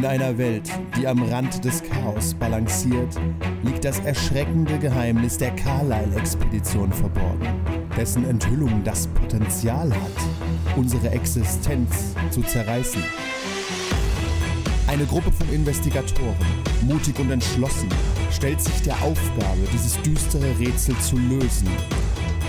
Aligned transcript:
In 0.00 0.06
einer 0.06 0.38
Welt, 0.38 0.70
die 0.96 1.06
am 1.06 1.22
Rand 1.24 1.62
des 1.62 1.82
Chaos 1.82 2.32
balanciert, 2.32 3.20
liegt 3.62 3.84
das 3.84 3.98
erschreckende 4.00 4.78
Geheimnis 4.78 5.36
der 5.36 5.50
Carlyle-Expedition 5.56 6.90
verborgen, 6.90 7.46
dessen 7.98 8.24
Enthüllung 8.24 8.82
das 8.82 9.08
Potenzial 9.08 9.90
hat, 9.90 10.76
unsere 10.76 11.10
Existenz 11.10 12.14
zu 12.30 12.40
zerreißen. 12.40 13.02
Eine 14.86 15.04
Gruppe 15.04 15.30
von 15.32 15.50
Investigatoren, 15.50 16.48
mutig 16.88 17.18
und 17.18 17.30
entschlossen, 17.30 17.90
stellt 18.30 18.62
sich 18.62 18.80
der 18.80 18.94
Aufgabe, 19.02 19.68
dieses 19.70 20.00
düstere 20.00 20.58
Rätsel 20.58 20.96
zu 21.00 21.18
lösen. 21.18 21.68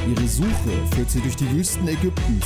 Ihre 0.10 0.26
Suche 0.26 0.88
führt 0.96 1.12
sie 1.12 1.20
durch 1.20 1.36
die 1.36 1.52
Wüsten 1.52 1.86
Ägyptens, 1.86 2.46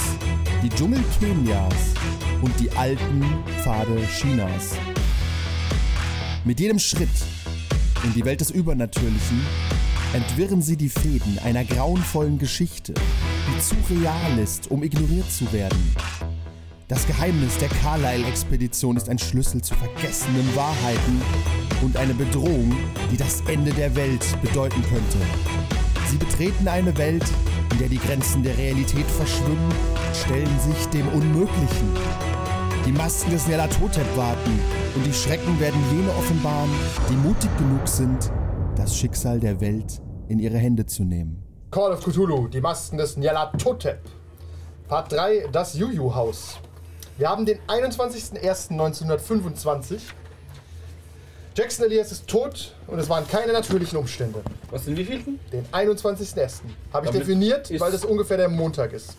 die 0.64 0.70
Dschungel 0.70 1.04
Kenias 1.20 1.94
und 2.42 2.60
die 2.60 2.72
alten 2.72 3.24
Pfade 3.62 4.02
Chinas. 4.08 4.76
Mit 6.46 6.60
jedem 6.60 6.78
Schritt 6.78 7.10
in 8.04 8.14
die 8.14 8.24
Welt 8.24 8.40
des 8.40 8.52
Übernatürlichen 8.52 9.42
entwirren 10.14 10.62
sie 10.62 10.78
die 10.78 10.90
Fäden 10.90 11.40
einer 11.44 11.66
grauenvollen 11.66 12.38
Geschichte, 12.38 12.94
die 12.94 13.60
zu 13.60 13.74
real 13.90 14.38
ist, 14.38 14.70
um 14.70 14.84
ignoriert 14.84 15.30
zu 15.32 15.52
werden. 15.52 15.96
Das 16.88 17.08
Geheimnis 17.08 17.58
der 17.58 17.70
Carlyle-Expedition 17.70 18.96
ist 18.96 19.10
ein 19.10 19.18
Schlüssel 19.18 19.64
zu 19.64 19.74
vergessenen 19.74 20.56
Wahrheiten 20.56 21.20
und 21.82 21.98
eine 21.98 22.14
Bedrohung, 22.14 22.76
die 23.12 23.18
das 23.18 23.42
Ende 23.48 23.74
der 23.74 23.96
Welt 23.96 24.24
bedeuten 24.44 24.84
könnte. 24.84 25.18
Sie 26.12 26.18
betreten 26.18 26.68
eine 26.68 26.96
Welt, 26.96 27.26
in 27.72 27.80
der 27.80 27.90
die 27.90 27.98
Grenzen 27.98 28.44
der 28.44 28.56
Realität 28.56 29.08
verschwimmen 29.08 29.72
und 29.72 30.16
stellen 30.16 30.60
sich 30.60 30.86
dem 30.90 31.08
Unmöglichen. 31.08 31.90
Die 32.86 32.92
Masken 32.92 33.32
des 33.32 33.48
Nyarlathotep 33.48 34.06
warten 34.16 34.60
und 34.96 35.04
die 35.04 35.14
Schrecken 35.14 35.60
werden 35.60 35.82
jene 35.92 36.12
offenbaren, 36.12 36.70
die 37.10 37.16
mutig 37.16 37.50
genug 37.58 37.88
sind, 37.88 38.32
das 38.76 38.96
Schicksal 38.96 39.40
der 39.40 39.60
Welt 39.60 40.00
in 40.28 40.38
ihre 40.38 40.60
Hände 40.60 40.86
zu 40.86 41.04
nehmen. 41.04 41.42
Call 41.72 41.94
of 41.94 42.02
Cthulhu, 42.02 42.48
die 42.48 42.62
Masken 42.62 43.00
des 43.00 43.18
Nyarlathotep. 43.18 44.02
Part 44.88 45.12
3, 45.12 45.48
das 45.52 45.74
Juju-Haus. 45.74 46.60
Wir 47.18 47.28
haben 47.28 47.48
den 47.48 47.58
21.01.1925. 47.68 50.02
Jackson 51.56 51.86
Elias 51.86 52.12
ist 52.12 52.28
tot 52.28 52.76
und 52.86 53.00
es 53.00 53.10
waren 53.10 53.28
keine 53.28 53.52
natürlichen 53.52 53.98
Umstände. 53.98 54.44
Was 54.70 54.86
sind 54.86 54.96
wie 54.96 55.06
vielten? 55.06 55.40
Den 55.52 55.66
21.01. 55.72 56.62
habe 56.94 57.08
ich 57.08 57.12
Damit 57.12 57.16
definiert, 57.16 57.80
weil 57.80 57.92
das 57.92 58.06
ungefähr 58.06 58.38
der 58.38 58.50
Montag 58.50 58.94
ist. 58.94 59.18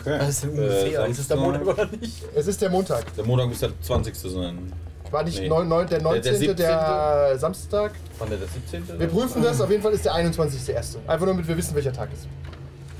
Okay. 0.00 0.18
Das 0.18 0.28
ist 0.28 0.44
ungefähr. 0.44 1.04
Äh, 1.04 1.10
ist 1.10 1.18
es 1.20 1.28
der 1.28 1.36
Montag 1.36 1.66
oder 1.66 1.86
nicht? 1.86 2.22
Es 2.34 2.46
ist 2.46 2.60
der 2.60 2.70
Montag. 2.70 3.14
Der 3.14 3.24
Montag 3.24 3.48
muss 3.48 3.60
der 3.60 3.70
20. 3.80 4.14
sein. 4.16 4.72
War 5.10 5.22
nicht 5.22 5.40
Nee. 5.40 5.48
neun, 5.48 5.68
neun, 5.68 5.86
der 5.86 6.02
19. 6.02 6.56
Der, 6.56 7.30
17.. 7.34 7.38
Samstag. 7.38 7.92
Wann 8.18 8.28
der, 8.28 8.38
der 8.38 8.48
17.? 8.48 8.98
Wir 8.98 9.06
prüfen 9.06 9.42
das, 9.42 9.60
auf 9.60 9.70
jeden 9.70 9.82
Fall 9.82 9.92
ist 9.92 10.04
der 10.04 10.14
21.01. 10.14 10.96
Einfach 11.06 11.26
nur, 11.26 11.34
damit 11.34 11.46
wir 11.46 11.56
wissen, 11.56 11.74
welcher 11.76 11.92
Tag 11.92 12.08
ist. 12.12 12.26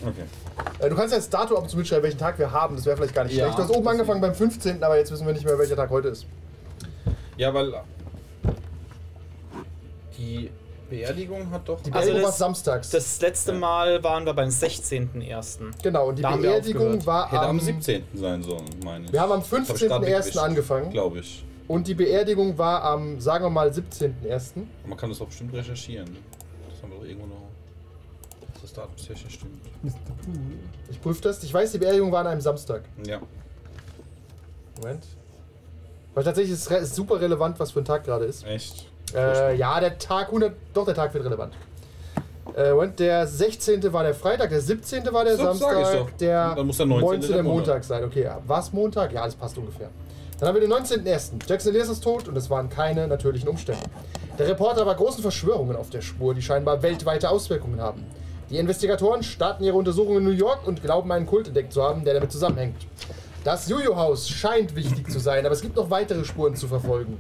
Okay. 0.03 0.23
Äh, 0.79 0.89
Du 0.89 0.95
kannst 0.95 1.13
ja 1.13 1.19
das 1.19 1.29
Datum 1.29 1.57
ab 1.57 1.65
und 1.65 1.69
zu 1.69 1.77
mitschreiben, 1.77 2.05
welchen 2.05 2.19
Tag 2.19 2.39
wir 2.39 2.51
haben. 2.53 2.77
Das 2.77 2.87
wäre 2.87 2.97
vielleicht 2.97 3.15
gar 3.15 3.25
nicht 3.25 3.35
Ja, 3.35 3.47
schlecht. 3.47 3.59
Du 3.59 3.63
hast 3.65 3.71
oben 3.71 3.89
angefangen 3.89 4.21
beim 4.21 4.35
15., 4.35 4.83
aber 4.85 4.97
jetzt 4.97 5.11
wissen 5.11 5.27
wir 5.27 5.33
nicht 5.33 5.45
mehr, 5.45 5.59
welcher 5.59 5.75
Tag 5.77 5.91
heute 5.91 6.09
ist. 6.09 6.27
Ja, 7.37 7.53
weil 7.53 7.73
die 10.17 10.51
Beerdigung 10.89 11.51
hat 11.51 11.69
doch. 11.69 11.81
Die 11.81 11.93
Also 11.93 12.07
Beerdigung 12.07 12.23
war 12.23 12.31
das- 12.31 12.39
samstags. 12.39 12.91
Das 12.91 13.21
letzte 13.21 13.53
Mal 13.53 14.03
waren 14.05 14.25
wir 14.25 14.35
beim 14.35 14.49
16.01. 14.51 15.71
genau, 15.83 16.09
und 16.09 16.17
die 16.19 16.23
Da 16.23 16.37
Beerdigung 16.37 17.05
war 17.07 17.27
Hätte 17.31 17.41
am, 17.43 17.51
am 17.51 17.61
17. 17.61 18.05
sein 18.15 18.43
sollen, 18.43 18.65
meine 18.85 19.07
ich. 19.07 19.13
Wir 19.13 19.21
haben 19.21 19.33
am 19.33 19.43
15.01. 19.43 20.37
angefangen. 20.39 20.91
Glaube 20.91 21.19
ich. 21.21 21.45
Und 21.69 21.89
die 21.89 21.95
Beerdigung 21.95 22.57
war 22.59 22.83
am, 22.85 23.21
sagen 23.21 23.45
wir 23.45 23.51
mal, 23.51 23.71
17.01. 23.71 24.67
Man 24.87 24.97
kann 24.97 25.11
das 25.11 25.21
auch 25.21 25.27
bestimmt 25.27 25.53
recherchieren. 25.55 26.17
Das 26.71 26.81
haben 26.83 26.93
wir 26.93 26.99
doch 26.99 27.05
irgendwo 27.07 27.27
noch. 27.27 27.43
Dass 28.53 28.63
das 28.63 28.73
Datum 28.73 28.97
sicher 28.97 29.29
stimmt. 29.29 29.61
Ich 30.91 31.01
prüfe 31.03 31.21
das. 31.23 31.43
Ich 31.43 31.53
weiß, 31.53 31.73
die 31.73 31.79
Beerdigung 31.79 32.13
war 32.13 32.21
an 32.21 32.29
einem 32.29 32.41
Samstag. 32.41 32.83
Ja. 33.07 33.21
Moment. 34.81 35.05
Weil 36.15 36.25
tatsächlich 36.25 36.55
ist 36.55 36.71
es 36.71 36.95
super 36.95 37.21
relevant, 37.21 37.59
was 37.59 37.73
für 37.73 37.81
ein 37.81 37.85
Tag 37.85 38.05
gerade 38.05 38.25
ist. 38.27 38.45
Echt? 38.47 38.89
Äh, 39.15 39.57
ja, 39.57 39.79
der 39.81 39.99
Tag 39.99 40.27
100, 40.29 40.53
doch 40.75 40.85
der 40.85 40.95
Tag 40.95 41.15
wird 41.15 41.25
relevant. 41.25 41.55
Äh, 42.57 42.73
Moment, 42.73 42.99
der 42.99 43.27
16. 43.27 43.93
war 43.93 44.03
der 44.03 44.15
Freitag, 44.15 44.51
der 44.51 44.61
17. 44.61 45.05
war 45.13 45.25
der 45.25 45.37
So, 45.37 45.45
Samstag, 45.45 46.17
der 46.19 46.55
Dann 46.55 46.67
muss 46.67 46.77
der 46.77 46.87
19. 46.87 47.21
der 47.21 47.29
der 47.29 47.43
Montag 47.43 47.67
Montag. 47.67 47.85
sein. 47.85 48.05
Okay, 48.05 48.23
ja. 48.25 48.39
War 48.47 48.61
es 48.61 48.73
Montag? 48.73 49.13
Ja, 49.13 49.25
das 49.25 49.35
passt 49.35 49.59
ungefähr. 49.59 49.91
Dann 50.39 50.49
haben 50.49 50.55
wir 50.55 50.61
den 50.61 50.73
19.01. 50.73 51.33
Jackson 51.49 51.73
Elias 51.73 51.89
ist 51.89 52.03
tot 52.05 52.29
und 52.29 52.37
es 52.37 52.49
waren 52.51 52.69
keine 52.69 53.09
natürlichen 53.09 53.49
Umstände. 53.49 53.83
Der 54.39 54.47
Reporter 54.49 54.85
war 54.87 54.95
großen 54.95 55.23
Verschwörungen 55.23 55.77
auf 55.77 55.89
der 55.91 56.03
Spur, 56.03 56.35
die 56.35 56.43
scheinbar 56.43 56.83
weltweite 56.83 57.31
Auswirkungen 57.31 57.81
haben. 57.81 58.05
Die 58.51 58.59
Investigatoren 58.59 59.23
starten 59.23 59.65
ihre 59.65 59.77
Untersuchungen 59.77 60.19
in 60.19 60.25
New 60.25 60.31
York 60.31 60.67
und 60.67 60.83
glauben, 60.83 61.11
einen 61.11 61.27
Kult 61.27 61.49
entdeckt 61.49 61.73
zu 61.73 61.83
haben, 61.83 62.05
der 62.05 62.15
damit 62.15 62.31
zusammenhängt. 62.31 62.77
Das 63.45 63.69
Juju-Haus 63.69 64.29
scheint 64.29 64.77
wichtig 64.77 65.11
zu 65.11 65.19
sein, 65.21 65.45
aber 65.47 65.55
es 65.55 65.63
gibt 65.63 65.77
noch 65.77 65.89
weitere 65.91 66.25
Spuren 66.25 66.55
zu 66.55 66.69
verfolgen. 66.69 67.17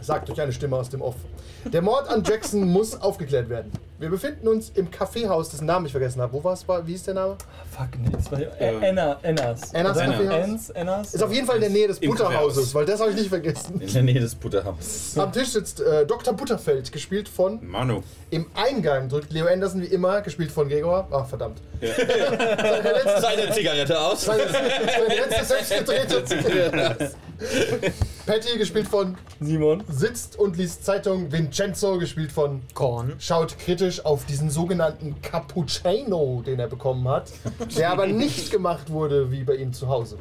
Sagt 0.00 0.30
euch 0.30 0.40
eine 0.40 0.52
Stimme 0.52 0.76
aus 0.76 0.90
dem 0.90 1.02
Off. 1.02 1.16
Der 1.64 1.82
Mord 1.82 2.08
an 2.08 2.22
Jackson 2.24 2.64
muss 2.72 3.00
aufgeklärt 3.00 3.48
werden. 3.48 3.72
Wir 3.98 4.08
befinden 4.10 4.46
uns 4.46 4.70
im 4.76 4.92
Kaffeehaus, 4.92 5.48
dessen 5.50 5.66
Namen 5.66 5.86
ich 5.86 5.92
vergessen 5.92 6.22
habe. 6.22 6.32
Wo 6.32 6.44
war 6.44 6.52
es? 6.52 6.64
Wie 6.86 6.94
ist 6.94 7.08
der 7.08 7.14
Name? 7.14 7.36
Fuck, 7.76 7.88
nee, 7.98 8.10
das 8.12 8.30
war 8.30 8.38
Ähm, 8.60 8.80
Enna, 8.80 9.18
Ennas. 9.22 9.72
Ennas 9.72 9.98
Kaffeehaus? 9.98 10.44
Enns, 10.44 10.70
Ennas. 10.70 11.14
Ist 11.14 11.22
auf 11.22 11.32
jeden 11.32 11.46
Fall 11.48 11.56
in 11.56 11.62
der 11.62 11.70
Nähe 11.70 11.88
des 11.88 11.98
Butterhauses, 11.98 12.72
weil 12.76 12.84
das 12.86 13.00
habe 13.00 13.10
ich 13.10 13.16
nicht 13.16 13.28
vergessen. 13.28 13.80
In 13.80 13.92
der 13.92 14.02
Nähe 14.04 14.20
des 14.20 14.36
Butterhauses. 14.36 15.18
Am 15.18 15.32
Tisch 15.32 15.48
sitzt 15.48 15.80
äh, 15.80 16.06
Dr. 16.06 16.32
Butterfeld, 16.32 16.92
gespielt 16.92 17.28
von. 17.28 17.58
Manu. 17.68 18.02
Im 18.30 18.46
Eingang 18.54 19.08
drückt 19.08 19.32
Leo 19.32 19.46
Anderson 19.46 19.82
wie 19.82 19.86
immer, 19.86 20.20
gespielt 20.20 20.52
von 20.52 20.68
Gregor. 20.68 21.08
Ach, 21.10 21.26
verdammt. 21.26 21.60
seine 21.80 22.82
letzte, 22.82 23.20
Seine 23.20 23.50
Zigarette 23.52 23.98
aus. 24.00 24.22
seine, 24.22 24.42
seine 24.48 25.14
letzte 25.28 25.44
selbstgedrehte. 25.44 27.10
Patty, 28.28 28.58
gespielt 28.58 28.86
von 28.86 29.16
Simon. 29.40 29.82
sitzt 29.88 30.38
und 30.38 30.58
liest 30.58 30.84
Zeitung. 30.84 31.32
Vincenzo, 31.32 31.96
gespielt 31.96 32.30
von 32.30 32.60
Korn. 32.74 33.14
schaut 33.18 33.58
kritisch 33.58 34.04
auf 34.04 34.26
diesen 34.26 34.50
sogenannten 34.50 35.18
Cappuccino, 35.22 36.42
den 36.44 36.60
er 36.60 36.66
bekommen 36.66 37.08
hat, 37.08 37.32
der 37.74 37.90
aber 37.90 38.06
nicht 38.06 38.50
gemacht 38.50 38.90
wurde 38.90 39.32
wie 39.32 39.44
bei 39.44 39.54
ihm 39.56 39.72
zu 39.72 39.88
Hause. 39.88 40.18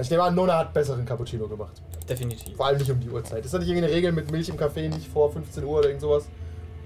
Ich 0.00 0.08
nehme 0.08 0.22
an, 0.22 0.36
Nona 0.36 0.58
hat 0.58 0.72
besseren 0.72 1.04
Cappuccino 1.04 1.48
gemacht. 1.48 1.82
Definitiv. 2.08 2.56
Vor 2.56 2.66
allem 2.66 2.78
nicht 2.78 2.92
um 2.92 3.00
die 3.00 3.10
Uhrzeit. 3.10 3.44
Ist 3.44 3.52
da 3.52 3.58
nicht 3.58 3.66
irgendeine 3.66 3.92
Regel 3.92 4.12
mit 4.12 4.30
Milch 4.30 4.48
im 4.48 4.56
Kaffee 4.56 4.88
nicht 4.88 5.08
vor 5.08 5.32
15 5.32 5.64
Uhr 5.64 5.80
oder 5.80 5.88
irgend 5.88 6.02
sowas? 6.02 6.28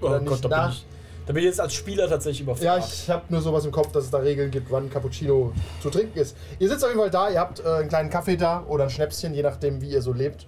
Oder 0.01 0.19
nicht 0.21 0.43
da 0.43 0.47
bin, 0.47 0.57
nach? 0.57 0.73
ich, 0.73 0.85
da 1.27 1.33
bin 1.33 1.43
ich 1.43 1.47
jetzt 1.47 1.59
als 1.59 1.73
Spieler 1.73 2.07
tatsächlich 2.07 2.41
überfragt. 2.41 2.63
Ja, 2.63 2.77
ich 2.77 3.09
habe 3.09 3.25
nur 3.27 3.41
sowas 3.41 3.65
im 3.65 3.71
Kopf, 3.71 3.91
dass 3.91 4.05
es 4.05 4.09
da 4.09 4.19
Regeln 4.19 4.49
gibt, 4.49 4.71
wann 4.71 4.89
Cappuccino 4.89 5.51
zu 5.81 5.89
trinken 5.89 6.17
ist. 6.17 6.37
Ihr 6.57 6.69
sitzt 6.69 6.85
auf 6.85 6.89
jeden 6.89 7.01
Fall 7.01 7.11
da, 7.11 7.29
ihr 7.29 7.41
habt 7.41 7.59
äh, 7.59 7.67
einen 7.67 7.89
kleinen 7.89 8.09
Kaffee 8.09 8.37
da 8.37 8.63
oder 8.65 8.85
ein 8.85 8.89
Schnäpschen, 8.89 9.33
je 9.33 9.43
nachdem, 9.43 9.81
wie 9.81 9.89
ihr 9.89 10.01
so 10.01 10.13
lebt. 10.13 10.47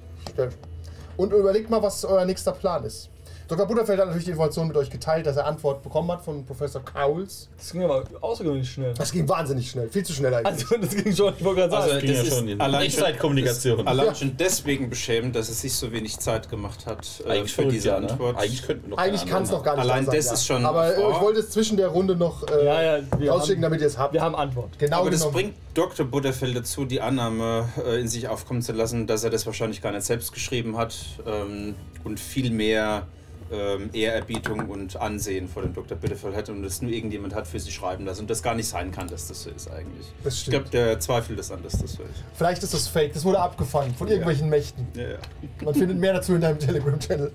Und 1.17 1.33
überlegt 1.33 1.69
mal, 1.69 1.83
was 1.83 2.05
euer 2.05 2.23
nächster 2.23 2.53
Plan 2.53 2.85
ist. 2.85 3.09
Dr. 3.49 3.65
Butterfeld 3.65 3.99
hat 3.99 4.05
natürlich 4.05 4.25
die 4.25 4.29
Information 4.31 4.67
mit 4.67 4.77
euch 4.77 4.91
geteilt, 4.91 5.25
dass 5.25 5.35
er 5.35 5.47
Antwort 5.47 5.81
bekommen 5.81 6.11
hat 6.11 6.23
von 6.23 6.45
Professor 6.45 6.83
Cowles. 6.85 7.49
Das 7.57 7.71
ging 7.71 7.83
aber 7.83 8.03
außergewöhnlich 8.21 8.69
schnell. 8.69 8.93
Das 8.93 9.11
ging 9.11 9.27
wahnsinnig 9.27 9.71
schnell, 9.71 9.89
viel 9.89 10.03
zu 10.05 10.13
schnell 10.13 10.31
eigentlich. 10.35 10.69
Also, 10.71 10.77
das 10.77 10.95
ging 10.95 11.15
schon, 11.15 11.33
ich 11.35 11.43
wollte 11.43 11.61
gerade 11.61 11.71
sagen. 11.71 11.83
Also, 11.93 11.99
ging 11.99 12.09
das 12.09 12.17
ja 12.17 12.23
ist 12.25 12.35
schon 12.37 12.47
in 12.47 12.61
allein 12.61 12.83
Echtzeitkommunikation. 12.83 13.87
Allein 13.87 14.05
Ja. 14.05 14.13
schon 14.13 14.37
deswegen 14.37 14.87
beschämend, 14.91 15.35
dass 15.35 15.49
es 15.49 15.61
sich 15.61 15.73
so 15.73 15.91
wenig 15.91 16.19
Zeit 16.19 16.47
gemacht 16.47 16.85
hat 16.85 17.07
äh, 17.25 17.31
Eigentlich 17.31 17.53
für 17.55 17.65
diese 17.65 17.87
ja, 17.87 17.99
ne? 17.99 18.11
Antwort. 18.11 18.37
Eigentlich 18.37 18.61
könnten 18.61 18.83
wir 18.83 18.89
noch 18.89 18.97
Eigentlich 18.99 19.25
kann 19.25 19.41
es 19.41 19.49
noch 19.49 19.63
gar 19.63 19.75
nicht 19.77 19.81
Allein 19.81 20.05
sein, 20.05 20.15
das 20.15 20.31
ist 20.31 20.45
schon 20.45 20.63
Aber 20.63 20.93
äh, 20.95 21.01
vor. 21.01 21.11
ich 21.11 21.19
wollte 21.21 21.39
es 21.39 21.49
zwischen 21.49 21.75
der 21.77 21.87
Runde 21.87 22.15
noch 22.15 22.47
äh, 22.47 22.63
ja, 22.63 22.97
ja, 22.97 23.03
wir 23.17 23.31
rausschicken, 23.31 23.63
haben, 23.63 23.71
damit 23.71 23.81
ihr 23.81 23.87
es 23.87 23.97
habt. 23.97 24.13
wir 24.13 24.21
haben 24.21 24.35
Antwort. 24.35 24.77
genau 24.77 24.99
Aber 25.01 25.09
das 25.09 25.21
genommen. 25.21 25.33
bringt 25.33 25.53
Dr. 25.73 26.05
Butterfeld 26.05 26.55
dazu, 26.55 26.85
die 26.85 27.01
Annahme 27.01 27.67
äh, 27.83 27.99
in 27.99 28.07
sich 28.07 28.27
aufkommen 28.27 28.61
zu 28.61 28.73
lassen, 28.73 29.07
dass 29.07 29.23
er 29.23 29.31
das 29.31 29.47
wahrscheinlich 29.47 29.81
gar 29.81 29.91
nicht 29.91 30.03
selbst 30.05 30.33
geschrieben 30.33 30.77
hat 30.77 30.95
ähm, 31.25 31.73
und 32.03 32.19
viel 32.19 32.51
mehr 32.51 33.07
ähm, 33.51 33.89
Ehrerbietung 33.93 34.69
und 34.69 34.95
Ansehen 34.97 35.47
vor 35.47 35.61
dem 35.63 35.73
Dr. 35.73 35.97
Butterfeld 35.97 36.35
hat 36.35 36.49
und 36.49 36.61
das 36.63 36.81
nur 36.81 36.91
irgendjemand 36.91 37.33
hat 37.33 37.47
für 37.47 37.59
sie 37.59 37.71
schreiben 37.71 38.05
lassen 38.05 38.21
und 38.21 38.29
das 38.29 38.43
gar 38.43 38.53
nicht 38.55 38.67
sein 38.67 38.91
kann, 38.91 39.07
dass 39.07 39.27
das 39.27 39.43
so 39.43 39.49
ist 39.49 39.69
eigentlich. 39.71 40.05
Das 40.23 40.33
ich 40.35 40.39
stimmt. 40.41 40.53
glaube, 40.53 40.69
der 40.69 40.99
zweifelt 40.99 41.39
das 41.39 41.51
an, 41.51 41.63
dass 41.63 41.73
das 41.73 41.93
so 41.93 42.03
ist. 42.03 42.23
Vielleicht 42.35 42.61
ist 42.63 42.73
das 42.73 42.87
fake, 42.87 43.13
das 43.13 43.25
wurde 43.25 43.39
abgefangen 43.39 43.93
von 43.95 44.07
irgendwelchen 44.07 44.49
Mächten. 44.49 44.87
Ja, 44.93 45.01
ja. 45.09 45.17
Man 45.63 45.73
findet 45.73 45.97
mehr 45.97 46.13
dazu 46.13 46.35
in 46.35 46.41
deinem 46.41 46.59
Telegram-Channel. 46.59 47.31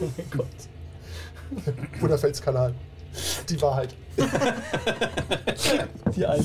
Oh 0.00 0.04
mein 0.16 0.30
Gott. 0.30 0.46
Butterfelds 2.00 2.40
Kanal. 2.42 2.74
Die 3.48 3.60
Wahrheit. 3.62 3.94
Die 6.14 6.26
eine. 6.26 6.44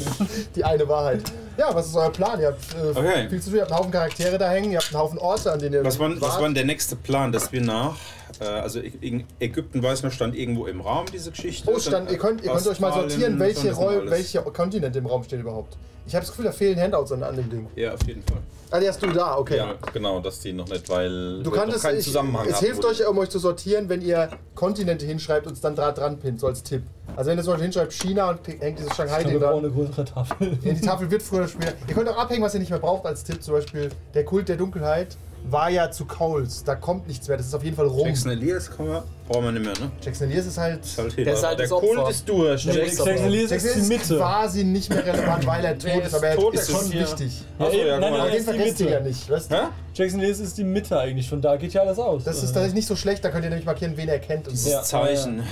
Die 0.56 0.64
eine 0.64 0.88
Wahrheit. 0.88 1.22
Ja, 1.58 1.74
was 1.74 1.88
ist 1.88 1.96
euer 1.96 2.12
Plan? 2.12 2.40
Ihr 2.40 2.48
habt 2.48 2.74
äh, 2.74 2.98
Okay. 2.98 3.30
viel 3.30 3.42
zu 3.42 3.50
tun, 3.50 3.58
ihr 3.58 3.62
habt 3.64 3.72
einen 3.72 3.80
Haufen 3.80 3.92
Charaktere 3.92 4.38
da 4.38 4.50
hängen, 4.50 4.72
ihr 4.72 4.80
habt 4.80 4.90
einen 4.94 5.02
Haufen 5.02 5.20
Orte, 5.20 5.52
an 5.52 5.60
denen 5.60 5.74
ihr 5.76 5.86
Was 5.86 6.00
war, 6.00 6.10
was 6.20 6.36
war 6.36 6.44
denn 6.44 6.56
der 6.56 6.66
nächste 6.66 6.96
Plan, 6.96 7.32
dass 7.32 7.52
wir 7.52 7.62
nach 7.62 7.96
also 8.42 8.80
in 8.80 9.26
Ägypten 9.40 9.82
weiß 9.82 10.04
noch, 10.04 10.12
stand 10.12 10.36
irgendwo 10.36 10.66
im 10.68 10.82
Raum 10.82 11.06
diese 11.12 11.32
Geschichte. 11.32 11.70
Oh, 11.72 11.80
stand, 11.80 12.12
ihr 12.12 12.18
könnt, 12.18 12.44
ihr 12.44 12.52
könnt 12.52 12.68
euch 12.68 12.80
mal 12.80 12.94
sortieren, 12.94 13.40
welche, 13.40 13.76
alles. 13.76 14.10
welche 14.10 14.42
Kontinente 14.42 15.00
im 15.00 15.06
Raum 15.06 15.24
stehen 15.24 15.42
überhaupt. 15.42 15.78
Ich 16.06 16.14
habe 16.14 16.26
das 16.26 16.32
Gefühl, 16.32 16.46
da 16.46 16.52
fehlen 16.52 16.80
Handouts 16.80 17.12
an, 17.12 17.24
an 17.24 17.36
dem 17.36 17.50
Ding. 17.50 17.68
Ja, 17.76 17.94
auf 17.94 18.06
jeden 18.06 18.24
Fall. 18.24 18.40
Ah, 18.72 18.80
die 18.80 18.90
hast 18.90 19.02
du 19.02 19.08
da, 19.08 19.38
okay. 19.38 19.58
Ja, 19.58 19.76
genau, 19.94 20.20
dass 20.20 20.40
die 20.40 20.52
noch 20.52 20.68
nicht, 20.68 20.90
weil 20.90 21.44
Du 21.44 21.52
kannst 21.52 21.82
keinen 21.82 22.00
ich, 22.00 22.06
Zusammenhang 22.06 22.48
es 22.50 22.60
hilft 22.60 22.84
euch, 22.84 23.08
um 23.08 23.18
euch 23.20 23.30
zu 23.30 23.38
sortieren, 23.38 23.88
wenn 23.88 24.02
ihr 24.02 24.30
Kontinente 24.56 25.06
hinschreibt 25.06 25.46
und 25.46 25.54
es 25.54 25.62
dann 25.62 25.76
da 25.76 25.92
dran 25.92 26.18
pinnt, 26.18 26.40
so 26.40 26.48
als 26.48 26.64
Tipp. 26.64 26.82
Also 27.16 27.30
wenn 27.30 27.38
ihr 27.38 27.44
zum 27.44 27.54
Beispiel 27.54 27.66
hinschreibt 27.66 27.94
China 27.94 28.32
und 28.32 28.40
hängt 28.48 28.80
dieses 28.80 28.96
Shanghai-Ding 28.96 29.34
wir 29.34 29.40
da. 29.40 29.52
brauchen 29.52 29.66
eine 29.66 29.74
größere 29.74 30.06
Tafel. 30.06 30.58
Ja, 30.64 30.74
die 30.74 30.82
Tafel 30.82 31.12
wird 31.12 31.22
früher 31.22 31.42
oder 31.42 31.48
später. 31.50 31.74
Ihr 31.88 31.94
könnt 31.94 32.10
auch 32.10 32.18
abhängen, 32.18 32.42
was 32.42 32.56
ihr 32.56 32.60
nicht 32.60 32.72
mehr 32.72 32.80
braucht 32.80 33.06
als 33.06 33.24
Tipp. 33.24 33.44
Zum 33.44 33.54
Beispiel 33.54 33.90
der 34.16 34.26
Kult 34.26 34.50
der 34.50 34.58
Dunkelheit 34.58 35.18
war 35.50 35.70
ja 35.70 35.92
zu 35.92 36.06
Coles. 36.06 36.64
Da 36.64 36.76
kommt 36.76 37.08
nichts 37.08 37.28
mehr. 37.28 37.38
Das 37.38 37.48
ist 37.48 37.54
auf 37.54 37.64
jeden 37.64 37.76
Fall 37.76 37.88
rum. 37.88 38.08
Jackson 38.08 38.32
Elias 38.32 38.70
kann 38.76 38.88
man, 38.88 39.04
brauchen 39.28 39.44
wir 39.46 39.52
nicht 39.52 39.66
mehr, 39.66 39.74
ne? 39.88 39.92
Jackson 40.02 40.30
Elias 40.30 40.46
ist 40.46 40.58
halt. 40.58 40.84
Ist 40.86 40.98
halt 40.98 41.18
Der 41.18 41.34
ist 41.34 41.44
halt 41.46 41.60
Der 41.60 41.66
das 41.66 41.72
Opfer. 41.72 41.88
Kult 41.96 42.10
ist 42.10 42.30
durch. 42.30 42.66
Nee, 42.66 42.72
Jackson- 42.74 43.06
Jackson 43.06 43.26
Elias 43.28 43.50
Jackson 43.52 43.70
ist 43.72 43.78
ist 43.78 43.90
Mitte. 43.90 44.18
quasi 44.18 44.64
nicht 44.64 44.90
mehr 44.90 45.06
relevant, 45.06 45.46
weil 45.46 45.66
er 45.66 45.78
tot 45.78 46.04
ist, 46.06 46.16
aber 46.16 46.28
er 46.28 46.36
tot, 46.36 46.54
ist 46.54 46.62
ist 46.62 46.72
schon 46.72 46.92
hier- 46.92 47.02
wichtig. 47.02 47.42
Ja, 47.60 47.66
Achso, 47.66 47.78
ja, 47.78 47.86
nein, 47.86 48.00
nein. 48.02 48.14
Aber 48.14 48.24
nein, 48.24 48.32
den 48.36 48.44
vergesst 48.44 48.80
ihr 48.80 48.90
ja 48.90 49.00
nicht, 49.02 49.30
weißt 49.30 49.52
du? 49.52 49.56
Jackson 49.96 50.20
Elias 50.22 50.40
ist 50.40 50.58
die 50.58 50.64
Mitte 50.64 50.98
eigentlich, 51.00 51.30
von 51.30 51.42
da 51.42 51.56
geht 51.58 51.74
ja 51.74 51.82
alles 51.82 52.00
aus. 52.00 52.24
Das 52.24 52.38
ist 52.38 52.46
tatsächlich 52.46 52.74
nicht 52.76 52.88
so 52.88 52.96
schlecht, 52.96 53.24
da 53.24 53.30
könnt 53.30 53.44
ihr 53.44 53.50
nämlich 53.50 53.66
markieren, 53.66 53.96
wen 53.98 54.08
er 54.10 54.20
kennt 54.20 54.48
und 54.48 54.56
so. 54.58 54.70
Ja. 54.70 54.82
Zeichen. 54.82 55.44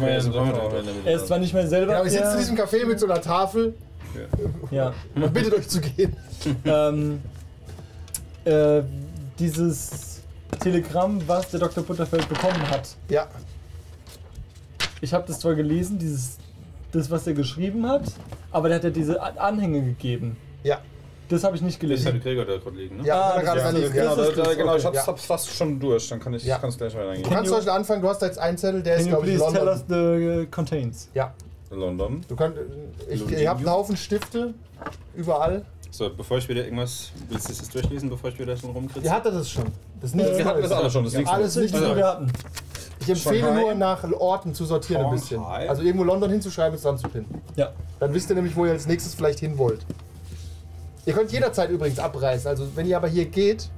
Her. 0.00 0.20
er 1.04 1.16
ist 1.16 1.26
zwar 1.28 1.38
nicht 1.38 1.54
mehr 1.54 1.66
selber 1.66 1.92
Genau, 1.92 2.04
ihr 2.04 2.10
sitzt 2.10 2.22
in 2.24 2.30
der, 2.30 2.38
diesem 2.38 2.56
Café 2.56 2.84
mit 2.84 3.00
so 3.00 3.06
einer 3.06 3.20
Tafel 3.22 3.74
ja, 4.70 4.92
und 5.14 5.32
bittet 5.32 5.54
euch 5.54 5.68
zu 5.68 5.80
gehen. 5.80 6.16
ähm, 6.64 7.20
äh, 8.44 8.82
dieses 9.38 10.20
Telegramm, 10.60 11.20
was 11.26 11.50
der 11.50 11.60
Dr. 11.60 11.84
Butterfeld 11.84 12.28
bekommen 12.28 12.68
hat. 12.70 12.88
Ja, 13.08 13.26
Ich 15.00 15.12
habe 15.12 15.24
das 15.26 15.40
zwar 15.40 15.54
gelesen, 15.54 15.98
dieses, 15.98 16.38
das, 16.92 17.10
was 17.10 17.26
er 17.26 17.34
geschrieben 17.34 17.86
hat, 17.88 18.04
aber 18.50 18.68
der 18.68 18.76
hat 18.78 18.84
ja 18.84 18.90
diese 18.90 19.20
Anhänge 19.22 19.82
gegeben. 19.82 20.36
ja. 20.62 20.80
Das 21.28 21.42
habe 21.42 21.56
ich 21.56 21.62
nicht 21.62 21.82
Das 21.82 21.90
ist 21.90 22.04
gelesen. 22.04 22.20
Gregor, 22.22 22.44
der 22.44 22.58
gerade 22.60 22.76
liegt, 22.76 22.96
ne? 22.96 23.04
Ja, 23.04 23.20
Ah, 23.20 23.34
er 23.38 23.42
gerade 23.42 23.60
das- 23.60 23.72
liegen. 23.72 23.86
das 23.88 23.94
Ja. 23.96 24.02
Genau, 24.14 24.22
ist 24.22 24.30
da, 24.30 24.36
da, 24.36 24.42
das, 24.48 24.56
genau, 24.56 24.76
ich 24.76 24.84
hab's, 24.84 24.96
Ja. 24.96 25.06
hab's 25.08 25.24
fast 25.24 25.50
schon 25.50 25.80
durch, 25.80 26.08
dann 26.08 26.20
kann 26.20 26.34
ich 26.34 26.44
Ja. 26.44 26.58
kann's 26.58 26.78
gleich 26.78 26.94
weitergehen. 26.94 27.24
Du 27.24 27.28
kannst 27.30 27.46
zum 27.48 27.56
Beispiel 27.56 27.72
anfangen, 27.72 28.00
du 28.02 28.08
hast 28.08 28.22
da 28.22 28.26
jetzt 28.26 28.38
einen 28.38 28.56
Zettel, 28.56 28.80
der 28.84 28.94
ist, 28.98 29.08
glaube 29.08 29.28
ich, 29.28 29.36
please 29.36 29.52
tell 29.52 29.66
us 29.66 29.82
London. 29.88 30.20
the 30.20 30.42
uh, 30.42 30.46
contains? 30.52 31.08
Ja, 31.14 31.34
London. 31.70 32.20
du 32.28 32.36
könnt, 32.36 32.54
ich, 33.10 33.18
London. 33.18 33.38
ihr 33.40 33.50
habt 33.50 33.58
einen 33.58 33.70
Haufen 33.70 33.96
Stifte, 33.96 34.54
überall. 35.16 35.64
So, 35.96 36.10
bevor 36.14 36.36
ich 36.36 36.46
wieder 36.46 36.62
irgendwas. 36.62 37.10
Willst 37.30 37.48
du 37.48 37.54
das 37.54 37.70
durchlesen, 37.70 38.10
bevor 38.10 38.28
ich 38.28 38.38
wieder 38.38 38.54
schon 38.54 38.70
rumkritze? 38.70 39.06
Ihr 39.06 39.10
hattet 39.12 39.32
es 39.32 39.48
schon. 39.48 39.64
Das 39.98 40.10
ist 40.10 40.14
nichts 40.16 40.36
Wir 40.36 40.44
hatten 40.44 40.60
das 40.60 40.70
alle 40.72 40.90
schon, 40.90 41.04
das 41.04 41.14
liegt 41.14 41.26
Alles 41.26 41.56
nicht 41.56 41.74
Die 41.74 41.78
Neues. 41.80 41.96
wir 41.96 42.06
hatten. 42.06 42.30
Ich 43.00 43.08
empfehle 43.08 43.40
Shanghai. 43.40 43.60
nur 43.62 43.74
nach 43.74 44.04
Orten 44.12 44.52
zu 44.54 44.66
sortieren 44.66 45.06
ein 45.06 45.10
bisschen. 45.12 45.38
Shanghai. 45.40 45.70
Also 45.70 45.82
irgendwo 45.82 46.04
London 46.04 46.28
hinzuschreiben 46.30 46.76
und 46.76 46.84
dran 46.84 46.98
zu 46.98 47.08
pinnen. 47.08 47.26
Ja. 47.56 47.72
Dann 47.98 48.12
wisst 48.12 48.28
ihr 48.28 48.36
nämlich, 48.36 48.54
wo 48.54 48.66
ihr 48.66 48.72
als 48.72 48.86
nächstes 48.86 49.14
vielleicht 49.14 49.38
hin 49.38 49.56
wollt. 49.56 49.86
Ihr 51.06 51.14
könnt 51.14 51.32
jederzeit 51.32 51.70
übrigens 51.70 51.98
abreißen. 51.98 52.46
Also 52.46 52.66
wenn 52.74 52.86
ihr 52.86 52.98
aber 52.98 53.08
hier 53.08 53.24
geht, 53.24 53.70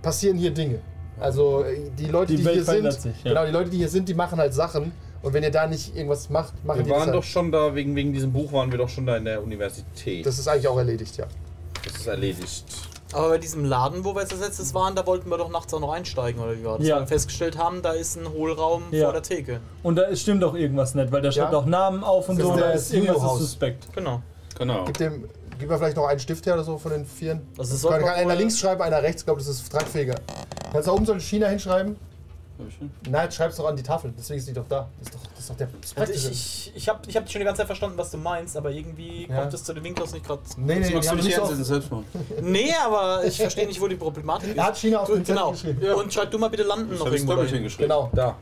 passieren 0.00 0.36
hier 0.36 0.52
Dinge. 0.52 0.78
Also 1.18 1.64
äh, 1.64 1.90
die 1.98 2.06
Leute, 2.06 2.32
Die 2.34 2.38
die, 2.38 2.44
Welt 2.44 2.54
hier 2.54 2.64
sind, 2.64 2.72
verändert 2.72 3.00
sich, 3.02 3.24
ja. 3.24 3.30
genau, 3.30 3.46
die 3.46 3.52
Leute, 3.52 3.70
die 3.70 3.78
hier 3.78 3.88
sind, 3.88 4.08
die 4.08 4.14
machen 4.14 4.38
halt 4.38 4.54
Sachen. 4.54 4.92
Und 5.22 5.32
wenn 5.32 5.42
ihr 5.42 5.50
da 5.50 5.66
nicht 5.66 5.96
irgendwas 5.96 6.30
macht, 6.30 6.64
machen 6.64 6.78
Wir 6.78 6.84
die 6.84 6.90
waren 6.90 7.00
das 7.00 7.06
doch 7.08 7.14
halt. 7.14 7.24
schon 7.24 7.50
da, 7.50 7.74
wegen, 7.74 7.96
wegen 7.96 8.12
diesem 8.12 8.32
Buch 8.32 8.52
waren 8.52 8.70
wir 8.70 8.78
doch 8.78 8.88
schon 8.88 9.04
da 9.06 9.16
in 9.16 9.24
der 9.24 9.42
Universität. 9.42 10.24
Das, 10.24 10.34
Das 10.36 10.38
ist 10.40 10.46
eigentlich 10.48 10.68
auch 10.68 10.78
erledigt, 10.78 11.16
ja. 11.16 11.26
Ist 11.86 12.06
erledigt. 12.06 12.64
Aber 13.12 13.30
bei 13.30 13.38
diesem 13.38 13.64
Laden, 13.64 14.04
wo 14.04 14.14
wir 14.14 14.20
jetzt 14.20 14.32
als 14.32 14.42
letztes 14.42 14.74
waren, 14.74 14.94
da 14.94 15.06
wollten 15.06 15.30
wir 15.30 15.38
doch 15.38 15.48
nachts 15.48 15.72
auch 15.72 15.80
noch 15.80 15.92
einsteigen, 15.92 16.42
oder 16.42 16.56
wie 16.58 16.64
war 16.64 16.76
das? 16.78 16.86
Ja. 16.86 16.96
Weil 16.96 17.02
wir 17.02 17.06
festgestellt 17.08 17.56
haben, 17.56 17.80
da 17.80 17.92
ist 17.92 18.16
ein 18.16 18.28
Hohlraum 18.30 18.82
Ja. 18.90 19.04
vor 19.04 19.12
der 19.14 19.22
Theke. 19.22 19.60
Und 19.82 19.96
da 19.96 20.02
ist- 20.02 20.20
stimmt 20.22 20.44
auch 20.44 20.54
irgendwas 20.54 20.94
nicht, 20.94 21.10
weil 21.10 21.22
da 21.22 21.32
schreibt 21.32 21.52
Ja. 21.52 21.58
auch 21.58 21.64
Namen 21.64 22.04
auf 22.04 22.28
und 22.28 22.38
Das 22.38 22.46
so, 22.46 22.52
ist 22.54 22.60
da 22.60 22.72
das 22.72 22.82
ist 22.82 22.92
irgendwas 22.92 23.32
ist 23.32 23.38
suspekt. 23.38 23.86
Genau. 23.94 24.20
Genau. 24.58 24.84
Gib 24.84 24.98
dem, 24.98 25.28
gib 25.58 25.70
mir 25.70 25.78
vielleicht 25.78 25.96
noch 25.96 26.06
einen 26.06 26.20
Stift 26.20 26.44
her 26.44 26.54
oder 26.54 26.64
so 26.64 26.76
von 26.76 26.90
den 26.90 27.06
vieren. 27.06 27.46
Das 27.56 27.70
ist 27.70 27.86
Kann, 27.88 28.00
kann 28.00 28.10
einer 28.10 28.34
links 28.34 28.58
schreiben, 28.58 28.82
einer 28.82 29.02
rechts. 29.02 29.22
Ich 29.22 29.26
glaube, 29.26 29.40
das 29.40 29.48
ist 29.48 29.70
tragfähiger. 29.72 30.16
Kannst 30.72 30.86
du 30.86 30.90
da 30.90 30.96
oben 30.96 31.06
so 31.06 31.12
ein 31.14 31.20
China 31.20 31.46
hinschreiben? 31.48 31.96
Ich. 32.68 33.10
Nein, 33.10 33.30
schreib's 33.30 33.56
doch 33.56 33.66
an 33.66 33.76
die 33.76 33.82
Tafel. 33.82 34.12
Deswegen 34.18 34.38
ist 34.40 34.48
die 34.48 34.52
doch 34.52 34.66
da. 34.68 34.88
Das 34.98 35.08
ist 35.08 35.14
doch, 35.14 35.20
das 35.30 35.38
ist 35.40 35.50
doch 35.50 35.56
der 35.56 35.68
Also 35.96 36.12
ich, 36.12 36.30
ich, 36.30 36.72
ich 36.76 36.88
habe 36.88 37.00
ich 37.06 37.16
hab 37.16 37.30
schon 37.30 37.38
die 37.40 37.44
ganze 37.44 37.58
Zeit 37.60 37.66
verstanden, 37.66 37.96
was 37.96 38.10
du 38.10 38.16
meinst, 38.18 38.56
aber 38.56 38.70
irgendwie 38.70 39.26
Ja. 39.28 39.40
kommt 39.42 39.54
es 39.54 39.62
zu 39.64 39.72
den 39.74 39.84
Winklers 39.84 40.12
nicht 40.12 40.26
gerade. 40.26 40.42
nee, 40.56 40.74
nee, 40.80 40.90
magst 40.94 41.10
du 41.10 41.14
nicht 41.16 41.26
hinsetzen, 41.34 41.64
selbst 41.64 41.90
mal. 41.92 42.02
Nee, 42.42 42.72
aber 42.84 43.24
ich 43.24 43.36
verstehe 43.36 43.66
nicht, 43.66 43.80
wo 43.80 43.86
die 43.86 43.96
Problematik 43.96 44.50
ist. 44.50 44.56
Er 44.56 44.64
hat 44.64 44.76
China 44.76 44.98
auf 45.00 45.08
Du, 45.08 45.14
den 45.14 45.24
genau. 45.24 45.52
geschrieben. 45.52 45.92
Und 45.92 46.12
schreib 46.12 46.30
du 46.30 46.38
mal 46.38 46.50
bitte 46.50 46.64
landen 46.64 46.90
Das 46.90 46.98
noch 46.98 47.06
ich 47.06 47.14
irgendwo. 47.22 47.42
hingeschrieben. 47.42 47.88
Genau. 47.88 48.10
Da. 48.12 48.36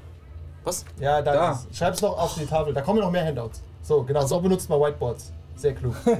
Was? 0.64 0.84
Ja, 0.98 1.20
da, 1.22 1.32
Da. 1.34 1.52
ist 1.52 1.66
es. 1.70 1.76
Schreib's 1.78 2.00
noch 2.02 2.16
auf 2.18 2.34
die 2.34 2.46
Tafel. 2.46 2.72
Da 2.74 2.80
kommen 2.80 3.00
noch 3.00 3.10
mehr 3.10 3.24
Handouts. 3.24 3.60
So, 3.82 4.02
genau. 4.02 4.24
So 4.26 4.40
benutzt 4.40 4.68
man 4.70 4.80
Whiteboards. 4.80 5.32
Sehr 5.56 5.74
klug. 5.74 5.94
ja, 6.06 6.18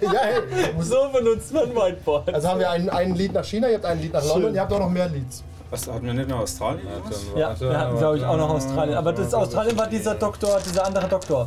hey. 0.00 0.40
So 0.80 1.08
benutzt 1.12 1.52
man 1.52 1.74
Whiteboard. 1.74 2.32
Also 2.34 2.48
haben 2.48 2.60
wir 2.60 2.70
ein, 2.70 2.88
ein 2.90 3.14
Lied 3.14 3.32
nach 3.32 3.44
China, 3.44 3.68
ihr 3.68 3.74
habt 3.76 3.84
ein 3.84 4.00
Lied 4.00 4.12
nach 4.12 4.24
London, 4.24 4.54
ihr 4.54 4.60
habt 4.60 4.72
auch 4.72 4.78
noch 4.78 4.90
mehr 4.90 5.08
Leads. 5.08 5.42
Was 5.72 5.88
hatten 5.88 6.04
wir 6.04 6.12
nicht 6.12 6.28
noch 6.28 6.40
Australien? 6.40 6.86
Dann 6.86 7.38
ja, 7.40 7.48
warte, 7.48 7.68
wir 7.70 7.78
hatten, 7.80 7.96
glaube 7.98 8.18
ich, 8.18 8.24
auch 8.24 8.36
noch 8.36 8.50
warte. 8.50 8.66
Australien. 8.66 8.96
Aber 8.98 9.12
das 9.12 9.32
Australien 9.32 9.78
war 9.78 9.86
dieser 9.88 10.14
Doktor, 10.14 10.58
dieser 10.64 10.84
andere 10.84 11.08
Doktor, 11.08 11.46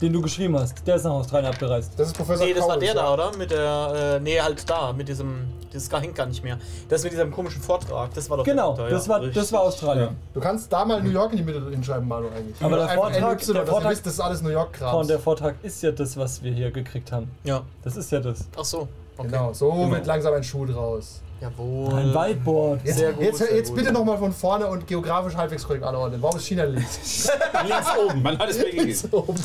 den 0.00 0.12
du 0.12 0.20
geschrieben 0.20 0.58
hast. 0.58 0.84
Der 0.86 0.96
ist 0.96 1.04
nach 1.04 1.12
Australien 1.12 1.52
abgereist. 1.52 1.92
Das 1.96 2.08
ist 2.08 2.16
Professor 2.16 2.44
Nee, 2.44 2.52
das 2.52 2.62
war 2.66 2.74
Cowles, 2.76 2.80
der 2.92 2.94
ja. 2.96 3.02
da, 3.02 3.12
oder? 3.14 3.36
Mit 3.36 3.50
der, 3.52 4.16
äh, 4.16 4.20
nee, 4.20 4.40
halt 4.40 4.68
da, 4.68 4.92
mit 4.92 5.06
diesem, 5.08 5.44
das 5.72 5.88
hängt 5.92 6.16
gar 6.16 6.26
nicht 6.26 6.42
mehr. 6.42 6.58
Das 6.88 7.04
mit 7.04 7.12
diesem 7.12 7.30
komischen 7.30 7.62
Vortrag, 7.62 8.12
das 8.12 8.28
war 8.28 8.38
doch 8.38 8.44
der 8.44 8.54
Genau, 8.54 8.68
Doktor, 8.70 8.88
das 8.90 9.06
ja. 9.06 9.12
war, 9.12 9.20
das 9.20 9.52
war 9.52 9.60
Australien. 9.60 10.16
Du 10.34 10.40
kannst 10.40 10.72
da 10.72 10.84
mal 10.84 11.00
New 11.00 11.10
York 11.10 11.30
in 11.30 11.36
die 11.38 11.44
Mitte 11.44 11.62
hinschreiben, 11.70 12.08
Manu, 12.08 12.26
eigentlich. 12.36 12.56
Aber 12.60 12.74
der 12.76 12.88
Einfach 12.88 13.04
Vortrag- 13.04 13.20
NY, 13.20 13.20
der 13.20 13.36
dass 13.36 13.48
ihr 13.48 13.66
Vortrag- 13.72 13.90
wisst, 13.92 14.06
das 14.06 14.12
ist 14.14 14.20
alles 14.20 14.42
New 14.42 14.48
York-Kram. 14.50 14.96
Und 14.96 15.08
der 15.10 15.20
Vortrag 15.20 15.54
ist 15.62 15.80
ja 15.82 15.92
das, 15.92 16.16
was 16.16 16.42
wir 16.42 16.50
hier 16.52 16.72
gekriegt 16.72 17.12
haben. 17.12 17.30
Ja. 17.44 17.62
Das 17.84 17.96
ist 17.96 18.10
ja 18.10 18.18
das. 18.18 18.48
Ach 18.58 18.64
so. 18.64 18.88
Okay. 19.16 19.28
Genau, 19.30 19.52
so 19.52 19.90
wird 19.92 20.06
langsam 20.06 20.34
ein 20.34 20.42
Schuh 20.42 20.64
draus. 20.66 21.20
Jawohl. 21.40 21.94
Ein 21.94 22.14
Whiteboard. 22.14 22.84
Jetzt, 22.84 22.98
Sehr 22.98 23.12
gut, 23.12 23.22
jetzt, 23.24 23.38
sehr 23.38 23.56
jetzt 23.56 23.68
gut. 23.68 23.78
bitte 23.78 23.92
nochmal 23.92 24.18
von 24.18 24.30
vorne 24.30 24.66
und 24.66 24.86
geografisch 24.86 25.34
halbwegs 25.34 25.64
korrekt 25.66 25.84
anordnen. 25.84 26.20
Warum 26.20 26.36
ist 26.36 26.46
China 26.46 26.64
links? 26.64 27.30
Links 27.66 27.86
oben, 27.98 28.22
man 28.22 28.38
hat 28.38 28.50
es 28.50 28.58
mir 28.58 28.64
gegeben. 28.70 28.98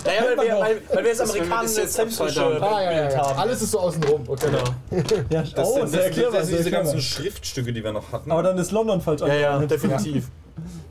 Naja, 0.05 0.21
weil 0.35 0.47
wir, 0.47 0.55
weil, 0.59 0.81
weil 0.93 1.03
wir 1.03 1.09
das 1.11 1.17
Das 1.19 1.29
Amerikaner 1.31 1.63
ist 1.63 1.77
jetzt 1.77 1.93
zentrische 1.93 2.45
ah, 2.61 2.81
ja, 2.81 2.91
ja, 2.91 3.09
ja. 3.11 3.17
haben. 3.17 3.39
Alles 3.39 3.61
ist 3.61 3.71
so 3.71 3.79
außenrum. 3.79 4.23
Okay. 4.27 4.47
Genau. 4.89 5.13
Ja, 5.29 5.43
Das 5.43 5.69
oh, 5.69 5.75
sind, 5.75 5.89
sehr 5.89 6.09
das, 6.09 6.33
das 6.33 6.47
sind 6.47 6.59
diese 6.59 6.71
ganzen 6.71 7.01
Schriftstücke, 7.01 7.71
die 7.71 7.83
wir 7.83 7.93
noch 7.93 8.11
hatten. 8.11 8.29
Aber 8.29 8.43
dann 8.43 8.57
ist 8.57 8.71
London 8.71 8.99
falsch 8.99 9.21
Ja, 9.21 9.33
ja, 9.33 9.59
definitiv. 9.59 10.29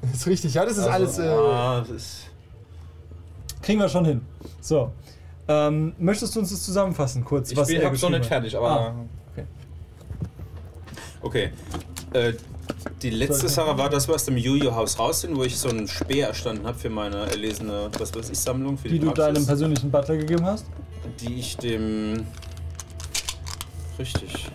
Das 0.01 0.13
ist 0.21 0.27
richtig. 0.27 0.55
Ja, 0.55 0.65
das 0.65 0.79
ist 0.79 0.87
alles. 0.87 1.19
Äh, 1.19 1.29
Ah, 1.29 1.81
das 1.81 1.91
ist. 1.91 2.17
Kriegen 3.61 3.81
wir 3.81 3.89
schon 3.89 4.05
hin. 4.07 4.21
So. 4.61 4.91
Ähm, 5.49 5.95
möchtest 5.99 6.35
du 6.35 6.41
uns 6.41 6.51
das 6.51 6.63
zusammenfassen, 6.63 7.23
kurz? 7.25 7.51
ich 7.51 7.57
was 7.57 7.69
bin, 7.69 7.79
geschrieben 7.91 8.13
nicht 8.13 8.27
fertig, 8.27 8.57
aber 8.57 8.71
Ah. 8.71 8.95
Okay. 11.25 11.51
Äh, 12.13 12.35
die 13.03 13.11
letzte 13.11 13.49
Sache 13.49 13.77
war 13.77 13.89
das, 13.89 14.09
was 14.09 14.29
im 14.29 14.37
Juju-Haus 14.37 14.99
raus 14.99 15.23
sind, 15.23 15.37
wo 15.37 15.43
ich 15.43 15.59
so 15.59 15.71
einen 15.71 15.89
Speer 15.89 16.29
erstanden 16.29 16.67
habe 16.67 16.79
für 16.79 16.91
meine 16.91 17.17
erlesene, 17.27 17.89
was 17.99 18.15
weiß 18.15 18.31
ich, 18.31 18.39
Sammlung. 18.39 18.77
Für 18.77 18.89
Die 18.89 18.99
du 18.99 19.07
Praxis, 19.07 19.25
deinem 19.25 19.47
persönlichen 19.47 19.91
Butler 19.91 20.17
gegeben 20.19 20.45
hast? 20.45 20.67
Die 21.21 21.35
ich 21.41 21.57
dem. 21.57 22.27
Richtig. 23.99 24.51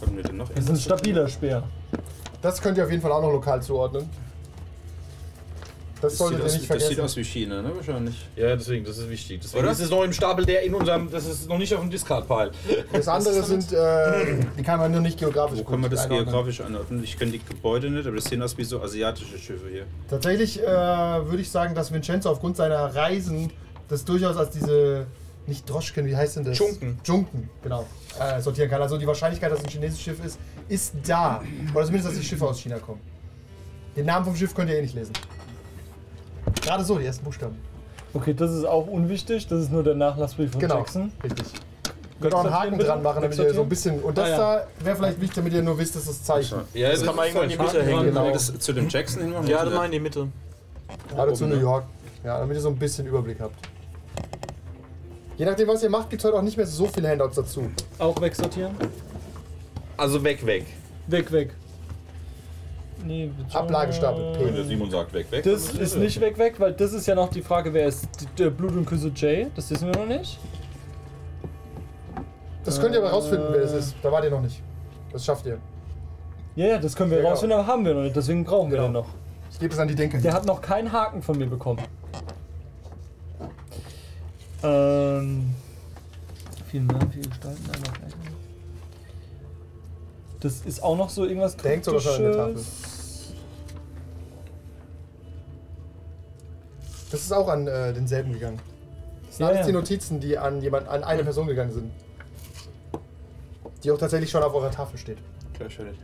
Hatten 0.00 0.16
wir 0.16 0.22
denn 0.22 0.36
noch 0.36 0.48
Das 0.50 0.64
ist 0.64 0.70
ein 0.70 0.76
stabiler 0.76 1.28
Speer. 1.28 1.64
das 2.40 2.60
könnt 2.62 2.78
ihr 2.78 2.84
auf 2.84 2.90
jeden 2.90 3.02
Fall 3.02 3.12
auch 3.12 3.22
noch 3.22 3.32
lokal 3.32 3.60
zuordnen. 3.60 4.08
Das 6.02 6.12
Das 6.14 6.20
aus, 6.20 6.30
nicht 6.32 6.44
das 6.44 6.52
sieht 6.54 6.64
vergessen. 6.64 7.00
aus 7.00 7.16
wie 7.16 7.24
China, 7.24 7.62
ne? 7.62 7.70
Wahrscheinlich. 7.74 8.14
ja, 8.36 8.56
deswegen, 8.56 8.84
das 8.84 8.98
ist 8.98 9.08
wichtig. 9.08 9.40
Deswegen 9.42 9.62
Oder? 9.62 9.72
ist 9.72 9.78
es 9.80 9.88
noch 9.88 10.02
im 10.02 10.12
Stapel, 10.12 10.44
der 10.44 10.62
in 10.64 10.74
unserem, 10.74 11.08
das 11.10 11.26
ist 11.26 11.48
noch 11.48 11.58
nicht 11.58 11.72
auf 11.72 11.80
dem 11.80 11.90
Discard-Pile. 11.90 12.50
Das 12.92 13.06
andere 13.08 13.42
sind, 13.44 13.72
äh, 13.72 14.36
die 14.58 14.62
kann 14.64 14.80
man 14.80 14.90
nur 14.90 15.00
nicht 15.00 15.16
geografisch 15.18 15.60
Wo 15.60 15.64
kann 15.64 15.80
man 15.80 15.90
das 15.90 16.00
einordnen. 16.00 16.26
geografisch 16.26 16.60
einordnen? 16.60 17.04
Ich 17.04 17.16
kenne 17.16 17.30
die 17.30 17.38
Gebäude 17.44 17.88
nicht, 17.88 18.06
aber 18.06 18.16
das 18.16 18.24
sehen 18.24 18.42
aus 18.42 18.58
wie 18.58 18.64
so 18.64 18.82
asiatische 18.82 19.38
Schiffe 19.38 19.68
hier. 19.70 19.84
Tatsächlich 20.10 20.60
äh, 20.60 20.66
würde 20.66 21.40
ich 21.40 21.50
sagen, 21.50 21.74
dass 21.74 21.92
Vincenzo 21.92 22.30
aufgrund 22.30 22.56
seiner 22.56 22.94
Reisen 22.94 23.50
das 23.88 24.04
durchaus 24.04 24.36
als 24.36 24.50
diese, 24.50 25.06
nicht 25.46 25.70
Droschken, 25.70 26.04
wie 26.06 26.16
heißt 26.16 26.36
denn 26.36 26.44
das? 26.44 26.58
Junken. 26.58 26.98
Junken, 27.04 27.48
genau, 27.62 27.86
äh, 28.18 28.40
sortieren 28.40 28.68
kann. 28.68 28.82
Also 28.82 28.98
die 28.98 29.06
Wahrscheinlichkeit, 29.06 29.52
dass 29.52 29.60
es 29.60 29.66
ein 29.66 29.70
chinesisches 29.70 30.02
Schiff 30.02 30.24
ist, 30.24 30.38
ist 30.68 30.94
da. 31.06 31.42
Oder 31.74 31.84
zumindest, 31.84 32.10
dass 32.12 32.18
die 32.20 32.26
Schiffe 32.26 32.44
aus 32.46 32.58
China 32.58 32.78
kommen. 32.80 33.00
Den 33.96 34.06
Namen 34.06 34.24
vom 34.24 34.34
Schiff 34.34 34.54
könnt 34.54 34.70
ihr 34.70 34.78
eh 34.78 34.82
nicht 34.82 34.94
lesen. 34.94 35.12
Gerade 36.62 36.84
so, 36.84 36.98
die 36.98 37.06
ersten 37.06 37.24
Buchstaben. 37.24 37.56
Okay, 38.14 38.34
das 38.34 38.50
ist 38.52 38.64
auch 38.64 38.86
unwichtig. 38.86 39.46
Das 39.46 39.60
ist 39.60 39.72
nur 39.72 39.82
der 39.82 39.94
Nachlassbrief 39.94 40.52
von 40.52 40.60
Genau, 40.60 40.78
Jackson. 40.78 41.12
richtig. 41.22 41.46
Könnt 42.20 42.34
auch 42.34 42.44
einen 42.44 42.54
Haken 42.54 42.78
dran 42.78 43.02
machen, 43.02 43.22
damit 43.22 43.36
ihr 43.38 43.52
so 43.54 43.62
ein 43.62 43.68
bisschen. 43.68 44.00
Und 44.00 44.16
das 44.16 44.26
Ah, 44.26 44.30
ja. 44.30 44.36
da 44.78 44.84
wäre 44.84 44.96
vielleicht 44.96 45.20
wichtig, 45.20 45.34
damit 45.36 45.52
ihr 45.54 45.62
nur 45.62 45.76
wisst, 45.78 45.96
dass 45.96 46.04
das 46.04 46.22
Zeichen. 46.22 46.60
Ja, 46.72 46.90
Das 46.90 47.02
kann 47.04 47.16
man 47.16 47.24
irgendwo 47.26 47.42
in 47.42 47.48
die 47.50 47.56
Mitte 47.58 47.82
hängen. 47.82 48.04
Genau. 48.04 48.30
Das 48.30 48.56
zu 48.58 48.72
dem 48.72 48.88
Jackson 48.88 49.22
hinmachen? 49.22 49.46
Ja, 49.48 49.64
das 49.64 49.74
mal 49.74 49.86
in 49.86 49.90
die 49.92 49.98
Mitte. 50.00 50.28
Gerade 51.08 51.32
zu 51.32 51.46
New 51.46 51.56
ne? 51.56 51.62
York. 51.62 51.84
Ja, 52.22 52.38
damit 52.38 52.56
ihr 52.56 52.60
so 52.60 52.68
ein 52.68 52.76
bisschen 52.76 53.06
Überblick 53.06 53.40
habt. 53.40 53.56
Je 55.36 55.44
nachdem, 55.46 55.66
was 55.66 55.82
ihr 55.82 55.90
macht, 55.90 56.10
gibt 56.10 56.22
es 56.22 56.26
heute 56.28 56.36
auch 56.38 56.42
nicht 56.42 56.56
mehr 56.56 56.66
so 56.66 56.86
viele 56.86 57.08
Handouts 57.08 57.34
dazu. 57.36 57.68
Auch 57.98 58.20
wegsortieren? 58.20 58.72
Also 59.96 60.22
weg, 60.22 60.44
weg. 60.46 60.66
Weg, 61.08 61.32
weg. 61.32 61.50
Nee, 63.04 63.30
Ablagestapel, 63.52 64.32
P. 64.36 64.44
Wenn 64.46 64.54
der 64.54 64.64
Simon 64.64 64.90
sagt, 64.90 65.12
weg, 65.12 65.26
weg. 65.30 65.42
Das 65.44 65.70
ist 65.72 65.96
nicht 65.96 66.20
weg, 66.20 66.38
weg, 66.38 66.54
weil 66.58 66.72
das 66.72 66.92
ist 66.92 67.06
ja 67.06 67.14
noch 67.14 67.28
die 67.30 67.42
Frage, 67.42 67.72
wer 67.74 67.86
ist 67.86 68.06
der 68.38 68.50
Blut 68.50 68.72
und 68.72 68.84
Küsse 68.86 69.10
Jay? 69.14 69.48
Das 69.56 69.70
wissen 69.70 69.88
wir 69.92 69.96
noch 70.00 70.06
nicht. 70.06 70.38
Das 72.64 72.80
könnt 72.80 72.94
ihr 72.94 73.00
aber 73.00 73.10
rausfinden, 73.10 73.48
wer 73.50 73.60
das 73.62 73.72
Äh. 73.72 73.78
ist. 73.78 73.96
Da 74.02 74.12
wart 74.12 74.24
ihr 74.24 74.30
noch 74.30 74.40
nicht. 74.40 74.62
Das 75.12 75.24
schafft 75.24 75.46
ihr. 75.46 75.58
Ja, 76.54 76.66
ja, 76.66 76.78
das 76.78 76.94
können 76.94 77.10
wir 77.10 77.20
Ja, 77.20 77.28
rausfinden, 77.30 77.58
aber 77.58 77.66
haben 77.66 77.84
wir 77.84 77.94
noch 77.94 78.02
nicht. 78.02 78.14
Deswegen 78.14 78.44
brauchen 78.44 78.70
wir 78.70 78.76
Genau. 78.78 78.88
den 78.88 78.92
noch. 78.92 79.08
Ich 79.50 79.58
gebe 79.58 79.74
es 79.74 79.80
an 79.80 79.88
die 79.88 79.94
Denker. 79.94 80.18
Der 80.18 80.32
hat 80.32 80.46
noch 80.46 80.60
keinen 80.62 80.92
Haken 80.92 81.22
von 81.22 81.36
mir 81.36 81.46
bekommen. 81.46 81.80
Ähm. 84.62 85.54
Viel 86.70 86.80
mehr, 86.82 87.00
viel 87.10 87.26
gestalten, 87.28 87.62
einmal 87.64 87.98
gleich. 87.98 88.12
Das 90.42 90.60
ist 90.62 90.82
auch 90.82 90.96
noch 90.96 91.08
so 91.08 91.24
irgendwas 91.24 91.56
Der 91.56 91.70
hängt 91.70 91.84
sogar 91.84 92.00
schon 92.00 92.16
an 92.16 92.22
der 92.22 92.32
Tafel. 92.32 92.64
Das 97.12 97.20
ist 97.20 97.32
auch 97.32 97.46
an 97.48 97.66
äh, 97.68 97.92
denselben 97.92 98.32
gegangen. 98.32 98.58
Das 99.26 99.36
sind 99.36 99.44
Ja, 99.44 99.48
alles 99.50 99.60
ja. 99.60 99.66
die 99.66 99.72
Notizen, 99.72 100.18
die 100.18 100.36
an 100.36 100.60
jemand, 100.60 100.88
an 100.88 101.04
eine 101.04 101.22
Person 101.22 101.46
gegangen 101.46 101.72
sind. 101.72 101.92
Die 103.84 103.90
auch 103.90 103.98
tatsächlich 103.98 104.30
schon 104.30 104.42
auf 104.42 104.52
eurer 104.54 104.70
Tafel 104.70 104.98
steht. 104.98 105.18
Gleich 105.54 105.76
fertig. 105.76 105.96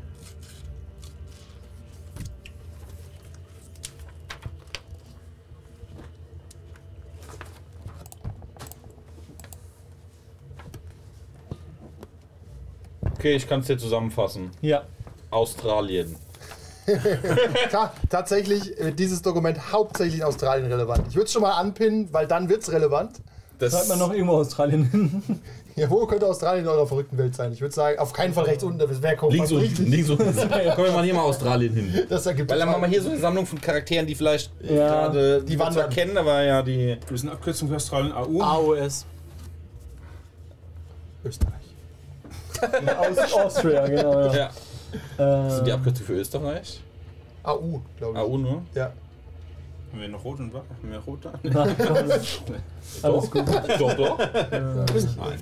Okay, 13.19 13.35
ich 13.35 13.49
kann 13.49 13.61
es 13.61 13.67
dir 13.67 13.79
zusammenfassen. 13.79 14.51
Ja. 14.61 14.85
Australien. 15.31 16.15
Ta 17.71 17.93
tatsächlich 18.09 18.73
wird 18.79 18.99
dieses 18.99 19.21
Dokument 19.21 19.73
hauptsächlich 19.73 20.21
in 20.21 20.23
Australien 20.25 20.71
relevant. 20.73 21.03
Ich 21.09 21.17
würde 21.17 21.27
es 21.27 21.33
schon 21.33 21.43
mal 21.43 21.53
anpinnen, 21.53 22.09
weil 22.13 22.27
dann 22.27 22.49
wird 22.49 22.63
es 22.63 22.73
relevant. 22.73 23.21
Das 23.59 23.73
Schreibt 23.73 23.89
man 23.89 23.99
noch 23.99 24.13
irgendwo 24.13 24.35
Australien 24.35 24.85
hin. 24.91 25.23
Ja, 25.79 25.89
wo 25.89 26.05
könnte 26.07 26.27
Australien 26.27 26.65
in 26.65 26.71
eurer 26.73 26.89
verrückten 26.89 27.17
Welt 27.19 27.37
sein? 27.37 27.53
Ich 27.53 27.61
würde 27.61 27.73
sagen, 27.73 28.01
auf 28.01 28.13
keinen 28.13 28.35
Fall 28.35 28.47
rechts 28.47 28.65
unten, 28.65 28.81
das 28.81 29.01
wäre 29.01 29.15
kommt 29.15 29.33
links 29.33 29.53
unten. 29.53 29.87
Links 29.89 30.11
unten. 30.11 30.25
Komm, 30.75 30.85
wir 30.85 30.91
machen 30.91 31.05
hier 31.05 31.15
mal 31.15 31.21
Australien 31.23 31.73
hin. 31.73 32.05
Das 32.09 32.27
ergibt 32.27 32.51
Weil 32.51 32.59
dann 32.59 32.69
machen 32.69 32.83
wir 32.83 32.89
hier 32.89 33.01
so 33.01 33.11
eine 33.11 33.19
Sammlung 33.21 33.47
von 33.47 33.61
Charakteren, 33.61 34.05
die 34.05 34.17
vielleicht 34.17 34.51
Ja. 34.61 35.07
gerade 35.07 35.45
Die 35.45 35.57
wir 35.57 35.71
zwar 35.71 35.89
kennen, 35.89 36.19
aber 36.19 36.43
ja, 36.43 36.65
die. 36.65 36.97
Das 37.03 37.13
ist 37.13 37.23
eine 37.23 37.31
Abkürzung 37.31 37.69
für 37.69 37.77
Australien 37.77 38.11
AU. 38.13 38.43
AOS. 38.43 39.07
Österreich. 41.25 41.68
Aus 42.99 43.33
Austria, 43.33 43.87
genau. 43.87 44.27
Ja. 44.27 44.35
Ja. 44.35 44.51
Das 45.19 45.57
sind 45.57 45.67
die 45.67 45.71
Ähm, 45.71 45.77
Abkürzung 45.77 46.07
für 46.07 46.13
Österreich. 46.15 46.81
AU, 47.43 47.81
glaube 47.99 48.13
ich. 48.15 48.19
AU 48.19 48.39
nur. 48.39 48.63
Ja. 48.75 48.93
Haben 49.93 50.01
wir 50.03 50.09
noch 50.09 50.25
rot 50.25 50.39
und 50.41 50.53
wa- 50.53 50.59
haben 50.59 50.91
wir 50.91 50.99
rot 50.99 51.25
da? 51.25 51.33
nein, 51.43 51.77
alles 53.03 53.31
gut. 53.31 53.49
Doch, 53.79 53.95
doch. 53.95 54.19
Nein. 54.19 55.39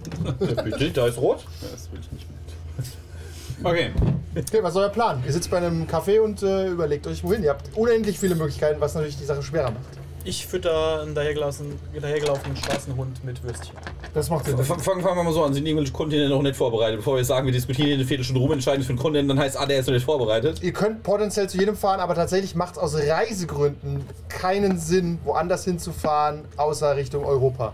Ja, 0.54 0.62
bitte, 0.62 0.90
da 0.90 1.06
ist 1.06 1.18
rot. 1.18 1.44
Das 1.60 1.90
will 1.92 2.00
ich 2.00 2.12
nicht 2.12 2.26
mehr. 2.28 3.70
Okay. 3.72 3.90
Okay, 4.36 4.58
was 4.62 4.72
ist 4.72 4.76
euer 4.76 4.88
Plan? 4.90 5.22
Ihr 5.26 5.32
sitzt 5.32 5.50
bei 5.50 5.56
einem 5.56 5.86
Café 5.86 6.20
und 6.20 6.42
äh, 6.42 6.68
überlegt 6.68 7.06
euch 7.06 7.24
wohin. 7.24 7.42
Ihr 7.42 7.50
habt 7.50 7.74
unendlich 7.76 8.18
viele 8.18 8.34
Möglichkeiten, 8.34 8.80
was 8.80 8.94
natürlich 8.94 9.16
die 9.16 9.24
Sache 9.24 9.42
schwerer 9.42 9.70
macht. 9.70 9.82
Ich 10.28 10.44
fütter 10.44 11.02
einen 11.02 11.14
dahergelaufenen, 11.14 11.78
dahergelaufenen 12.00 12.56
Straßenhund 12.56 13.24
mit 13.24 13.44
Würstchen. 13.44 13.76
Das 14.12 14.28
macht 14.28 14.46
Sinn. 14.46 14.58
Fangen 14.58 14.80
fangen 14.80 15.04
wir 15.04 15.22
mal 15.22 15.32
so 15.32 15.44
an. 15.44 15.54
Sind 15.54 15.64
irgendwelche 15.64 15.92
Kontinente 15.92 16.30
noch 16.30 16.42
nicht 16.42 16.56
vorbereitet? 16.56 16.96
Bevor 16.98 17.14
wir 17.14 17.24
sagen, 17.24 17.46
wir 17.46 17.52
diskutieren 17.52 17.86
hier 17.86 17.94
eine 17.94 18.04
Viertelstunde 18.04 18.40
rum, 18.40 18.50
entscheiden 18.50 18.78
uns 18.78 18.86
für 18.86 18.90
einen 18.90 18.98
Kontinent, 18.98 19.30
dann 19.30 19.38
heißt, 19.38 19.56
ah, 19.56 19.66
der 19.66 19.78
ist 19.78 19.86
noch 19.86 19.94
nicht 19.94 20.04
vorbereitet. 20.04 20.60
Ihr 20.64 20.72
könnt 20.72 21.04
potenziell 21.04 21.48
zu 21.48 21.58
jedem 21.58 21.76
fahren, 21.76 22.00
aber 22.00 22.16
tatsächlich 22.16 22.56
macht 22.56 22.72
es 22.72 22.78
aus 22.78 22.96
Reisegründen 22.96 24.04
keinen 24.28 24.80
Sinn, 24.80 25.20
woanders 25.22 25.64
hinzufahren, 25.64 26.40
außer 26.56 26.96
Richtung 26.96 27.24
Europa. 27.24 27.72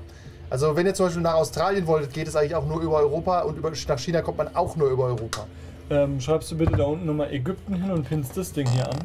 Also 0.50 0.76
wenn 0.76 0.84
ihr 0.84 0.92
zum 0.92 1.06
Beispiel 1.06 1.22
nach 1.22 1.36
Australien 1.36 1.86
wolltet, 1.86 2.12
geht 2.12 2.28
es 2.28 2.36
eigentlich 2.36 2.54
auch 2.54 2.66
nur 2.66 2.82
über 2.82 2.98
Europa 2.98 3.40
und 3.40 3.56
über, 3.56 3.70
nach 3.70 3.98
China 3.98 4.20
kommt 4.20 4.36
man 4.36 4.54
auch 4.54 4.76
nur 4.76 4.90
über 4.90 5.04
Europa. 5.04 5.46
Ähm, 5.88 6.20
schreibst 6.20 6.50
du 6.50 6.58
bitte 6.58 6.76
da 6.76 6.84
unten 6.84 7.06
nochmal 7.06 7.32
Ägypten 7.32 7.76
hin 7.76 7.90
und 7.90 8.06
pinnst 8.06 8.36
das 8.36 8.52
Ding 8.52 8.68
hier 8.68 8.86
an. 8.86 8.98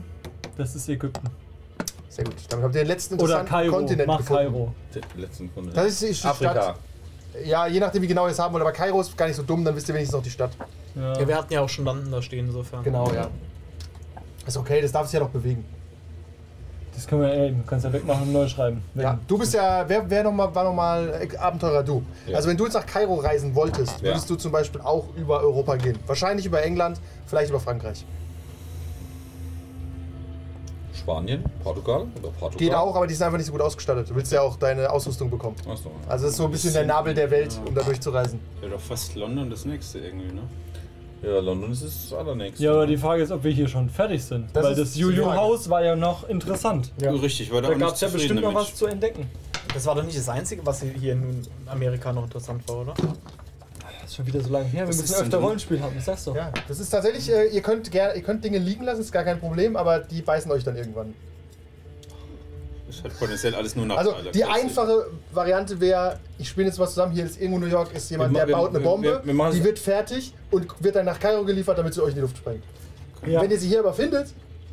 Das 0.57 0.75
ist 0.75 0.89
Ägypten. 0.89 1.29
Sehr 2.17 2.25
gut. 2.25 2.33
Damit 2.49 2.65
habt 2.65 2.75
ihr 2.75 2.81
den 2.81 2.87
letzten 2.87 3.13
Oder 3.13 3.23
interessanten 3.41 3.49
Kairo. 3.51 3.75
Kontinent 3.77 4.07
Mach 4.07 4.17
gefunden. 4.17 4.43
Kairo. 4.43 4.71
Den 4.95 5.21
letzten 5.21 5.53
Kontinent. 5.53 5.77
Das 5.77 5.85
ist 5.87 6.01
die 6.01 6.13
Stadt. 6.15 6.31
Afrika. 6.31 6.75
Ja, 7.45 7.67
je 7.67 7.79
nachdem, 7.79 8.01
wie 8.01 8.07
genau 8.07 8.25
ihr 8.25 8.31
es 8.31 8.39
haben 8.39 8.53
wollt. 8.53 8.61
Aber 8.63 8.71
Kairo 8.71 8.99
ist 8.99 9.15
gar 9.15 9.27
nicht 9.27 9.35
so 9.35 9.43
dumm, 9.43 9.63
dann 9.63 9.75
wisst 9.75 9.87
ihr 9.87 9.93
wenigstens 9.93 10.15
noch 10.15 10.23
die 10.23 10.31
Stadt. 10.31 10.49
Ja. 10.95 11.13
Ja, 11.19 11.27
wir 11.27 11.37
hatten 11.37 11.53
ja 11.53 11.61
auch 11.61 11.69
schon 11.69 11.85
Landen 11.85 12.11
da 12.11 12.19
stehen, 12.19 12.47
insofern. 12.47 12.83
Genau, 12.83 13.11
ja. 13.13 13.27
Ist 14.47 14.57
okay, 14.57 14.81
das 14.81 14.91
darf 14.91 15.05
sich 15.05 15.13
ja 15.13 15.19
noch 15.19 15.29
bewegen. 15.29 15.63
Das 16.95 17.05
können 17.05 17.21
wir 17.21 17.31
eben. 17.35 17.63
Kannst 17.67 17.85
ja 17.85 17.93
wegmachen 17.93 18.23
und 18.23 18.33
neu 18.33 18.47
schreiben. 18.47 18.81
Ja, 18.95 19.19
du 19.27 19.37
bist 19.37 19.53
ja, 19.53 19.87
wer, 19.87 20.09
wer 20.09 20.23
noch 20.23 20.31
mal, 20.31 20.55
war 20.55 20.63
nochmal 20.63 21.27
Abenteurer 21.37 21.83
du? 21.83 22.01
Ja. 22.25 22.37
Also 22.37 22.49
wenn 22.49 22.57
du 22.57 22.63
jetzt 22.63 22.73
nach 22.73 22.87
Kairo 22.87 23.15
reisen 23.17 23.53
wolltest, 23.53 23.99
Ja. 24.01 24.05
würdest 24.07 24.27
du 24.27 24.35
zum 24.35 24.51
Beispiel 24.51 24.81
auch 24.81 25.05
über 25.15 25.41
Europa 25.41 25.75
gehen. 25.75 25.99
Wahrscheinlich 26.07 26.47
über 26.47 26.63
England, 26.63 26.99
vielleicht 27.27 27.51
über 27.51 27.59
Frankreich. 27.59 28.03
Spanien, 31.07 31.41
Portugal 31.63 32.05
oder 32.19 32.31
Portugal. 32.37 32.57
Geht 32.57 32.73
auch, 32.73 32.93
aber 32.93 33.07
die 33.07 33.13
sind 33.13 33.25
einfach 33.25 33.37
nicht 33.37 33.47
so 33.47 33.53
gut 33.53 33.61
ausgestattet. 33.61 34.09
Du 34.09 34.15
willst 34.15 34.29
ja 34.33 34.41
auch 34.41 34.57
deine 34.57 34.89
Ausrüstung 34.89 35.29
bekommen. 35.29 35.55
Achso. 35.61 35.89
Also 36.05 36.25
das 36.25 36.31
ist 36.31 36.37
so 36.37 36.43
ein 36.43 36.51
bisschen 36.51 36.73
der 36.73 36.85
Nabel 36.85 37.13
der 37.13 37.31
Welt, 37.31 37.57
um 37.65 37.73
da 37.73 37.81
durchzureisen. 37.81 38.41
Wäre 38.59 38.73
doch 38.73 38.81
fast 38.81 39.15
London 39.15 39.49
das 39.49 39.63
nächste 39.63 39.99
irgendwie, 39.99 40.33
ne? 40.33 40.41
Ja, 41.23 41.39
London 41.39 41.71
ist 41.71 41.85
das 41.85 42.13
allernächste. 42.13 42.61
Ja, 42.61 42.73
aber 42.73 42.87
die 42.87 42.97
Frage 42.97 43.23
ist, 43.23 43.31
ob 43.31 43.41
wir 43.41 43.51
hier 43.51 43.69
schon 43.69 43.89
fertig 43.89 44.21
sind. 44.21 44.49
Das 44.53 44.65
Weil 44.65 44.73
ist 44.73 44.81
das 44.81 44.93
die 44.95 45.03
Frage. 45.03 45.15
Juju-Haus 45.15 45.69
war 45.69 45.81
ja 45.81 45.95
noch 45.95 46.27
interessant. 46.27 46.91
Ja. 47.01 47.11
Richtig, 47.11 47.53
war 47.53 47.61
da, 47.61 47.69
Da 47.69 47.75
gab 47.75 47.93
es 47.93 48.01
ja 48.01 48.09
bestimmt 48.09 48.41
noch 48.41 48.53
was 48.53 48.75
zu 48.75 48.85
entdecken. 48.87 49.29
Das 49.73 49.85
war 49.85 49.95
doch 49.95 50.03
nicht 50.03 50.17
das 50.17 50.27
Einzige, 50.27 50.65
was 50.65 50.81
hier 50.81 51.13
in 51.13 51.41
Amerika 51.67 52.11
noch 52.11 52.25
interessant 52.25 52.67
war, 52.67 52.81
oder? 52.81 52.93
Das 54.07 54.13
ist 54.13 54.15
schon 54.15 54.25
wieder 54.27 54.39
so 54.39 54.49
lange 54.53 54.65
her. 54.67 54.83
Wir 54.83 54.87
Was 54.87 55.01
müssen 55.01 55.15
öfter? 55.21 55.37
Rollenspiel 55.39 55.81
haben, 55.81 55.93
ich 55.97 56.03
sag's 56.05 56.23
doch. 56.23 56.33
Ja, 56.33 56.49
das 56.65 56.79
ist 56.79 56.89
tatsächlich, 56.89 57.29
äh, 57.29 57.47
ihr 57.47 57.61
könnt, 57.61 57.91
ger 57.91 58.15
ihr 58.15 58.21
könnt 58.21 58.41
Dinge 58.41 58.57
liegen 58.57 58.85
lassen, 58.85 59.01
ist 59.01 59.11
gar 59.11 59.25
kein 59.25 59.37
Problem, 59.37 59.75
aber 59.75 59.99
die 59.99 60.21
beißen 60.21 60.49
euch 60.49 60.63
dann 60.63 60.77
irgendwann. 60.77 61.13
Das 62.87 63.03
hat 63.03 63.19
potenziell 63.19 63.53
alles 63.53 63.75
nur 63.75 63.85
Also 63.97 64.11
Nachteile. 64.11 64.31
die 64.31 64.45
einfache 64.45 65.07
Variante 65.33 65.77
wäre, 65.81 66.19
ich 66.39 66.47
spiele 66.47 66.67
jetzt 66.67 66.79
was 66.79 66.91
zusammen, 66.91 67.11
hier 67.11 67.25
ist 67.25 67.37
irgendwo 67.39 67.59
New 67.59 67.65
York, 67.67 67.93
ist 67.93 68.09
jemand, 68.09 68.33
Wir 68.33 68.45
der 68.45 68.53
baut 68.53 68.69
eine 68.69 68.79
Bombe, 68.79 69.21
wir- 69.25 69.51
die 69.51 69.63
wird 69.65 69.77
fertig 69.77 70.33
und 70.51 70.67
wird 70.81 70.95
dann 70.95 71.05
nach 71.05 71.19
Kairo 71.19 71.43
geliefert, 71.43 71.77
damit 71.77 71.93
sie 71.93 72.01
euch 72.01 72.09
in 72.11 72.15
die 72.15 72.21
Luft 72.21 72.37
sprengt. 72.37 72.63
Ja. 73.25 73.41
Wenn 73.41 73.51
ihr 73.51 73.59
sie 73.59 73.67
hier 73.67 73.79
aber 73.79 73.93
findet, 73.93 74.27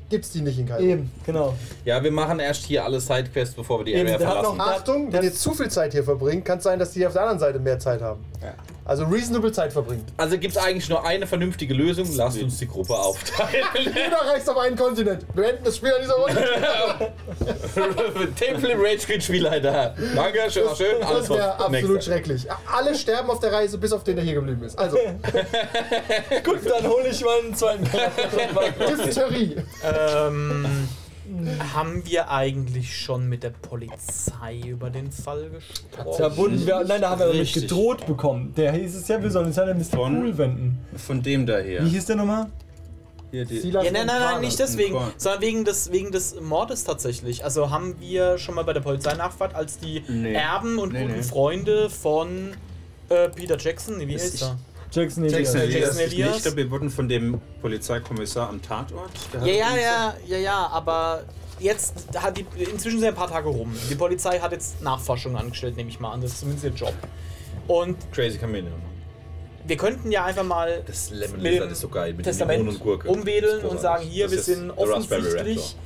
gibt's 0.08 0.30
die 0.30 0.42
nicht 0.42 0.56
in 0.60 0.68
Kairo. 0.68 0.80
Eben, 0.82 1.10
genau. 1.26 1.54
Ja, 1.84 2.00
wir 2.04 2.12
machen 2.12 2.38
erst 2.38 2.64
hier 2.66 2.84
alle 2.84 3.00
Sidequests, 3.00 3.56
bevor 3.56 3.80
wir 3.80 3.86
die 3.86 3.94
Eben, 3.94 4.08
Area 4.12 4.18
verlassen. 4.30 4.58
noch- 4.58 4.64
Achtung, 4.68 5.12
wenn 5.12 5.24
ihr 5.24 5.32
zu 5.34 5.52
viel 5.52 5.68
Zeit 5.68 5.90
hier 5.92 6.04
verbringt, 6.04 6.44
kann 6.44 6.58
es 6.58 6.64
sein, 6.64 6.78
dass 6.78 6.92
die 6.92 7.04
auf 7.04 7.14
der 7.14 7.22
anderen 7.22 7.40
Seite 7.40 7.58
mehr 7.58 7.80
Zeit 7.80 8.00
haben. 8.00 8.24
Ja. 8.40 8.54
Also 8.86 9.04
reasonable 9.04 9.50
Zeit 9.50 9.72
verbringen. 9.72 10.04
Also 10.18 10.36
gibt 10.36 10.56
es 10.56 10.62
eigentlich 10.62 10.90
nur 10.90 11.06
eine 11.06 11.26
vernünftige 11.26 11.72
Lösung. 11.72 12.06
Lasst 12.16 12.42
uns 12.42 12.58
die 12.58 12.68
Gruppe 12.68 12.92
aufteilen. 12.94 13.64
Jeder 13.78 14.18
reist 14.30 14.48
auf 14.50 14.58
einen 14.58 14.76
Kontinent. 14.76 15.24
Wir 15.34 15.42
beenden 15.44 15.64
das 15.64 15.76
Spiel 15.76 15.90
an 15.92 16.02
dieser 16.02 16.14
Runde. 16.14 17.12
Temple 18.36 18.68
im 18.72 18.80
Rage 18.80 18.98
Quit 19.06 19.22
Spielleiter. 19.22 19.94
Danke, 20.14 20.50
schön, 20.50 20.64
schön. 20.76 21.00
Das 21.00 21.08
Alles 21.10 21.30
wäre 21.30 21.38
was- 21.40 21.64
absolut 21.64 21.72
Nächster. 21.94 22.02
schrecklich. 22.12 22.46
Alle 22.70 22.94
sterben 22.94 23.30
auf 23.30 23.40
der 23.40 23.52
Reise, 23.52 23.78
bis 23.78 23.92
auf 23.92 24.04
den, 24.04 24.16
der 24.16 24.24
hier 24.24 24.34
geblieben 24.34 24.62
ist. 24.64 24.78
Also, 24.78 24.96
Gut, 26.44 26.60
dann 26.68 26.86
hole 26.86 27.08
ich 27.08 27.24
mal 27.24 27.38
einen 27.40 27.54
zweiten 27.54 27.84
Charakter. 27.90 28.86
Diphtherie. 28.86 29.56
Ähm, 29.82 30.88
haben 31.74 32.02
wir 32.06 32.30
eigentlich 32.30 32.96
schon 32.96 33.28
mit 33.28 33.42
der 33.42 33.50
Polizei 33.50 34.60
über 34.66 34.90
den 34.90 35.10
Fall 35.10 35.50
gesprochen? 35.50 36.16
Da 36.18 36.36
wurden 36.36 36.66
wir, 36.66 36.84
nein, 36.84 37.00
da 37.00 37.10
haben 37.10 37.18
wir 37.20 37.26
nämlich 37.28 37.54
Richtig. 37.54 37.62
gedroht 37.68 38.06
bekommen. 38.06 38.52
Der 38.56 38.72
hieß 38.72 38.94
es 38.94 39.08
ja, 39.08 39.22
wir 39.22 39.30
sollen 39.30 39.46
uns 39.46 39.56
ja 39.56 39.64
an 39.64 39.78
Mr. 39.78 39.84
Von- 39.84 40.22
Cool 40.22 40.38
wenden. 40.38 40.78
Von 40.96 41.22
dem 41.22 41.46
da 41.46 41.58
hier. 41.58 41.84
Wie 41.84 41.88
hieß 41.90 42.06
der 42.06 42.16
nochmal? 42.16 42.46
Hier 43.30 43.44
die, 43.44 43.68
Ja, 43.70 43.82
nein, 43.82 43.92
nein, 43.94 44.06
nein, 44.06 44.40
nicht 44.42 44.58
deswegen, 44.58 44.94
Korn. 44.94 45.12
sondern 45.16 45.40
wegen 45.40 45.64
des, 45.64 45.90
wegen 45.90 46.12
des 46.12 46.40
Mordes 46.40 46.84
tatsächlich. 46.84 47.42
Also 47.44 47.70
haben 47.70 47.96
wir 48.00 48.38
schon 48.38 48.54
mal 48.54 48.62
bei 48.64 48.72
der 48.74 48.80
Polizei 48.82 49.14
nachgefragt, 49.14 49.54
als 49.56 49.78
die 49.78 50.04
Nee. 50.08 50.34
Erben 50.34 50.78
und 50.78 50.92
Nee, 50.92 51.02
guten 51.02 51.16
nee. 51.16 51.22
Freunde 51.22 51.90
von 51.90 52.52
äh, 53.08 53.28
Peter 53.30 53.58
Jackson, 53.58 53.98
nee, 53.98 54.06
wie 54.06 54.14
heißt 54.14 54.34
ich- 54.36 54.42
er? 54.42 54.56
Jackson 54.94 55.24
Elias. 55.24 55.52
Jackson 55.52 55.60
Elias. 55.60 55.80
Jackson 55.80 56.00
Elias. 56.00 56.36
Ich 56.36 56.42
glaube, 56.42 56.56
wir 56.58 56.70
wurden 56.70 56.90
von 56.90 57.08
dem 57.08 57.40
Polizeikommissar 57.60 58.48
am 58.48 58.62
Tatort. 58.62 59.10
Ja, 59.40 59.46
ja, 59.46 59.76
ja, 59.76 60.14
ja, 60.26 60.38
ja, 60.38 60.66
aber 60.68 61.24
jetzt 61.58 61.94
hat 62.16 62.36
die, 62.36 62.46
inzwischen 62.56 63.00
sind 63.00 63.08
ein 63.08 63.14
paar 63.14 63.30
Tage 63.30 63.48
rum. 63.48 63.74
Die 63.90 63.94
Polizei 63.94 64.38
hat 64.38 64.52
jetzt 64.52 64.80
Nachforschungen 64.82 65.36
angestellt, 65.36 65.76
nehme 65.76 65.90
ich 65.90 65.98
mal 65.98 66.12
an. 66.12 66.20
Das 66.20 66.32
ist 66.32 66.40
zumindest 66.40 66.64
ihr 66.64 66.70
Job. 66.72 66.94
Und 67.66 67.96
Crazy 68.12 68.38
Chameleon. 68.38 68.72
wir 69.66 69.76
könnten 69.76 70.12
ja 70.12 70.24
einfach 70.24 70.44
mal 70.44 70.82
Das 70.86 71.10
Lemon 71.10 71.40
mit 71.40 71.54
dem 71.54 71.68
ist 71.70 71.80
so 71.80 71.88
geil. 71.88 72.12
Mit 72.12 72.24
Testament 72.24 72.68
und 72.68 72.78
Gurke. 72.78 73.08
umwedeln 73.08 73.64
und 73.64 73.80
sagen, 73.80 74.04
hier, 74.04 74.30
wir 74.30 74.40
sind 74.40 74.70
offensichtlich. 74.70 75.76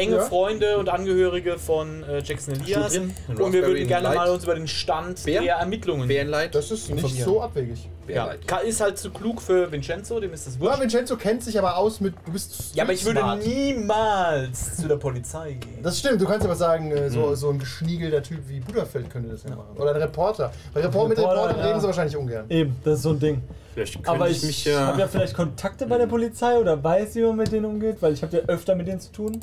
Enge 0.00 0.16
Ja. 0.16 0.22
Freunde 0.22 0.78
und 0.78 0.88
Angehörige 0.88 1.58
von 1.58 2.02
äh, 2.04 2.20
Jackson 2.22 2.54
Elias. 2.54 2.96
Und 2.96 3.52
wir 3.52 3.62
würden 3.66 3.86
gerne 3.86 4.04
Light? 4.08 4.16
mal 4.16 4.30
uns 4.30 4.44
über 4.44 4.54
den 4.54 4.66
Stand 4.68 5.24
Bär? 5.24 5.42
der 5.42 5.56
Ermittlungen. 5.56 6.08
Bärenleid? 6.08 6.54
Das 6.54 6.70
ist 6.70 6.88
nicht 6.88 6.98
Informieren. 7.04 7.24
so 7.24 7.40
abwegig. 7.42 7.88
ja. 8.08 8.30
Ist 8.64 8.80
halt 8.80 8.98
zu 8.98 9.10
klug 9.10 9.40
für 9.40 9.70
Vincenzo, 9.70 10.18
dem 10.20 10.32
ist 10.32 10.46
das 10.46 10.54
Ja, 10.56 10.60
wurscht. 10.62 10.80
Vincenzo 10.80 11.16
kennt 11.16 11.42
sich 11.44 11.58
aber 11.58 11.76
aus 11.76 12.00
mit. 12.00 12.14
Du 12.26 12.32
bist. 12.32 12.74
Ja, 12.74 12.84
aber 12.84 12.92
ich 12.92 13.04
würde 13.04 13.20
smart. 13.20 13.44
niemals 13.46 14.76
zu 14.76 14.88
der 14.88 14.96
Polizei 14.96 15.52
gehen. 15.52 15.82
Das 15.82 15.98
stimmt, 15.98 16.20
du 16.20 16.26
kannst 16.26 16.44
aber 16.44 16.56
sagen, 16.56 16.90
äh, 16.92 17.04
Hm. 17.04 17.10
so, 17.10 17.34
so 17.34 17.50
ein 17.50 17.58
geschniegelter 17.58 18.22
Typ 18.22 18.40
wie 18.48 18.60
Buderfeld 18.60 19.10
könnte 19.10 19.30
das 19.30 19.42
ja 19.44 19.50
machen. 19.50 19.76
Oder 19.76 19.90
ein 19.94 20.00
Reporter. 20.02 20.52
Bei 20.74 20.80
Report 20.80 21.08
mit 21.08 21.18
Reporter, 21.18 21.40
Reportern 21.42 21.58
ja. 21.60 21.66
reden 21.68 21.80
sie 21.80 21.86
wahrscheinlich 21.86 22.16
ungern. 22.16 22.44
Eben, 22.48 22.76
das 22.84 22.94
ist 22.98 23.02
so 23.02 23.10
ein 23.10 23.18
Ding. 23.20 23.42
Vielleicht 23.74 23.94
könnte 23.94 24.10
Aber 24.10 24.28
ich, 24.28 24.38
ich, 24.38 24.42
mich 24.44 24.64
ja. 24.64 24.80
habe 24.88 25.00
ja 25.00 25.06
vielleicht 25.08 25.34
Kontakte 25.34 25.86
bei 25.86 25.96
der 25.98 26.06
Polizei 26.06 26.58
oder 26.58 26.82
weiß, 26.82 27.14
wie 27.14 27.22
man 27.22 27.36
mit 27.36 27.52
denen 27.52 27.64
umgeht, 27.66 27.96
weil 28.00 28.12
ich 28.14 28.22
habe 28.22 28.36
ja 28.36 28.42
öfter 28.46 28.74
mit 28.74 28.88
denen 28.88 29.00
zu 29.00 29.12
tun. 29.12 29.40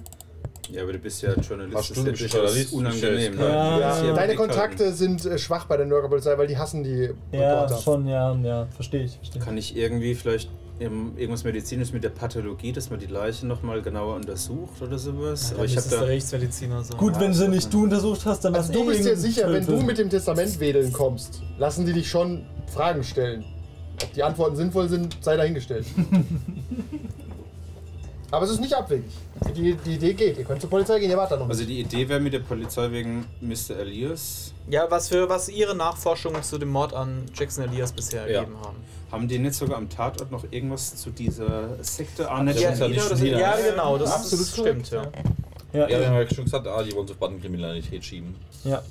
Ja, 0.71 0.83
aber 0.83 0.93
du 0.93 0.99
bist 0.99 1.21
ja 1.21 1.33
Journalist. 1.33 1.77
Hast 1.77 1.89
das 1.91 2.03
du 2.03 2.09
ist 2.11 2.19
ja 2.21 2.27
Journalist, 2.27 2.73
unangenehm. 2.73 3.31
du 3.33 3.37
ne? 3.39 3.49
Ja, 3.49 3.99
Du 4.01 4.07
Ja, 4.07 4.13
deine 4.13 4.35
Kontakte 4.35 4.91
sind 4.93 5.25
äh, 5.25 5.37
schwach 5.37 5.65
bei 5.65 5.77
der 5.77 5.85
Nürnberger 5.85 6.09
Polizei, 6.09 6.37
weil 6.37 6.47
die 6.47 6.57
hassen 6.57 6.83
die 6.83 7.09
Ja, 7.31 7.61
Reporter. 7.61 7.77
schon, 7.81 8.05
ja, 8.07 8.33
ja, 8.43 8.67
verstehe 8.75 9.03
ich. 9.05 9.11
Verstehe. 9.15 9.33
halten. 9.41 9.45
Kann 9.45 9.57
ich 9.57 9.75
irgendwie 9.77 10.13
vielleicht 10.15 10.49
im- 10.79 11.17
irgendwas 11.17 11.43
Medizinisches 11.43 11.93
mit 11.93 12.03
der 12.03 12.09
Pathologie, 12.09 12.71
dass 12.73 12.89
man 12.89 12.99
die 12.99 13.05
Leiche 13.07 13.47
nochmal 13.47 13.81
genauer 13.81 14.15
untersucht 14.15 14.81
oder 14.81 14.97
sowas? 14.97 15.53
Aber 15.55 15.63
ich 15.65 15.75
habe 15.77 15.87
da. 15.89 15.99
der 15.99 16.07
Rechtsmediziner 16.09 16.83
sein. 16.83 16.97
Gut, 16.97 17.19
wenn 17.19 17.33
sie 17.33 17.47
nicht 17.47 17.73
du 17.73 17.83
untersucht 17.83 18.25
hast, 18.25 18.43
dann 18.45 18.53
Also 18.53 18.69
war's 18.69 18.77
du 18.77 18.85
bist 18.85 19.05
dir 19.05 19.15
sicher, 19.17 19.51
wenn 19.51 19.65
du 19.65 19.81
mit 19.81 19.97
dem 19.97 20.09
Testament 20.09 20.59
wedeln 20.59 20.91
kommst, 20.91 21.41
lassen 21.57 21.85
die 21.85 21.93
dich 21.93 22.09
schon 22.09 22.45
Fragen 22.73 23.03
stellen. 23.03 23.45
Ob 24.03 24.13
die 24.13 24.21
Antworten 24.21 24.55
sinnvoll 24.55 24.89
sind, 24.89 25.17
sei 25.21 25.37
dahingestellt. 25.37 25.85
Aber 28.29 28.43
es 28.45 28.51
ist 28.51 28.59
nicht 28.59 28.73
abwegig. 28.73 29.11
Die, 29.55 29.73
die 29.75 29.93
Idee 29.95 30.13
geht. 30.13 30.37
Ihr 30.37 30.43
könnt 30.43 30.59
zur 30.59 30.69
Polizei 30.69 30.99
gehen, 30.99 31.09
ihr 31.09 31.17
wart 31.17 31.31
da 31.31 31.37
noch. 31.37 31.47
Also 31.47 31.63
die 31.63 31.79
Idee 31.79 32.09
wäre 32.09 32.19
mit 32.19 32.33
der 32.33 32.39
Polizei 32.39 32.91
wegen 32.91 33.25
Mr. 33.39 33.77
Elias. 33.79 34.51
Ja, 34.69 34.85
was 34.89 35.07
für 35.07 35.29
was 35.29 35.47
ihre 35.47 35.73
Nachforschungen 35.75 36.43
zu 36.43 36.57
dem 36.57 36.69
Mord 36.69 36.93
an 36.93 37.23
Jackson 37.33 37.63
Elias 37.63 37.93
bisher 37.93 38.29
Ja. 38.29 38.39
ergeben 38.39 38.57
haben. 38.61 38.75
Haben 39.11 39.27
die 39.29 39.39
nicht 39.39 39.55
sogar 39.55 39.77
am 39.77 39.87
Tatort 39.89 40.29
noch 40.29 40.43
irgendwas 40.51 40.93
zu 40.97 41.09
dieser 41.11 41.81
Sekte 41.81 42.29
Arne 42.29 42.53
Ja, 42.53 42.71
Janida 42.71 42.87
nicht 42.89 43.05
oder 43.05 43.15
so? 43.15 43.25
Janida. 43.25 43.39
Ja, 43.57 43.69
genau, 43.71 43.97
das 43.97 44.11
Absolut 44.11 44.45
ist, 44.45 44.51
stimmt, 44.57 44.91
ja. 44.91 45.03
Ja, 45.73 45.87
Ja, 45.87 45.99
ja, 46.01 46.19
ja 46.21 46.27
schon 46.33 46.43
gesagt, 46.43 46.67
ah, 46.67 46.83
die 46.83 46.93
wollen 46.93 47.07
so 47.07 47.15
Bandenkriminalität 47.15 48.03
schieben. 48.03 48.35
ja. 48.65 48.81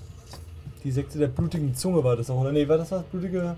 Die 0.84 0.92
Sekte 0.92 1.18
der 1.18 1.26
blutigen 1.26 1.74
Zunge 1.74 2.02
war 2.04 2.14
das 2.14 2.30
auch, 2.30 2.40
oder? 2.40 2.52
Nee, 2.52 2.68
war 2.68 2.78
das 2.78 2.92
was? 2.92 3.02
Blutige. 3.04 3.56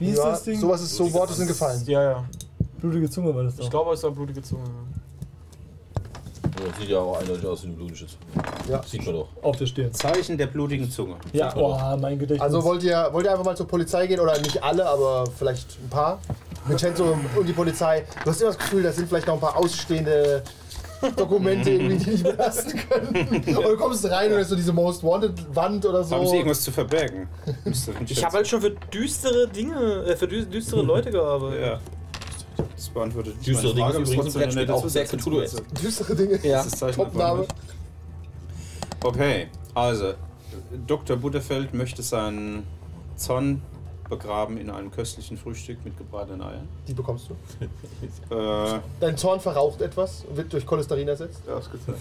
Wie 0.00 0.10
ja, 0.10 0.30
das 0.30 0.42
Ding? 0.42 0.58
Sowas 0.58 0.82
ist 0.82 0.96
so, 0.96 1.12
Worte 1.12 1.32
sind 1.34 1.46
gefallen. 1.46 1.80
Ja, 1.86 2.02
ja. 2.02 2.24
Blutige 2.80 3.08
Zunge 3.10 3.34
war 3.34 3.44
das 3.44 3.56
doch. 3.56 3.64
Ich 3.64 3.70
glaube, 3.70 3.92
es 3.94 4.02
war 4.02 4.10
blutige 4.10 4.42
Zunge. 4.42 4.64
Ja, 6.44 6.80
sieht 6.80 6.88
ja 6.88 6.98
auch 6.98 7.18
eindeutig 7.20 7.46
aus 7.46 7.62
wie 7.64 7.68
ein 7.68 7.76
blutisches. 7.76 8.16
Ja. 8.68 8.82
Sieht 8.82 9.04
man 9.04 9.14
doch. 9.14 9.28
Auf 9.42 9.56
der 9.56 9.66
Stirn. 9.66 9.92
Zeichen 9.92 10.38
der 10.38 10.46
blutigen 10.46 10.90
Zunge. 10.90 11.16
Ja, 11.32 11.54
oh, 11.56 11.78
mein 12.00 12.18
Gedächtnis. 12.18 12.40
Also 12.40 12.64
wollt 12.64 12.82
ihr, 12.82 13.08
wollt 13.12 13.26
ihr 13.26 13.32
einfach 13.32 13.44
mal 13.44 13.56
zur 13.56 13.66
Polizei 13.68 14.06
gehen, 14.06 14.20
oder 14.20 14.38
nicht 14.40 14.62
alle, 14.62 14.86
aber 14.88 15.24
vielleicht 15.38 15.78
ein 15.84 15.90
paar? 15.90 16.18
Vincenzo 16.66 17.16
und 17.36 17.46
die 17.46 17.52
Polizei. 17.52 18.04
Du 18.24 18.30
hast 18.30 18.40
immer 18.40 18.50
das 18.50 18.58
Gefühl, 18.58 18.82
da 18.82 18.90
sind 18.92 19.08
vielleicht 19.08 19.26
noch 19.26 19.34
ein 19.34 19.40
paar 19.40 19.56
ausstehende 19.56 20.42
Dokumente, 21.14 21.70
irgendwie, 21.70 21.98
die 21.98 22.10
dich 22.12 22.22
belasten 22.22 22.80
können. 22.88 23.28
Und 23.28 23.46
du 23.46 23.76
kommst 23.76 24.04
rein 24.10 24.28
und 24.28 24.32
da 24.36 24.38
ist 24.40 24.48
so 24.48 24.56
diese 24.56 24.72
Most 24.72 25.04
Wanted 25.04 25.54
Wand 25.54 25.84
oder 25.84 26.02
so. 26.02 26.16
Haben 26.16 26.26
sie 26.26 26.36
irgendwas 26.36 26.62
zu 26.62 26.72
verbergen? 26.72 27.28
Ich 28.08 28.24
habe 28.24 28.34
halt 28.38 28.48
schon 28.48 28.62
für 28.62 28.70
düstere 28.70 29.46
Dinge, 29.46 30.04
äh, 30.06 30.16
für 30.16 30.24
dü- 30.26 30.46
düstere 30.46 30.82
Leute 30.82 31.10
gearbeitet. 31.10 31.60
Ja. 31.60 31.80
Das 32.74 32.88
beantwortet 32.88 33.36
nicht 33.36 33.48
Düstere 33.48 33.74
meine 33.74 33.92
Dinge 33.92 34.02
ist 34.04 34.12
übrigens 34.12 34.34
ein 34.36 34.40
Brettspiel, 34.40 34.62
eine 34.64 34.74
auch 34.74 34.88
sehr. 34.88 35.04
Cthulhu-esque. 35.04 35.62
Düstere 35.82 36.16
Dinge. 36.16 36.46
Ja. 36.46 36.58
Das 36.58 36.66
ist 36.66 36.78
Zeichen 36.78 36.96
Topname. 36.96 37.46
Okay, 39.04 39.48
also 39.74 40.14
Dr. 40.86 41.16
Butterfeld 41.16 41.74
möchte 41.74 42.02
seinen 42.02 42.64
Zorn 43.16 43.62
begraben 44.08 44.56
in 44.56 44.70
einem 44.70 44.90
köstlichen 44.90 45.36
Frühstück 45.36 45.84
mit 45.84 45.96
gebratenen 45.98 46.42
Eiern. 46.42 46.68
Die 46.86 46.94
bekommst 46.94 47.28
du. 47.30 47.34
Äh, 48.34 48.80
Dein 49.00 49.16
Zorn 49.16 49.40
verraucht 49.40 49.80
etwas 49.80 50.24
und 50.28 50.36
wird 50.36 50.52
durch 50.52 50.64
Cholesterin 50.66 51.08
ersetzt. 51.08 51.40
ausgezeichnet. 51.48 51.96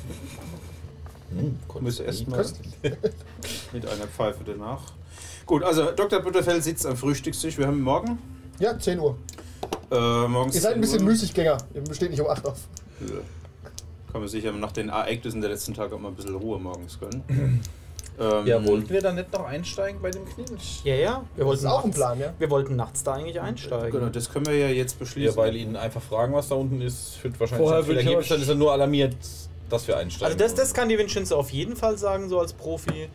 Hm, 1.36 1.58
Muss 1.82 2.00
erstmal 2.00 2.46
mit 3.74 3.86
einer 3.88 4.08
Pfeife 4.08 4.44
danach. 4.46 4.82
Gut, 5.46 5.64
also 5.64 5.92
Dr. 5.92 6.20
Butterfeld 6.20 6.64
sitzt 6.64 6.86
am 6.86 6.96
Frühstückstisch. 6.98 7.58
Wir 7.58 7.68
haben 7.68 7.82
morgen. 7.82 8.18
Ja, 8.60 8.78
10 8.78 9.00
Uhr. 9.00 9.18
Äh, 9.92 10.28
morgens 10.28 10.56
Ihr 10.56 10.62
seid 10.62 10.72
ein 10.72 10.76
10 10.76 10.82
bisschen 10.82 11.00
Uhr. 11.02 11.06
Müßiggänger. 11.06 11.58
Ihr 11.74 11.94
steht 11.94 12.10
nicht 12.12 12.22
um 12.22 12.28
8 12.28 12.46
auf. 12.48 12.58
Ja. 13.02 13.08
Kann 14.12 14.22
man 14.22 14.28
sicher 14.30 14.52
nach 14.54 14.72
den 14.72 14.90
Ereignissen 14.90 15.42
der 15.42 15.50
letzten 15.50 15.74
Tage 15.74 15.96
auch 15.96 16.00
mal 16.00 16.10
ein 16.10 16.16
bisschen 16.16 16.36
Ruhe 16.36 16.60
morgens 16.60 17.00
gönnen. 17.00 17.24
ähm, 18.20 18.48
Ja, 18.48 18.66
wollten 18.66 18.90
wir 18.90 19.02
dann 19.02 19.16
nicht 19.16 19.32
noch 19.34 19.46
einsteigen 19.46 20.02
bei 20.02 20.10
dem 20.10 20.24
Knilch? 20.26 20.82
Ja, 20.86 20.96
ja. 20.96 21.24
Wir 21.36 21.44
Das 21.44 21.46
wollten 21.48 21.60
ist 21.66 21.66
auch 21.72 21.80
ein 21.84 21.90
nachts- 21.90 21.96
Plan, 21.98 22.20
ja? 22.20 22.34
Wir 22.40 22.50
wollten 22.50 22.76
nachts 22.78 23.04
da 23.04 23.14
eigentlich 23.16 23.42
einsteigen. 23.42 23.92
Genau, 23.92 24.10
das 24.10 24.30
können 24.32 24.46
wir 24.46 24.58
ja 24.58 24.70
jetzt 24.70 24.98
beschließen. 25.00 25.36
Ja, 25.36 25.38
weil 25.38 25.56
ihnen 25.58 25.76
einfach 25.76 26.02
fragen, 26.02 26.34
was 26.34 26.48
da 26.50 26.56
unten 26.56 26.82
ist, 26.82 27.16
führt 27.16 27.38
wahrscheinlich 27.40 27.66
Vorher 27.68 27.84
schon 27.84 27.90
viel 27.96 27.98
Ergebnis. 27.98 28.28
Dann 28.30 28.42
ist 28.42 28.48
er 28.48 28.56
nur 28.56 28.72
alarmiert, 28.72 29.16
dass 29.70 29.88
wir 29.88 29.98
einsteigen. 29.98 30.26
Also 30.34 30.38
das, 30.38 30.56
das 30.56 30.74
kann 30.74 30.88
die 30.88 30.98
Vincenzo 30.98 31.36
auf 31.38 31.50
jeden 31.50 31.76
Fall 31.76 31.98
sagen, 31.98 32.30
so 32.30 32.40
als 32.40 32.54
Profi. 32.54 33.02
Äh, 33.04 33.08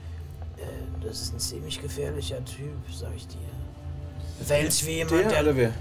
Das 1.03 1.23
ist 1.23 1.33
ein 1.35 1.39
ziemlich 1.41 1.81
gefährlicher 1.81 2.45
Typ, 2.45 2.69
sag 2.93 3.09
ich 3.17 3.27
dir. 3.27 3.39
Sich 4.45 4.87
wie 4.87 4.91
jemand, 4.97 5.31
der 5.31 5.43
oder 5.43 5.57
wer? 5.57 5.73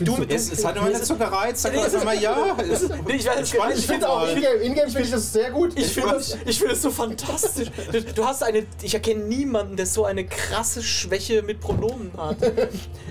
Du, 0.00 0.16
Es, 0.28 0.52
es 0.52 0.64
hat 0.64 0.76
immer 0.76 0.88
nicht 0.88 1.04
so 1.04 1.16
gereizt, 1.16 1.62
sag 1.62 1.74
doch 1.74 1.84
einfach 1.84 2.04
mal 2.04 2.20
ja. 2.20 2.56
Es, 2.70 2.88
Nee, 2.88 3.16
ich 3.16 3.26
weiß, 3.26 3.36
Entspann 3.38 3.72
ich 3.76 3.86
finde 3.86 4.08
auch. 4.08 4.28
Ingame 4.28 4.54
Ingame 4.62 4.88
finde 4.90 5.02
ich 5.02 5.10
das 5.10 5.32
sehr 5.32 5.50
gut. 5.50 5.72
Ich 5.76 5.88
finde 5.88 6.12
das, 6.12 6.36
ich 6.46 6.58
find 6.58 6.70
das 6.70 6.82
so 6.82 6.90
fantastisch. 6.90 7.68
Du, 7.90 8.00
du 8.00 8.24
hast 8.24 8.42
eine, 8.44 8.64
ich 8.80 8.94
erkenne 8.94 9.24
niemanden, 9.24 9.76
der 9.76 9.86
so 9.86 10.04
eine 10.04 10.24
krasse 10.24 10.82
Schwäche 10.82 11.42
mit 11.42 11.60
Pronomen 11.60 12.12
hat. 12.16 12.36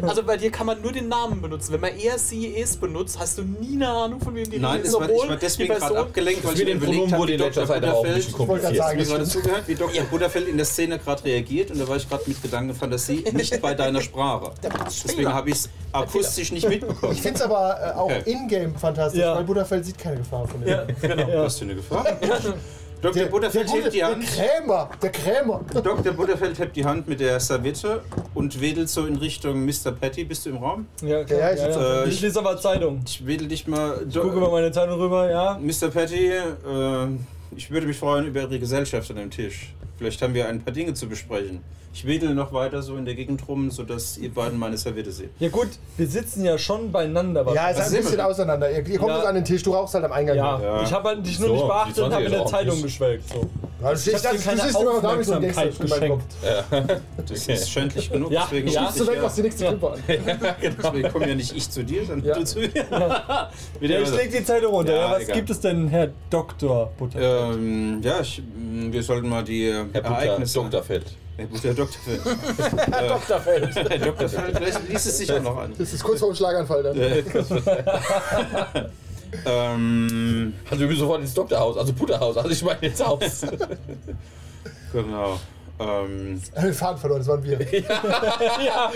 Also 0.02 0.23
bei 0.23 0.38
dir 0.38 0.49
kann 0.49 0.65
man 0.65 0.82
nur 0.82 0.93
den 0.93 1.10
Namen 1.10 1.41
benutzen. 1.41 1.73
Wenn 1.73 1.82
man 1.82 1.97
er, 1.97 2.17
sie, 2.17 2.56
es 2.56 2.78
benutzt, 2.78 3.19
hast 3.19 3.38
du 3.38 3.43
nie 3.43 3.75
eine 3.75 3.89
Ahnung, 3.89 4.21
von 4.21 4.34
wem 4.34 4.49
die 4.49 4.60
Nein, 4.60 4.78
Rede 4.78 4.84
es 4.84 4.93
ist, 4.93 4.99
war, 4.99 5.10
ich 5.10 5.30
war 5.30 5.36
deswegen 5.36 5.73
gerade 5.73 5.99
abgelenkt, 5.99 6.45
weil 6.45 6.54
ich 6.54 6.60
mir 6.60 6.65
den 6.65 6.80
Pronomen 6.80 7.12
habe, 7.12 7.21
wurde 7.21 7.34
in 7.34 7.39
letzter 7.39 7.65
Dr. 7.65 7.82
Zeit 7.82 7.86
auch 7.89 8.06
ein 8.06 8.17
Ich 8.17 8.39
wollte 8.39 8.73
gerade 8.73 8.95
mir 8.97 9.23
zugehört, 9.25 9.63
wie 9.67 9.75
Dr. 9.75 10.04
Butterfeld 10.06 10.47
in 10.47 10.58
der 10.58 10.65
Szene 10.65 10.97
gerade 10.99 11.23
reagiert 11.25 11.71
und 11.71 11.80
da 11.80 11.88
war 11.88 11.97
ich 11.97 12.08
gerade 12.08 12.23
mit 12.25 12.41
Gedankenfantasie 12.41 13.25
nicht 13.34 13.62
bei 13.62 13.73
deiner 13.73 14.02
Sprache. 14.02 14.52
Deswegen 15.04 15.34
habe 15.34 15.49
ich 15.49 15.56
es 15.58 15.69
akustisch 15.91 16.52
nicht 16.52 16.67
mitbekommen. 16.67 17.13
Ich 17.13 17.21
finde 17.21 17.38
es 17.38 17.41
aber 17.41 17.78
äh, 17.82 17.97
auch 17.97 18.06
Okay. 18.06 18.21
in-game 18.32 18.75
fantastisch, 18.75 19.21
Ja. 19.21 19.36
weil 19.36 19.43
Butterfeld 19.43 19.86
sieht 19.86 19.97
keine 19.97 20.17
Gefahr 20.17 20.47
von 20.47 20.62
dem. 20.62 20.69
Ja, 20.69 20.84
genau. 21.02 21.43
Was 21.43 21.58
für 21.58 21.65
eine 21.65 21.75
Gefahr? 21.75 22.04
Dr. 23.02 23.13
Der, 23.13 23.23
der, 23.23 23.25
Butterfeld 23.32 23.67
gute, 23.67 23.82
hebt 23.84 23.93
die 23.93 23.97
der 23.99 24.08
Hand. 24.10 24.23
Krämer, 24.25 24.89
der 25.02 25.10
Krämer. 25.12 25.62
Dr. 25.73 26.12
Butterfeld 26.13 26.60
hebt 26.60 26.75
die 26.75 26.84
Hand 26.84 27.08
mit 27.08 27.21
der 27.21 27.39
Serviette 27.39 28.02
und 28.34 28.60
wedelt 28.60 28.89
so 28.89 29.06
in 29.06 29.15
Richtung 29.15 29.65
Mr. 29.65 29.91
Patty. 29.97 30.25
Bist 30.25 30.45
du 30.45 30.49
im 30.49 30.58
Raum? 30.58 30.86
Ja, 31.02 31.23
klar, 31.23 31.39
Ja, 31.39 31.47
ja, 31.47 31.54
ich- 31.69 31.75
ja, 31.75 32.04
äh, 32.04 32.10
Ich 32.10 32.19
lese 32.19 32.39
aber 32.39 32.58
Zeitung. 32.60 33.02
Ich 33.08 33.25
wedel 33.25 33.47
dich 33.47 33.65
mal. 33.67 34.02
Ich 34.08 34.13
gucke 34.15 34.36
über 34.36 34.52
meine 34.52 34.69
Zeitung 34.73 34.99
rüber, 34.99 35.30
ja. 35.32 35.58
Mr. 35.62 35.88
Patty, 35.89 36.28
äh, 36.28 36.43
ich 37.56 37.71
würde 37.71 37.88
mich 37.88 37.95
freuen 37.97 38.28
über 38.28 38.41
Ihre 38.41 38.60
Gesellschaft 38.60 39.10
an 39.12 39.15
dem 39.15 39.32
Tisch. 39.32 39.73
Vielleicht 39.97 40.21
haben 40.21 40.34
wir 40.34 40.49
ein 40.49 40.62
paar 40.62 40.73
Dinge 40.73 40.93
zu 40.93 41.08
besprechen. 41.08 41.62
Ich 41.99 42.05
wedel 42.05 42.33
noch 42.33 42.53
weiter 42.53 42.81
so 42.81 42.95
in 42.95 43.03
der 43.03 43.13
Gegend 43.13 43.45
rum, 43.49 43.69
sodass 43.71 44.17
ihr 44.17 44.33
beiden 44.33 44.57
meine 44.57 44.77
Serviette 44.77 45.12
seht. 45.12 45.31
Ja 45.38 45.49
gut, 45.49 45.67
wir 45.97 46.07
sitzen 46.07 46.45
ja 46.45 46.57
schon 46.57 46.93
beieinander. 46.93 47.41
aber- 47.41 47.53
Ja, 47.53 47.71
es 47.71 47.77
ist 47.88 47.93
ein 47.93 48.01
bisschen 48.03 48.21
auseinander. 48.21 48.71
Ihr, 48.71 48.88
ihr 48.88 48.97
kommt 48.97 49.09
Ja. 49.12 49.17
jetzt 49.17 49.27
an 49.27 49.35
den 49.35 49.43
Tisch, 49.43 49.63
du 49.63 49.73
rauchst 49.73 49.93
halt 49.95 50.05
am 50.05 50.13
Eingang. 50.13 50.38
ja, 50.38 50.62
Ja. 50.62 50.81
ich 50.81 50.93
habe 50.93 51.09
halt 51.09 51.25
dich 51.27 51.38
nur 51.39 51.49
So, 51.49 51.53
nicht 51.55 51.67
beachtet 51.67 51.97
und 52.05 52.13
habe 52.13 52.23
in 52.23 52.29
20 52.29 52.38
der 52.39 52.45
Zeitung 52.57 52.73
nicht- 52.75 52.83
geschwelgt. 52.85 53.27
So. 53.27 53.35
Ja, 53.35 53.41
du 53.41 53.49
Ich 53.81 53.83
habe 53.83 53.97
stehst, 53.97 54.23
dir 54.23 54.29
du 54.29 54.43
keine 54.45 54.59
stehst 54.62 54.79
immer 54.79 54.91
so 55.25 55.33
ein 55.33 55.41
meinem 55.41 55.55
Kopf. 55.65 55.79
geschenkt. 55.81 57.01
Das 57.29 57.47
ist 57.47 57.69
schändlich 57.69 58.09
genug, 58.13 58.31
Ja, 58.31 58.43
deswegen, 58.49 58.67
ja. 58.69 58.91
Du 58.95 59.03
ich 59.03 59.09
weg, 59.09 59.21
machst 59.21 59.38
die 59.38 59.41
nächste 59.41 59.63
Ja. 59.65 59.69
Klippe 59.71 59.91
an. 59.91 59.99
deswegen 60.62 61.12
komme 61.12 61.27
ja 61.27 61.35
nicht 61.35 61.53
ich 61.57 61.69
zu 61.69 61.83
dir, 61.83 62.05
sondern 62.05 62.27
Ja. 62.29 62.35
du 62.35 62.45
zu 62.45 62.59
mir. 62.59 62.69
Ja, 62.73 63.49
ich 63.81 64.12
leg 64.15 64.31
die 64.31 64.45
Zeitung 64.45 64.71
runter. 64.73 64.93
Ja, 64.95 64.99
Ja, 65.01 65.12
was 65.12 65.23
egal. 65.23 65.35
gibt 65.35 65.49
es 65.49 65.59
denn, 65.59 65.89
Herr 65.89 66.09
Dr. 66.29 66.91
Butter? 66.97 67.51
ähm, 67.51 67.99
ja, 68.01 68.21
ich, 68.21 68.41
mh, 68.41 68.93
wir 68.93 69.03
sollten 69.03 69.27
mal 69.27 69.43
die 69.43 69.69
Herr 69.69 69.83
Butter, 69.83 70.05
Ereignisse... 70.05 70.59
Dr. 70.59 70.81
Feld. 71.47 71.63
Herr 71.63 71.73
Butter, 71.73 71.73
Dr. 71.73 72.02
Feld. 72.02 72.25
Dr. 73.10 73.39
Feld. 73.41 73.75
Herr 73.75 73.99
Dr. 73.99 74.30
Feld, 74.30 74.58
vielleicht 74.58 74.89
liest 74.89 75.08
es 75.08 75.17
sich 75.17 75.32
auch 75.32 75.41
noch 75.41 75.58
an. 75.58 75.73
Das 75.78 75.93
ist 75.93 76.04
kurz 76.04 76.19
vor 76.19 76.30
dem 76.32 76.36
Schlaganfall 76.36 76.84
dann. 76.84 76.97
ähm, 79.45 80.54
Also 80.69 80.80
wir 80.82 80.88
müssen 80.88 80.99
sofort 80.99 81.21
ins 81.21 81.34
Doktorhaus, 81.34 81.78
also 81.78 81.93
Butterhaus, 81.93 82.38
also 82.38 82.49
ich 82.49 82.63
meine 82.63 82.80
ins 82.82 83.06
Haus. 83.06 83.41
genau. 84.91 85.39
Ähm, 85.81 86.41
Den 86.61 86.73
Faden 86.73 86.97
verloren, 86.99 87.19
das 87.21 87.27
waren 87.29 87.41
wir. 87.43 87.57
ja, 88.65 88.91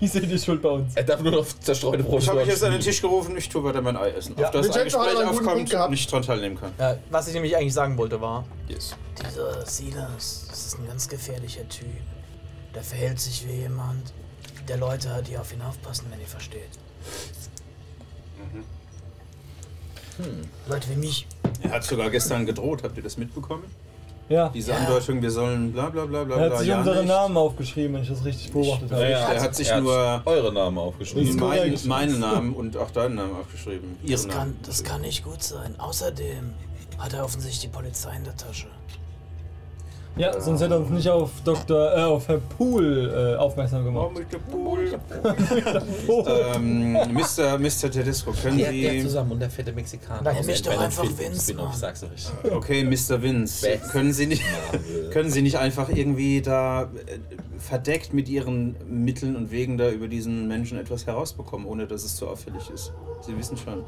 ich 0.00 0.12
sehe 0.12 0.20
die 0.20 0.38
Schuld 0.38 0.60
bei 0.60 0.68
uns. 0.68 0.94
er 0.94 1.02
darf 1.04 1.20
nur 1.22 1.32
noch 1.32 1.46
zerstreute 1.46 2.02
ich 2.02 2.08
Professoren 2.08 2.38
habe 2.38 2.46
mich 2.46 2.54
jetzt 2.54 2.62
an 2.64 2.72
den. 2.72 2.80
Tisch 2.80 3.00
gerufen, 3.00 3.36
ich 3.38 3.48
tue 3.48 3.64
weiter 3.64 3.80
mein 3.80 3.96
Ei 3.96 4.10
essen. 4.10 4.34
Ja, 4.38 4.46
Auf 4.46 4.50
das 4.52 4.70
ein 4.70 4.84
Gespräch 4.84 5.16
aufkommt 5.24 5.72
und 5.74 5.90
nicht 5.90 6.12
dran 6.12 6.22
teilnehmen 6.22 6.58
kann. 6.60 6.72
Ja, 6.78 6.96
was 7.10 7.28
ich 7.28 7.34
nämlich 7.34 7.56
eigentlich 7.56 7.72
sagen 7.72 7.96
wollte 7.96 8.20
war, 8.20 8.44
Yes. 8.68 8.94
Dieser 9.18 9.64
Silas, 9.64 10.44
das 10.50 10.66
ist 10.66 10.78
ein 10.78 10.86
ganz 10.86 11.08
gefährlicher 11.08 11.66
Typ. 11.68 11.86
Der 12.74 12.82
verhält 12.82 13.18
sich 13.18 13.46
wie 13.48 13.60
jemand, 13.62 14.12
der 14.68 14.76
Leute 14.76 15.08
hat, 15.14 15.26
die 15.28 15.38
auf 15.38 15.50
ihn 15.54 15.62
aufpassen, 15.62 16.06
wenn 16.10 16.20
ihr 16.20 16.26
versteht. 16.26 16.68
Leute 20.68 20.88
wie 20.90 20.96
mich. 20.96 21.26
Er 21.62 21.70
hat 21.70 21.84
sogar 21.84 22.10
gestern 22.10 22.44
gedroht, 22.46 22.82
habt 22.82 22.96
ihr 22.96 23.02
das 23.02 23.16
mitbekommen? 23.16 23.64
Ja. 24.28 24.48
Diese 24.48 24.72
Ja. 24.72 24.78
Andeutung, 24.78 25.22
wir 25.22 25.30
sollen 25.30 25.72
bla 25.72 25.88
bla 25.88 26.04
bla 26.04 26.24
bla 26.24 26.36
Er 26.36 26.42
hat 26.42 26.48
bla. 26.50 26.58
sich 26.58 26.68
ja 26.68 26.78
unsere 26.78 26.96
nicht. 26.96 27.08
Namen 27.08 27.36
aufgeschrieben, 27.36 27.94
wenn 27.94 28.02
ich 28.02 28.08
das 28.08 28.24
richtig 28.24 28.52
beobachtet 28.52 28.90
habe. 28.90 29.02
Naja, 29.02 29.18
er 29.32 29.40
hat 29.42 29.54
sich 29.54 29.72
nur- 29.76 30.22
eure 30.24 30.52
Namen 30.52 30.78
aufgeschrieben. 30.78 31.36
Mein, 31.36 31.78
meinen 31.86 32.18
Namen 32.20 32.52
und 32.54 32.76
auch 32.76 32.90
deinen 32.90 33.14
Namen 33.14 33.36
aufgeschrieben. 33.36 33.96
Ihren 34.02 34.10
Das 34.12 34.26
Namen. 34.26 34.36
kann, 34.38 34.56
das 34.66 34.82
kann 34.82 35.00
nicht 35.02 35.22
gut 35.24 35.42
sein. 35.42 35.74
Außerdem 35.78 36.54
hat 36.98 37.12
er 37.12 37.24
offensichtlich 37.24 37.60
die 37.60 37.68
Polizei 37.76 38.16
in 38.16 38.24
der 38.24 38.36
Tasche. 38.36 38.66
Ja, 40.18 40.40
sonst 40.40 40.62
hätte 40.62 40.74
er 40.74 40.80
uns 40.80 40.88
nicht 40.90 41.08
auf 41.10 41.30
Dr. 41.44 41.94
Äh, 41.94 42.02
auf 42.04 42.26
Herr 42.28 42.38
Pool 42.38 43.12
äh, 43.14 43.36
aufmerksam 43.36 43.82
Oh, 43.82 43.84
gemacht. 43.84 44.18
mit 44.18 44.32
der 44.32 44.38
Pool. 44.38 44.98
Oh. 46.08 46.24
ähm, 46.54 46.92
Mr. 47.12 47.58
Mr. 47.58 47.90
Tedesco, 47.90 48.32
können 48.32 48.56
Der, 48.56 48.72
der 48.72 48.92
Sie. 48.92 49.02
zusammen 49.02 49.32
und 49.32 49.40
der 49.40 49.50
fette 49.50 49.72
Mexikaner. 49.74 50.30
Aus 50.30 50.46
mich 50.46 50.62
doch 50.62 50.78
einfach 50.80 51.04
Vince. 51.18 51.54
Okay, 52.50 52.84
Mr. 52.84 53.20
Vince, 53.20 53.66
Best 53.66 53.90
können 53.92 54.12
Sie 54.14 54.26
nicht. 54.26 54.42
Können 55.10 55.30
Sie 55.30 55.42
nicht 55.42 55.58
einfach 55.58 55.88
irgendwie 55.90 56.40
da 56.42 56.84
äh, 56.84 56.86
verdeckt 57.58 58.12
mit 58.14 58.28
Ihren 58.28 58.74
Mitteln 58.88 59.36
und 59.36 59.50
Wegen 59.50 59.76
da 59.78 59.90
über 59.90 60.08
diesen 60.08 60.46
Menschen 60.48 60.78
etwas 60.78 61.06
herausbekommen, 61.06 61.66
ohne 61.66 61.86
dass 61.86 62.04
es 62.04 62.16
zu 62.16 62.26
auffällig 62.28 62.70
ist? 62.70 62.92
Sie 63.20 63.36
wissen 63.36 63.56
schon. 63.56 63.82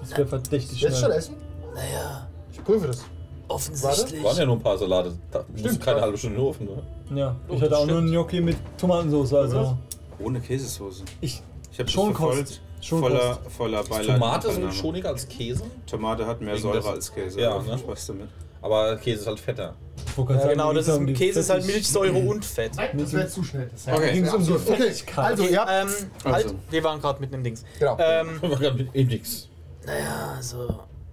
Das 0.00 0.10
wäre 0.10 0.26
verdächtig 0.26 0.80
Jetzt 0.80 0.98
schon 0.98 1.06
schnell. 1.06 1.18
essen? 1.18 1.34
Naja, 1.74 2.28
Ich 2.52 2.62
prüfe 2.64 2.86
das. 2.88 3.04
Offensichtlich. 3.48 4.22
Waren 4.22 4.36
ja 4.36 4.46
nur 4.46 4.56
ein 4.56 4.62
paar 4.62 4.78
Salate. 4.78 5.12
Da 5.30 5.44
muss 5.50 5.60
Stimmt, 5.60 5.80
keine 5.84 6.00
halbe 6.00 6.16
Stunde 6.18 6.40
Ofen, 6.40 6.66
ne? 6.66 6.82
Ja, 7.18 7.36
Oh, 7.48 7.54
ich 7.54 7.62
hatte 7.62 7.76
auch 7.78 7.86
nur 7.86 7.98
einen 7.98 8.10
Gnocchi 8.10 8.40
mit 8.40 8.56
Tomatensauce, 8.78 9.34
also. 9.34 9.76
Ohne 10.18 10.40
Käsesoße. 10.40 11.04
Ich. 11.20 11.42
Ich 11.72 11.78
habe 11.78 11.88
Schon. 11.90 12.12
Kost. 12.14 12.60
Schon 12.80 13.00
voller, 13.00 13.36
Kost. 13.42 13.56
voller 13.56 13.82
Beileid. 13.84 14.06
Tomate 14.18 14.48
sind 14.52 14.56
Annahme. 14.62 14.72
schoniger 14.72 15.08
als 15.08 15.28
Käse, 15.28 15.64
Tomate 15.86 16.26
hat 16.26 16.40
mehr 16.40 16.52
Wegen 16.54 16.62
Säure 16.62 16.90
als 16.90 17.12
Käse. 17.12 17.40
Ja, 17.40 17.54
aber 17.54 17.64
ne? 17.64 17.78
Spaß 17.78 18.06
damit. 18.08 18.28
aber 18.62 18.96
Käse 18.96 19.20
ist 19.22 19.26
halt 19.26 19.40
fetter. 19.40 19.74
Ja, 20.16 20.24
sagen, 20.38 20.48
genau, 20.50 20.72
das 20.72 20.86
ist 20.86 21.06
Käse 21.16 21.40
ist 21.40 21.50
halt 21.50 21.66
Milchsäure 21.66 22.16
und 22.18 22.44
Fett. 22.44 22.76
Nein, 22.76 22.90
das 22.98 23.12
wäre 23.12 23.26
zu 23.28 23.42
schnell. 23.42 23.68
Das 23.72 23.92
Okay. 23.96 24.12
Ging 24.12 24.24
es 24.24 24.32
um 24.34 24.44
die 24.44 24.52
Okay, 24.52 24.76
Fettigkeit. 24.76 25.24
also 25.24 25.42
ihr 25.44 25.60
habt. 25.60 25.70
Ähm, 25.72 25.88
halt, 26.24 26.44
Also. 26.46 26.54
wir 26.70 26.84
waren 26.84 27.00
gerade 27.00 27.20
mitten 27.20 27.34
im 27.34 27.42
Dings. 27.44 27.64
Genau. 27.80 27.96
Ähm, 28.00 28.28
War 28.42 28.50
gerade 28.58 28.76
mit 28.78 28.94
ihm 28.94 29.08
nix. 29.08 29.48
Naja, 29.84 30.34
also. 30.36 30.68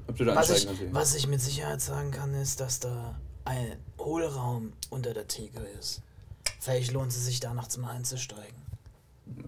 Ob 0.07 0.17
du 0.17 0.25
da 0.25 0.35
Was 0.35 0.49
ich, 0.51 0.67
was 0.91 1.15
ich 1.15 1.27
mit 1.27 1.41
Sicherheit 1.41 1.81
sagen 1.81 2.11
kann, 2.11 2.33
ist, 2.33 2.59
dass 2.59 2.79
da 2.79 3.15
ein 3.43 3.77
Hohlraum 3.99 4.73
unter 4.89 5.13
der 5.13 5.27
Theke 5.27 5.61
ist. 5.79 6.01
Vielleicht 6.59 6.91
lohnt 6.93 7.11
es 7.11 7.25
sich 7.25 7.39
da 7.39 7.53
nachts 7.53 7.77
mal 7.77 7.91
einzusteigen. 7.91 8.65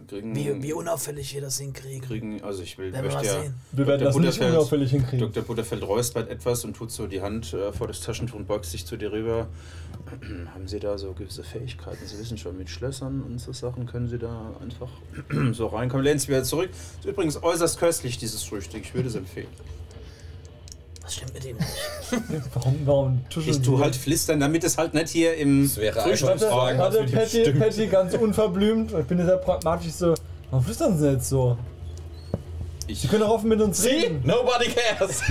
Kriegen, 0.07 0.35
Wie, 0.35 0.63
wie 0.63 0.73
unauffällig 0.73 1.35
wir 1.35 1.41
das 1.41 1.59
hinkriegen. 1.59 2.01
kriegen, 2.01 2.41
also 2.41 2.63
ich 2.63 2.79
will, 2.79 2.91
möchte 2.91 3.25
ja. 3.25 3.41
sehen. 3.41 3.53
Wir 3.73 3.85
werden 3.85 3.99
Dr. 3.99 4.07
das 4.07 4.15
nicht 4.15 4.39
Butterfeld- 4.39 4.51
unauffällig 4.53 4.89
hinkriegen. 4.91 5.19
Dr. 5.19 5.43
Butterfeld 5.43 5.83
räuspert 5.83 6.29
etwas 6.29 6.63
und 6.65 6.75
tut 6.75 6.91
so 6.91 7.05
die 7.05 7.21
Hand 7.21 7.53
äh, 7.53 7.71
vor 7.71 7.87
das 7.87 8.01
Taschentuch 8.01 8.37
und 8.37 8.47
beugt 8.47 8.65
sich 8.65 8.87
zu 8.87 8.97
dir 8.97 9.11
rüber. 9.11 9.47
Haben 10.53 10.67
Sie 10.67 10.79
da 10.79 10.97
so 10.97 11.13
gewisse 11.13 11.43
Fähigkeiten? 11.43 12.03
Sie 12.07 12.17
wissen 12.17 12.39
schon, 12.39 12.57
mit 12.57 12.69
Schlössern 12.71 13.21
und 13.21 13.39
so 13.39 13.53
Sachen 13.53 13.85
können 13.85 14.07
Sie 14.07 14.17
da 14.17 14.55
einfach 14.61 14.89
so 15.53 15.67
reinkommen. 15.67 16.03
Lehnen 16.03 16.17
Sie 16.17 16.29
wieder 16.29 16.43
zurück. 16.43 16.71
Ist 16.71 17.05
übrigens 17.05 17.41
äußerst 17.43 17.77
köstlich, 17.77 18.17
dieses 18.17 18.41
Frühstück. 18.43 18.81
Ich 18.83 18.95
würde 18.95 19.09
es 19.09 19.15
empfehlen. 19.15 19.47
Was 21.07 21.15
stimmt 21.15 21.33
mit 21.35 21.45
ihm 21.45 21.55
nicht? 22.29 22.45
Warum, 22.53 22.75
warum 22.83 23.21
tuscheln 23.29 23.55
Ich 23.55 23.65
so? 23.65 23.79
halt 23.79 23.95
flüstern, 23.95 24.41
damit 24.41 24.65
es 24.65 24.77
halt 24.77 24.93
nicht 24.93 25.07
hier 25.07 25.35
im 25.37 25.63
Das 25.63 25.77
wäre 25.77 25.97
Patty. 27.13 27.51
Patty 27.53 27.87
ganz 27.87 28.13
unverblümt. 28.13 28.91
Ich 28.91 29.05
bin 29.05 29.25
sehr 29.25 29.37
pragmatisch 29.37 29.93
so. 29.93 30.15
Warum 30.51 30.65
flüstern 30.65 30.97
Sie 30.97 31.09
jetzt 31.11 31.29
so? 31.29 31.57
Ich, 32.89 33.01
Sie 33.01 33.07
können 33.09 33.21
doch 33.21 33.29
offen 33.31 33.49
mit 33.49 33.59
uns 33.59 33.81
See? 33.81 33.89
reden. 33.89 34.21
Nobody 34.23 34.69
cares! 34.69 35.21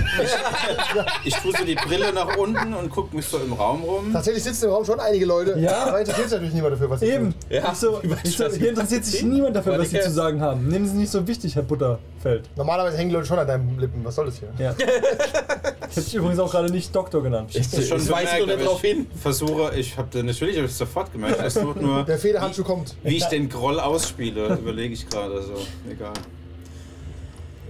ich 1.23 1.33
tue 1.41 1.51
so 1.57 1.65
die 1.65 1.73
Brille 1.73 2.13
nach 2.13 2.37
unten 2.37 2.71
und 2.75 2.89
gucke 2.91 3.15
mich 3.15 3.25
so 3.25 3.39
im 3.39 3.53
Raum 3.53 3.81
rum. 3.83 4.13
Tatsächlich 4.13 4.43
sitzen 4.43 4.65
im 4.65 4.71
Raum 4.71 4.85
schon 4.85 4.99
einige 4.99 5.25
Leute. 5.25 5.57
Ja. 5.57 5.87
Aber 5.87 5.99
interessiert 5.99 6.29
sich 6.29 6.33
natürlich 6.37 6.53
niemand 6.53 6.73
dafür, 6.73 6.89
was 6.91 6.99
sie 6.99 7.07
Eben. 7.07 7.31
tun. 7.31 7.35
Ja, 7.49 7.71
ich 7.71 7.77
so, 7.79 8.01
ich 8.23 8.37
so, 8.37 8.47
hier 8.49 8.69
interessiert 8.69 9.05
sich 9.05 9.23
niemand 9.23 9.55
dafür, 9.55 9.79
was 9.79 9.89
Sie 9.89 9.99
zu 9.99 10.11
sagen 10.11 10.39
haben. 10.39 10.67
Nehmen 10.67 10.87
Sie 10.87 10.95
nicht 10.97 11.11
so 11.11 11.27
wichtig, 11.27 11.55
Herr 11.55 11.63
Butterfeld. 11.63 12.47
Normalerweise 12.55 12.95
hängen 12.97 13.09
die 13.09 13.15
Leute 13.15 13.27
schon 13.27 13.39
an 13.39 13.47
deinen 13.47 13.79
Lippen. 13.79 14.05
Was 14.05 14.15
soll 14.15 14.27
das 14.27 14.37
hier? 14.37 14.49
Ja. 14.59 14.75
Ich 14.77 15.95
hätte 15.95 16.05
dich 16.05 16.15
übrigens 16.15 16.39
auch 16.39 16.51
gerade 16.51 16.69
nicht 16.71 16.95
Doktor 16.95 17.23
genannt. 17.23 17.49
Ich, 17.53 17.61
ist 17.61 17.87
schon 17.87 17.97
ich 17.97 18.09
weiß 18.09 18.29
nur 18.45 18.55
ich 18.55 18.81
hin. 18.81 19.07
Versuche, 19.19 19.73
ich 19.75 19.97
habe 19.97 20.23
natürlich 20.23 20.57
hab 20.57 20.65
ich 20.65 20.73
sofort 20.75 21.11
gemerkt, 21.11 21.53
tut 21.55 21.81
nur, 21.81 22.03
Der 22.03 22.19
Federhandschuh 22.19 22.63
kommt. 22.63 22.95
wie 23.03 23.15
ich 23.17 23.25
den 23.25 23.49
Groll 23.49 23.79
ausspiele, 23.79 24.57
überlege 24.61 24.93
ich 24.93 25.09
gerade. 25.09 25.41
So, 25.41 25.53
egal. 25.89 26.13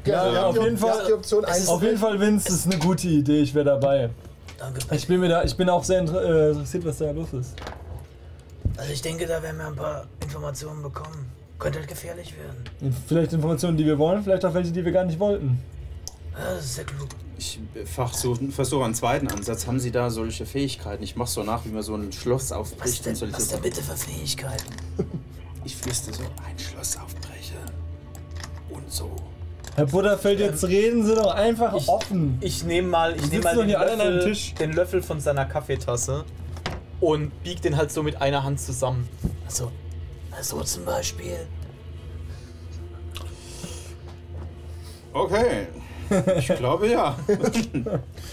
Ja, 0.07 0.23
habt 0.23 0.37
auf 0.45 0.57
die- 0.57 0.63
jeden 0.63 0.77
Fall- 0.77 1.05
Die 1.07 1.13
Option 1.13 1.45
1. 1.45 1.67
Auf 1.67 1.81
jeden 1.83 1.97
Fall, 1.97 2.19
Vince, 2.19 2.45
das 2.45 2.53
ist 2.55 2.65
eine 2.65 2.77
gute 2.79 3.07
Idee. 3.07 3.41
Ich 3.41 3.53
wäre 3.53 3.65
dabei. 3.65 4.09
Danke, 4.57 4.79
Ich 4.95 5.07
bin, 5.07 5.19
mir 5.19 5.29
da, 5.29 5.43
ich 5.43 5.55
bin 5.55 5.69
auch 5.69 5.83
sehr 5.83 5.99
äh, 5.99 6.49
interessiert, 6.51 6.85
was 6.85 6.97
da 6.97 7.11
los 7.11 7.31
ist. 7.33 7.53
Also 8.77 8.91
ich 8.91 9.01
denke, 9.01 9.25
da 9.27 9.41
werden 9.41 9.57
wir 9.57 9.67
ein 9.67 9.75
paar 9.75 10.05
Informationen 10.21 10.81
bekommen. 10.81 11.31
Könnte 11.59 11.79
halt 11.79 11.87
gefährlich 11.87 12.33
werden. 12.37 12.93
Vielleicht 13.07 13.33
Informationen, 13.33 13.77
die 13.77 13.85
wir 13.85 13.97
wollen, 13.97 14.23
vielleicht 14.23 14.45
auch 14.45 14.53
welche, 14.53 14.71
die 14.71 14.83
wir 14.85 14.91
gar 14.91 15.05
nicht 15.05 15.19
wollten. 15.19 15.59
Ja, 16.33 16.53
das 16.55 16.65
ist 16.65 16.75
sehr 16.75 16.83
klug. 16.85 17.07
Ich 17.39 17.59
versuche 17.85 18.51
versuch 18.51 18.83
einen 18.83 18.93
zweiten 18.93 19.27
Ansatz. 19.27 19.65
Haben 19.67 19.79
Sie 19.79 19.91
da 19.91 20.09
solche 20.11 20.45
Fähigkeiten? 20.45 21.03
Ich 21.03 21.15
mache 21.15 21.29
so 21.31 21.41
nach, 21.43 21.65
wie 21.65 21.69
man 21.69 21.81
so 21.83 21.95
ein 21.95 22.11
Schloss 22.11 22.45
Was 22.45 22.51
aufbricht. 22.51 23.05
denn, 23.05 23.13
und 23.13 23.15
solche 23.17 23.33
was 23.33 23.47
denn 23.47 23.61
bitte 23.61 23.81
für 23.81 23.95
Fähigkeiten? 23.97 24.65
Ich 25.63 25.75
flüster 25.75 26.13
so, 26.13 26.23
ein 26.47 26.57
Schloss 26.59 26.97
aufbrechen. 26.97 27.57
Und 28.69 28.91
so. 28.91 29.11
Herr 29.77 29.85
Butterfeld, 29.85 30.39
jetzt 30.39 30.63
reden 30.67 31.05
Sie 31.05 31.13
doch 31.13 31.31
einfach 31.35 31.75
Ich- 31.75 31.87
offen. 31.87 32.39
ich 32.41 32.63
nehme 32.63 32.87
mal, 32.87 33.15
ich 33.15 33.21
sitzen 33.21 33.33
nehm 33.33 33.43
mal 33.43 33.55
den, 33.55 33.69
Löffel, 33.99 34.23
Tisch. 34.23 34.53
den 34.55 34.73
Löffel 34.73 35.03
von 35.03 35.19
seiner 35.19 35.45
Kaffeetasse 35.45 36.25
und 36.99 37.43
bieg 37.43 37.61
den 37.61 37.77
halt 37.77 37.91
so 37.91 38.01
mit 38.01 38.19
einer 38.19 38.43
Hand 38.43 38.59
zusammen. 38.59 39.07
Also, 39.45 39.71
also 40.35 40.61
zum 40.63 40.83
Beispiel. 40.83 41.37
Okay. 45.13 45.67
Ich 46.37 46.47
glaube 46.47 46.87
ja. 46.87 47.15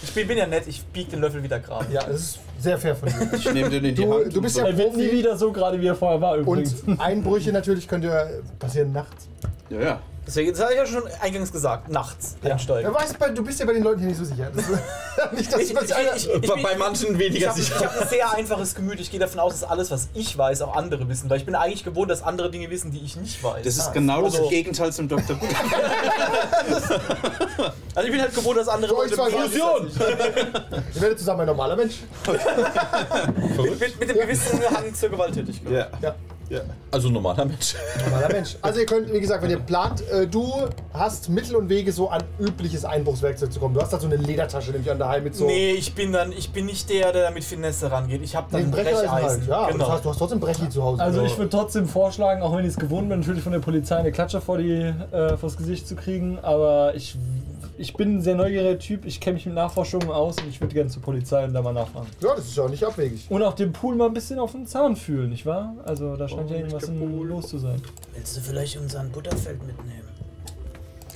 Ich 0.03 0.15
bin, 0.15 0.29
bin 0.29 0.39
ja 0.39 0.47
nett, 0.47 0.63
ich 0.67 0.83
bieg 0.87 1.11
den 1.11 1.21
Löffel 1.21 1.43
wieder 1.43 1.59
gerade. 1.61 1.93
Ja, 1.93 2.05
das 2.05 2.21
ist 2.21 2.39
sehr 2.61 2.79
fair 2.79 2.95
von 2.97 3.09
dir. 3.11 3.33
Ich 3.37 3.53
nehme 3.53 3.69
den 3.69 3.85
in 3.85 3.95
die 3.97 4.03
Du- 4.03 4.15
Hand. 4.15 4.35
du 4.35 4.41
bist 4.41 4.57
ja- 4.57 4.65
er 4.67 4.79
wird 4.79 4.97
nie 4.97 5.11
wieder 5.11 5.37
so 5.37 5.51
gerade, 5.53 5.79
wie 5.81 5.89
er 5.89 5.97
vorher 5.97 6.21
war 6.21 6.37
übrigens. 6.37 6.83
Und 6.83 6.99
Einbrüche 7.01 7.53
natürlich 7.53 7.87
können 7.89 8.05
ja 8.05 8.27
passieren 8.59 8.93
nachts. 8.93 9.29
so. 9.69 9.77
Ja, 9.77 9.83
ja. 9.83 10.03
Deswegen, 10.27 10.51
das 10.53 10.61
habe 10.63 10.73
ich 10.73 10.79
ja 10.79 10.87
schon 10.87 11.03
eingangs 11.21 11.53
gesagt, 11.53 11.91
nachts 11.91 12.37
einsteigen. 12.43 12.91
Ja, 12.91 12.99
weißt, 12.99 13.17
du 13.35 13.45
bist 13.45 13.61
ja 13.61 13.67
bei 13.67 13.75
den 13.75 13.83
Leuten 13.83 13.99
hier 14.01 14.09
nicht 14.09 14.17
so 14.19 14.25
sicher. 14.25 14.51
Das 14.55 14.65
nicht, 15.33 15.53
dass 15.53 15.61
Ich, 15.61 15.71
ich, 15.73 15.95
einer, 15.95 16.17
ich, 16.17 16.29
ich, 16.33 16.49
Bei, 16.49 16.55
bin- 16.55 16.63
bei 16.63 16.77
manchen 16.77 17.13
ich 17.13 17.19
weniger 17.19 17.51
habe 17.51 17.61
sicher. 17.61 17.79
hab 17.81 18.01
ein 18.01 18.09
sehr 18.09 18.33
einfaches 18.33 18.75
Gemüt. 18.75 19.01
Ich 19.01 19.11
gehe 19.11 19.21
davon 19.21 19.39
aus, 19.41 19.61
dass 19.61 19.69
alles, 19.69 19.91
was 19.91 20.09
ich 20.15 20.37
weiß, 20.39 20.63
auch 20.63 20.75
andere 20.77 21.07
wissen. 21.11 21.29
Weil 21.29 21.37
ich 21.39 21.45
bin 21.45 21.55
eigentlich 21.55 21.85
gewohnt, 21.85 22.11
dass 22.11 22.23
andere 22.23 22.51
Dinge 22.51 22.71
wissen, 22.71 22.91
die 22.91 23.01
ich 23.05 23.17
nicht 23.17 23.43
weiß. 23.45 23.65
Das 23.65 23.77
ist 23.77 23.93
genau 23.93 24.23
das 24.23 24.37
Also- 24.37 24.49
Gegenteil 24.49 24.93
zum 24.93 25.09
Dr. 25.09 25.37
Also 27.95 28.07
ich 28.09 28.13
bin 28.13 28.21
halt 28.23 28.35
gewohnt, 28.35 28.59
dass 28.59 28.67
andere 28.69 28.97
euch 28.97 29.15
Leute 29.15 29.37
Fusion! 29.37 29.91
Ihr 30.95 31.01
werdet 31.01 31.19
zusammen 31.19 31.43
ein 31.43 31.47
normaler 31.47 31.77
Mensch. 31.77 31.97
mit, 33.81 34.01
mit 34.01 34.09
dem 34.11 34.19
gewissen 34.19 34.61
Hang 34.71 34.93
zur 34.95 35.11
Gewalttätigkeit. 35.11 35.89
ja. 36.03 36.15
Ja, 36.51 36.61
Also 36.91 37.09
ein 37.09 37.15
normaler 37.15 37.45
Mensch. 37.47 37.75
normaler 38.05 38.29
Mensch. 38.33 38.57
Also 38.63 38.81
ihr 38.81 38.87
könnt, 38.87 39.13
wie 39.13 39.21
gesagt, 39.21 39.43
wenn 39.43 39.51
ihr 39.51 39.59
plant, 39.61 40.07
äh, 40.11 40.27
du 40.27 40.53
hast 40.93 41.29
Mittel 41.29 41.57
und 41.57 41.69
Wege, 41.69 41.91
so 41.93 42.09
an 42.11 42.23
übliches 42.39 42.85
Einbruchswerkzeug 42.85 43.53
zu 43.53 43.59
kommen. 43.61 43.75
Du 43.75 43.81
hast 43.81 43.93
da 43.93 43.99
so 43.99 44.07
eine 44.07 44.17
Ledertasche, 44.17 44.71
nämlich 44.73 44.91
an 44.91 44.99
daheim 44.99 45.25
mit 45.25 45.35
so... 45.35 45.47
Nee, 45.47 45.73
ich 45.73 45.95
bin 45.95 46.13
dann, 46.13 46.33
ich 46.33 46.51
bin 46.51 46.67
nicht 46.67 46.91
der, 46.91 47.13
der 47.13 47.25
da 47.25 47.31
mit 47.31 47.45
Finesse 47.45 47.91
rangeht. 47.91 48.23
Ich 48.23 48.37
habe 48.37 48.47
dann 48.51 48.61
Nee, 48.61 48.67
ein 48.67 48.71
Brecheisen 48.73 49.09
Brecheisen. 49.09 49.41
halt. 49.41 49.49
Ja, 49.49 49.67
genau. 49.71 49.85
das 49.85 49.95
heißt, 49.95 50.05
du 50.05 50.11
hast 50.11 50.19
trotzdem 50.19 50.41
Brechi 50.41 50.69
zu 50.69 50.83
Hause. 50.83 51.03
Also 51.03 51.23
ich 51.23 51.37
würde 51.39 51.51
trotzdem 51.51 51.87
vorschlagen, 51.89 52.43
auch 52.43 52.55
wenn 52.57 52.65
ich 52.65 52.71
es 52.73 52.77
gewohnt 52.77 53.09
bin, 53.09 53.21
natürlich 53.21 53.43
von 53.43 53.53
der 53.53 53.61
Polizei 53.61 53.97
eine 53.97 54.13
Klatsche 54.13 54.41
vor 54.41 54.59
die, 54.59 54.73
äh, 55.13 55.37
vors 55.37 55.57
Gesicht 55.57 55.89
zu 55.89 55.97
kriegen, 55.97 56.39
aber 56.43 56.95
ich, 56.95 57.17
ich 57.77 57.95
bin 57.95 58.17
ein 58.17 58.23
sehr 58.23 58.37
neugieriger 58.37 58.79
Typ, 58.79 59.05
ich 59.05 59.21
kenne 59.21 59.35
mich 59.35 59.47
mit 59.47 59.55
Nachforschungen 59.55 60.11
aus 60.11 60.37
und 60.41 60.49
ich 60.49 60.61
würde 60.61 60.75
gerne 60.75 60.91
zur 60.91 61.03
Polizei 61.03 61.45
und 61.45 61.55
da 61.55 61.63
mal 61.63 61.73
nachfragen. 61.73 62.07
Ja, 62.21 62.35
das 62.35 62.47
ist 62.47 62.57
ja 62.57 62.65
auch 62.65 62.69
nicht 62.69 62.85
abwegig. 62.85 63.27
Und 63.29 63.43
auch 63.43 63.55
den 63.55 63.73
Pool 63.73 63.97
mal 63.97 64.07
ein 64.07 64.15
bisschen 64.15 64.39
auf 64.39 64.53
den 64.53 64.67
Zahn 64.67 64.97
fühlen, 64.97 65.31
nicht 65.31 65.45
wahr? 65.45 65.75
Also 65.85 66.17
da 66.17 66.29
scheint 66.29 66.51
ja 66.51 66.57
irgendwas 66.57 66.85
in, 66.85 67.23
los 67.23 67.49
zu 67.49 67.59
sein. 67.59 67.83
Willst 68.15 68.37
du 68.37 68.41
vielleicht 68.41 68.77
unseren 68.77 69.11
Butterfeld 69.11 69.65
mitnehmen? 69.67 70.09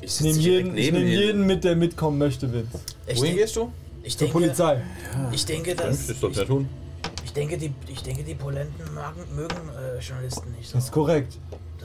Ich 0.01 0.15
Ich 0.15 0.21
nehme 0.21 0.39
jeden, 0.39 0.77
ich 0.77 0.93
nehm 0.93 1.07
jeden 1.07 1.47
mit, 1.47 1.65
der 1.65 1.77
mitkommen 1.77 2.19
möchte, 2.19 2.53
Vince. 2.53 2.79
Ich, 3.07 3.21
Wohin 3.21 3.37
gehst 3.37 3.57
du? 3.57 3.73
ich 4.03 4.17
Zur 4.17 4.27
denke, 4.27 4.41
Polizei. 4.41 4.83
ich 5.33 5.45
denke, 5.45 5.75
dass, 5.75 6.09
ja 6.09 6.45
tun. 6.45 6.69
ich 7.25 7.33
denke, 7.33 7.59
die, 7.59 7.73
ich 7.89 8.03
denke, 8.03 8.23
die 8.23 8.35
Polenten 8.35 8.85
mögen, 8.95 9.37
mögen 9.37 9.57
äh, 9.77 10.01
Journalisten 10.01 10.51
nicht 10.53 10.69
so. 10.69 10.75
Das 10.75 10.85
ist 10.85 10.93
korrekt. 10.93 11.39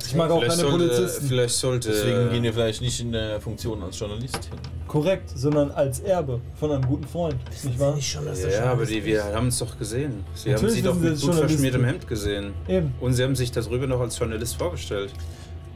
Ich 0.05 0.15
mag 0.15 0.29
auch 0.31 0.39
Vielleicht 0.39 0.57
keine 0.59 0.69
sollte, 0.71 0.87
Polizisten. 0.87 1.27
vielleicht 1.27 1.55
sollte. 1.55 1.89
Deswegen 1.89 2.29
gehen 2.31 2.43
wir 2.43 2.53
vielleicht 2.53 2.81
nicht 2.81 2.99
in 2.99 3.11
der 3.11 3.39
Funktion 3.39 3.81
als 3.83 3.97
Journalist 3.99 4.35
hin. 4.45 4.57
Korrekt, 4.87 5.29
sondern 5.35 5.71
als 5.71 5.99
Erbe 6.01 6.39
von 6.59 6.71
einem 6.71 6.85
guten 6.85 7.07
Freund. 7.07 7.35
Wissen 7.49 7.67
Nicht 7.69 7.79
Sie 7.79 7.85
wahr? 7.85 7.95
nicht 7.95 8.11
schon, 8.11 8.25
dass 8.25 8.41
Ja, 8.41 8.47
aber 8.47 8.83
Journalist 8.83 8.91
die, 8.91 9.05
wir 9.05 9.23
haben 9.23 9.47
es 9.47 9.59
doch 9.59 9.77
gesehen. 9.77 10.23
Sie 10.35 10.49
haben 10.49 10.53
Natürlich 10.55 10.75
sie 10.75 10.81
doch 10.81 10.95
mit 10.95 11.11
dass 11.13 11.19
gut 11.21 11.27
Journalist 11.29 11.49
verschmiertem 11.51 11.81
bin. 11.81 11.89
Hemd 11.89 12.07
gesehen. 12.07 12.53
Eben. 12.67 12.93
Und 12.99 13.13
sie 13.13 13.23
haben 13.23 13.35
sich 13.35 13.51
darüber 13.51 13.87
noch 13.87 13.99
als 14.01 14.17
Journalist 14.19 14.55
vorgestellt. 14.55 15.11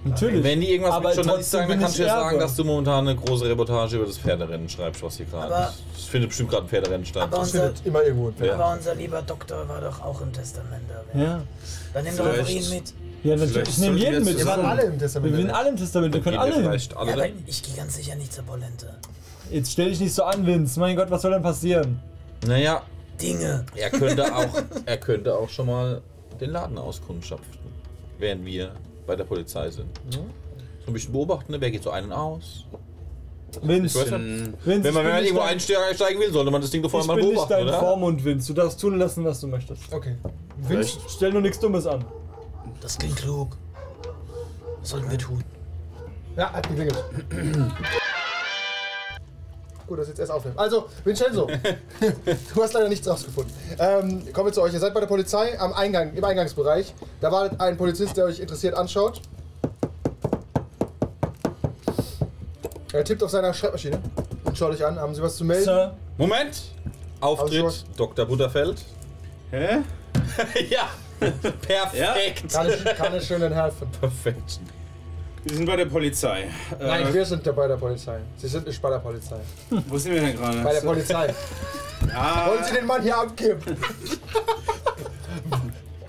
Natürlich. 0.04 0.44
Wenn 0.44 0.62
die 0.62 0.72
irgendwas 0.72 0.94
Aber 0.94 1.10
mit 1.10 1.18
Journalist 1.18 1.52
trotzdem 1.52 1.60
sagen, 1.60 1.70
dann 1.72 1.80
kannst 1.82 1.98
du 2.00 2.04
ja 2.04 2.10
sagen, 2.10 2.40
dass 2.40 2.56
du 2.56 2.64
momentan 2.64 3.08
eine 3.08 3.18
große 3.20 3.46
Reportage 3.50 3.98
über 3.98 4.06
das 4.06 4.18
Pferderennen 4.18 4.70
schreibst, 4.70 5.02
was 5.04 5.18
hier 5.18 5.26
gerade 5.26 5.54
Aber- 5.56 5.68
ist. 5.70 5.84
Es 5.98 6.06
findet 6.06 6.30
bestimmt 6.30 6.50
gerade 6.52 6.64
ein 6.66 6.70
Pferderennen 6.70 7.06
statt. 7.06 7.24
Aber 7.24 7.38
Das 7.38 7.54
unser, 7.54 7.72
immer 7.84 8.04
irgendwo 8.04 8.28
ein 8.30 8.34
Pferd. 8.36 8.54
aber 8.54 8.74
unser 8.78 8.96
lieber 8.96 9.22
Doktor 9.22 9.68
war 9.68 9.82
doch 9.82 10.02
auch 10.02 10.22
im 10.22 10.32
Testament 10.32 10.84
erwähnt. 10.90 11.28
Ja. 11.28 11.42
Dann 11.94 12.04
nimm 12.04 12.16
doch 12.16 12.48
ihn 12.50 12.70
mit. 12.70 12.94
Ja, 13.28 13.36
natürlich. 13.36 13.70
Ich 13.70 13.78
nehme 13.80 13.96
wir 13.98 14.04
jeden 14.12 14.24
mit. 14.24 14.38
Wir 14.38 14.46
waren 14.46 14.66
alle 14.66 14.84
im 14.84 14.92
Wir 14.94 15.00
Testament. 15.00 15.36
sind 15.36 15.50
alle 15.50 15.70
im 15.70 15.76
Testament, 15.76 16.14
wir 16.14 16.22
können 16.22 16.36
wir 16.36 16.42
alle 16.42 16.56
hin. 16.56 16.66
alle 16.66 17.10
Ja, 17.10 17.14
aber 17.14 17.26
ich 17.46 17.64
gehe 17.64 17.76
ganz 17.76 17.96
sicher 17.96 18.16
nicht 18.16 18.32
zur 18.32 18.46
Polente. 18.46 18.96
Jetzt 19.52 19.72
stell 19.72 19.90
dich 19.90 20.00
nicht 20.00 20.14
so 20.14 20.24
an, 20.24 20.46
Vince. 20.46 20.80
Mein 20.80 20.96
Gott, 20.96 21.12
was 21.12 21.22
soll 21.22 21.32
denn 21.32 21.42
passieren? 21.42 22.00
Naja, 22.46 22.84
Dinge. 23.22 23.66
er 23.76 23.90
könnte 23.90 24.34
auch, 24.34 24.50
er 24.86 24.98
könnte 24.98 25.36
auch 25.36 25.50
schon 25.50 25.68
mal 25.68 26.02
den 26.40 26.52
Laden 26.52 26.78
auskundschaften, 26.78 27.60
während 28.20 28.46
wir 28.46 28.72
bei 29.06 29.16
der 29.16 29.24
Polizei 29.24 29.70
sind. 29.72 29.88
So 30.12 30.20
ein 30.88 30.94
bisschen 30.94 31.12
beobachten, 31.12 31.52
ne? 31.52 31.60
wer 31.60 31.72
geht 31.72 31.84
so 31.84 31.90
ein 31.90 32.06
und 32.06 32.12
aus. 32.14 32.66
Vince, 33.62 34.00
weiß 34.00 34.12
Vince 34.12 34.56
ich 34.60 34.66
Wenn 34.66 34.84
man, 34.84 34.84
wenn 34.84 34.94
man 34.94 35.06
nicht 35.16 35.26
irgendwo 35.26 35.44
einsteigen 35.44 35.84
einsteigen 35.90 36.22
will, 36.22 36.32
sollte 36.32 36.52
man 36.52 36.62
das 36.62 36.70
Ding 36.70 36.82
doch 36.82 36.88
Ich 36.88 36.92
vorher 36.92 37.08
mal 37.08 37.16
bin 37.16 37.26
nicht 37.26 37.36
beobachten, 37.36 37.54
dein 37.54 37.68
oder? 37.68 37.80
Vormund, 37.80 38.24
Vince. 38.24 38.54
Du 38.54 38.62
darfst 38.62 38.80
tun 38.80 39.00
lassen, 39.00 39.26
was 39.26 39.40
du 39.40 39.48
möchtest. 39.48 39.92
Okay. 39.92 40.16
Vince, 40.68 41.00
stell 41.10 41.32
nur 41.32 41.42
nichts 41.42 41.60
Dummes 41.60 41.88
an. 41.88 42.06
Das 42.82 42.98
klingt 42.98 43.18
klug. 43.18 43.58
Was 44.82 44.90
sollten 44.90 45.10
wir 45.10 45.18
tun? 45.18 45.44
Ja, 46.36 46.54
hat 46.54 46.68
geklingelt. 46.70 47.04
Gut, 49.88 50.00
dass 50.00 50.08
jetzt 50.10 50.20
erst 50.20 50.32
aufnehmen. 50.32 50.58
Also, 50.60 50.88
Vincenzo, 51.04 51.50
du 52.54 52.62
hast 52.62 52.74
leider 52.74 52.90
nichts 52.90 53.08
rausgefunden. 53.08 53.54
Ähm, 53.80 54.34
kommen 54.34 54.48
wir 54.48 54.54
zu 54.54 54.62
euch. 54.62 54.74
Ihr 54.74 54.80
seid 54.80 54.94
bei 54.94 55.00
der 55.00 55.08
Polizei 55.08 55.58
am 55.60 55.74
Eingang, 55.74 56.14
im 56.14 56.24
Eingangsbereich. 56.24 56.94
Da 57.22 57.32
war 57.32 57.50
ein 57.60 57.78
Polizist, 57.78 58.18
der 58.18 58.26
euch 58.26 58.40
interessiert 58.40 58.76
anschaut. 58.76 59.22
Er 62.92 63.04
tippt 63.04 63.24
auf 63.24 63.32
seiner 63.32 63.54
Schreibmaschine 63.54 64.02
und 64.44 64.58
schaut 64.58 64.74
euch 64.74 64.86
an. 64.86 65.00
Haben 65.00 65.16
Sie 65.16 65.22
was 65.22 65.38
zu 65.38 65.46
melden? 65.46 65.64
Sir, 65.64 65.94
Moment! 66.18 66.64
Auftritt, 67.22 67.86
Dr. 67.96 68.26
Butterfeld. 68.26 68.84
Hä? 69.52 69.80
ja! 70.70 70.90
Perfekt! 71.68 72.54
Kann 72.54 72.70
ich, 72.70 72.86
kann 72.96 73.16
ich 73.16 73.26
schön 73.26 73.54
helfen? 73.54 73.88
Perfekt. 74.00 74.60
Wir 75.44 75.56
sind 75.56 75.66
bei 75.66 75.76
der 75.76 75.86
Polizei. 75.86 76.50
Nein, 76.80 77.08
äh, 77.08 77.14
wir 77.14 77.26
sind 77.26 77.46
da 77.46 77.52
bei 77.52 77.68
der 77.68 77.78
Polizei. 77.78 78.20
Sie 78.38 78.48
sind 78.48 78.68
nicht 78.68 78.82
bei 78.82 78.90
der 78.90 79.00
Polizei. 79.00 79.40
wo 79.88 79.98
sind 79.98 80.14
wir 80.14 80.22
denn 80.22 80.36
gerade? 80.36 80.62
Bei 80.62 80.74
der 80.74 80.82
Polizei. 80.82 81.34
Ah, 82.14 82.48
Wollen 82.50 82.64
Sie 82.64 82.74
den 82.74 82.86
Mann 82.86 83.02
hier 83.02 83.18
abkippen? 83.18 83.78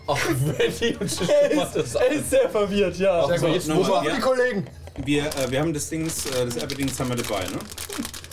Ach, 0.07 0.19
wenn 0.29 0.73
die 0.81 0.97
uns 0.97 1.21
er 1.21 1.51
ist, 1.51 1.95
er 1.95 2.11
ist 2.11 2.31
sehr 2.31 2.49
verwirrt, 2.49 2.97
ja. 2.97 3.27
Sehr 3.27 3.39
gut. 3.39 3.51
jetzt 3.51 3.67
sind 3.67 3.87
ja. 3.87 4.03
die 4.17 4.21
Kollegen? 4.21 4.67
wir, 5.05 5.27
äh, 5.27 5.51
wir 5.51 5.61
haben 5.61 5.73
das 5.73 5.89
Dings, 5.89 6.27
äh, 6.27 6.45
das 6.45 6.57
Apple-Dings 6.57 6.99
haben 6.99 7.11
wir 7.11 7.17
dabei, 7.17 7.45
ne? 7.45 7.59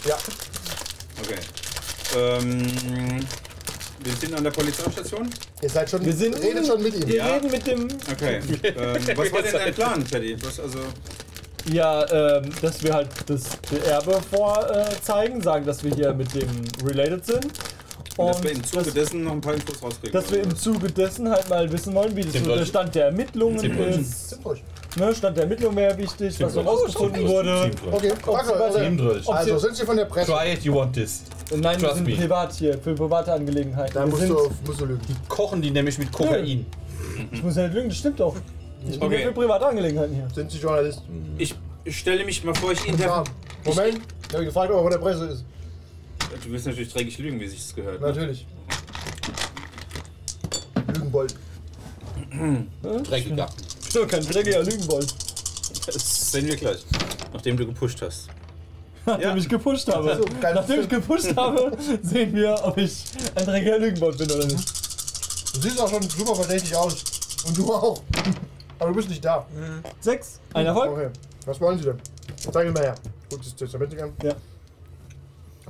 Ja. 0.08 0.18
Okay. 1.22 1.40
Ähm, 2.18 3.26
wir 4.06 4.14
sind 4.16 4.34
an 4.36 4.44
der 4.44 4.52
Polizeistation. 4.52 5.30
Ihr 5.62 5.70
seid 5.70 5.90
schon, 5.90 6.06
Wir 6.06 6.14
sind- 6.14 6.36
redet 6.42 6.66
schon 6.68 6.82
mit 6.82 6.96
ihm. 6.96 7.08
Wir 7.08 7.16
Ja. 7.16 7.34
reden 7.36 7.52
mit 7.52 7.66
dem. 7.68 7.88
Okay. 8.12 8.40
ähm, 8.64 9.18
was 9.18 9.32
war 9.34 9.42
denn 9.42 9.52
dein 9.54 9.74
Plan, 9.74 10.06
Teddy? 10.08 10.38
Was, 10.44 10.60
also, 10.60 10.80
Ja, 11.72 12.38
ähm, 12.38 12.52
dass 12.62 12.84
wir 12.84 12.94
halt 12.94 13.10
das 13.26 13.44
Erbe 13.88 14.20
vorzeigen, 14.32 15.42
sagen, 15.42 15.66
dass 15.66 15.84
wir 15.84 15.96
hier 15.96 16.14
mit 16.14 16.34
dem 16.36 16.48
related 16.86 17.26
sind. 17.26 17.48
und 18.18 18.28
dass 18.30 18.44
wir 18.44 18.52
im 18.52 18.64
Zuge 18.64 18.84
dass, 18.86 18.94
dessen 18.94 19.24
noch 19.24 19.32
ein 19.34 19.42
paar 19.42 19.56
Infos 19.56 19.82
rauskriegen. 19.82 20.14
dass 20.14 20.32
wir 20.32 20.42
im 20.44 20.56
Zuge 20.56 20.90
dessen 20.92 21.30
halt 21.30 21.50
mal 21.50 21.70
wissen 21.72 21.94
wollen, 21.96 22.16
wie 22.16 22.22
das 22.24 22.34
so 22.44 22.56
der. 22.56 22.66
Stand 22.66 22.96
der 22.96 23.06
Ermittlungen 23.08 23.60
ist. 24.00 24.38
Ne, 24.98 25.14
Stand 25.14 25.36
der 25.36 25.44
Ermittlungen 25.44 25.76
wäre 25.76 25.98
wichtig, 25.98 26.40
was 26.40 26.54
so 26.54 26.62
Teamdeutsch. 26.62 26.84
rausgefunden 26.86 27.28
wurde. 27.28 27.72
Okay, 27.92 28.12
der- 28.26 28.36
also, 28.38 29.32
also 29.34 29.58
sind 29.58 29.76
Sie 29.76 29.84
von 29.86 29.98
der 29.98 30.06
Presse? 30.06 30.32
Try 30.32 30.54
it, 30.54 30.64
you 30.64 30.74
want 30.74 30.94
this. 30.94 31.24
Nein, 31.52 31.80
wir 31.80 31.88
Trust 31.90 31.96
sind 31.98 32.08
me. 32.08 32.16
privat 32.16 32.54
hier, 32.54 32.78
für 32.80 32.96
private 32.96 33.34
Angelegenheiten. 33.34 33.94
Da 33.94 34.02
wir 34.02 34.08
musst 34.08 34.22
sind, 34.22 34.32
du, 34.32 34.50
musst 34.66 34.82
du 34.82 34.86
lügen. 34.86 35.02
Kochen 35.28 35.62
die 35.62 35.70
nämlich 35.72 35.98
mit 35.98 36.12
Kokain. 36.12 36.66
Ich 37.32 37.44
muss 37.44 37.56
ja 37.56 37.64
nicht 37.64 37.76
lügen, 37.76 37.90
das 37.90 37.98
stimmt 37.98 38.20
doch. 38.20 38.36
Ich 38.88 39.00
bin 39.00 39.04
Okay. 39.04 39.18
hier 39.18 39.28
für 39.28 39.34
private 39.34 39.68
Angelegenheiten 39.68 40.16
hier. 40.16 40.28
Sind 40.34 40.52
Sie 40.52 40.58
Journalist? 40.58 41.02
Ich 41.38 41.56
stelle 41.90 42.26
mich 42.26 42.44
mal 42.44 42.56
vor, 42.56 42.72
ich 42.72 42.80
Ja. 42.84 42.92
interview. 42.92 43.24
Moment, 43.64 44.00
ich 44.28 44.34
habe 44.34 44.46
gefragt, 44.46 44.72
ob 44.72 44.78
er 44.78 44.82
von 44.84 44.92
der 44.92 44.98
Presse 45.00 45.26
ist. 45.28 45.46
Du 46.44 46.52
willst 46.52 46.66
natürlich 46.66 46.92
dreckig 46.92 47.18
lügen, 47.20 47.40
wie 47.40 47.48
sich 47.48 47.60
das 47.62 47.76
gehört. 47.76 48.02
Ne? 48.02 48.08
Natürlich. 48.08 48.46
Lügenbold. 50.94 51.36
Dreckiger. 53.04 53.48
Ich 53.88 53.94
bin 53.94 54.02
doch 54.02 54.08
kein 54.08 54.26
dreckiger 54.26 54.64
Lügenbold. 54.64 55.14
Das 55.86 56.32
sehen 56.32 56.48
wir 56.48 56.56
gleich. 56.56 56.84
Nachdem 57.34 57.56
du 57.58 57.66
gepusht 57.66 58.02
hast. 58.02 58.28
Nachdem 59.06 59.30
Ja. 59.30 59.36
ich 59.36 59.48
gepusht 59.50 59.88
habe. 59.94 60.16
So. 60.18 60.26
Nachdem 60.42 60.82
ich 60.82 60.90
gepusht 60.90 61.36
habe, 61.36 61.72
sehen 62.02 62.34
wir, 62.34 62.56
ob 62.64 62.78
ich 62.78 63.04
ein 63.36 63.46
dreckiger 63.46 63.78
Lügenbold 63.80 64.18
bin 64.18 64.32
oder 64.32 64.46
nicht. 64.46 65.56
Du 65.56 65.62
siehst 65.62 65.80
auch 65.80 65.90
schon 65.90 66.02
super 66.04 66.36
verdächtig 66.36 66.76
aus. 66.76 67.04
Und 67.48 67.58
du 67.58 67.72
auch. 67.74 68.02
Aber 68.80 68.90
du 68.90 68.96
bist 68.96 69.10
nicht 69.10 69.24
da. 69.24 69.46
Sechs. 70.02 70.40
Ein 70.54 70.66
Erfolg? 70.66 70.92
Okay. 70.92 71.10
Was 71.46 71.62
wollen 71.62 71.78
Sie 71.78 71.86
denn? 71.86 72.00
Zeigen 72.52 72.70
Sie 72.70 72.74
mal 72.74 72.84
her. 72.84 72.96
Gut, 73.30 73.40
das 73.40 73.56
Testament 73.56 73.96
gern. 73.96 74.12
Ja. 74.24 74.34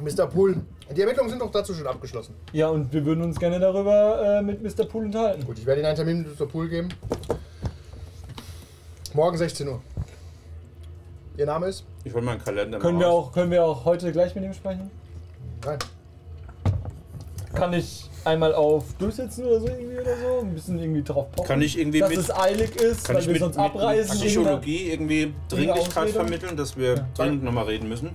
Mr. 0.01 0.27
Pool. 0.27 0.61
Die 0.95 1.01
Ermittlungen 1.01 1.29
sind 1.29 1.41
doch 1.41 1.51
dazu 1.51 1.73
schon 1.73 1.87
abgeschlossen. 1.87 2.35
Ja, 2.53 2.67
und 2.69 2.91
wir 2.93 3.05
würden 3.05 3.23
uns 3.23 3.39
gerne 3.39 3.59
darüber 3.59 4.39
äh, 4.39 4.41
mit 4.41 4.61
Mr. 4.61 4.85
Pool 4.85 5.05
unterhalten. 5.05 5.45
Gut, 5.45 5.57
ich 5.59 5.65
werde 5.65 5.81
Ihnen 5.81 5.87
einen 5.87 5.95
Termin 5.95 6.21
mit 6.23 6.39
Mr. 6.39 6.45
Pool 6.47 6.69
geben. 6.69 6.89
Morgen 9.13 9.37
16 9.37 9.67
Uhr. 9.67 9.81
Ihr 11.37 11.45
Name 11.45 11.67
ist? 11.67 11.85
Ich 12.05 12.13
hol 12.13 12.21
mal 12.21 12.33
einen 12.33 12.43
Kalender 12.43 12.79
Können 12.79 12.95
mal 12.99 13.01
wir, 13.05 13.09
auch, 13.09 13.31
können 13.33 13.51
wir 13.51 13.63
auch 13.65 13.83
heute 13.83 14.11
gleich 14.11 14.33
mit 14.35 14.43
ihm 14.45 14.53
sprechen? 14.53 14.89
Nein. 15.65 15.79
Kann 17.53 17.73
ich 17.73 18.09
einmal 18.25 18.53
auf 18.53 18.83
durchsetzen 18.99 19.45
oder 19.45 19.59
so 19.61 19.67
irgendwie 19.67 19.97
oder 19.99 20.15
so? 20.17 20.39
Ein 20.41 20.53
bisschen 20.53 20.79
irgendwie 20.79 21.03
drauf 21.03 21.31
pochen? 21.31 21.47
Kann 21.47 21.61
ich 21.61 21.77
irgendwie 21.79 21.99
dass 21.99 22.09
mit- 22.09 22.19
es 22.19 22.31
eilig 22.35 22.75
ist, 22.79 23.05
Kann 23.05 23.15
weil 23.15 23.21
ich 23.21 23.27
wir 23.27 23.33
mit, 23.33 23.41
sonst 23.41 23.57
mit, 23.57 23.65
abreisen. 23.65 24.17
mit? 24.19 24.27
Psychologie 24.27 24.91
irgendwie 24.91 25.33
Dringlichkeit 25.49 26.09
vermitteln, 26.09 26.55
dass 26.55 26.77
wir 26.77 27.07
dringend 27.17 27.43
nochmal 27.43 27.65
reden 27.65 27.89
müssen? 27.89 28.09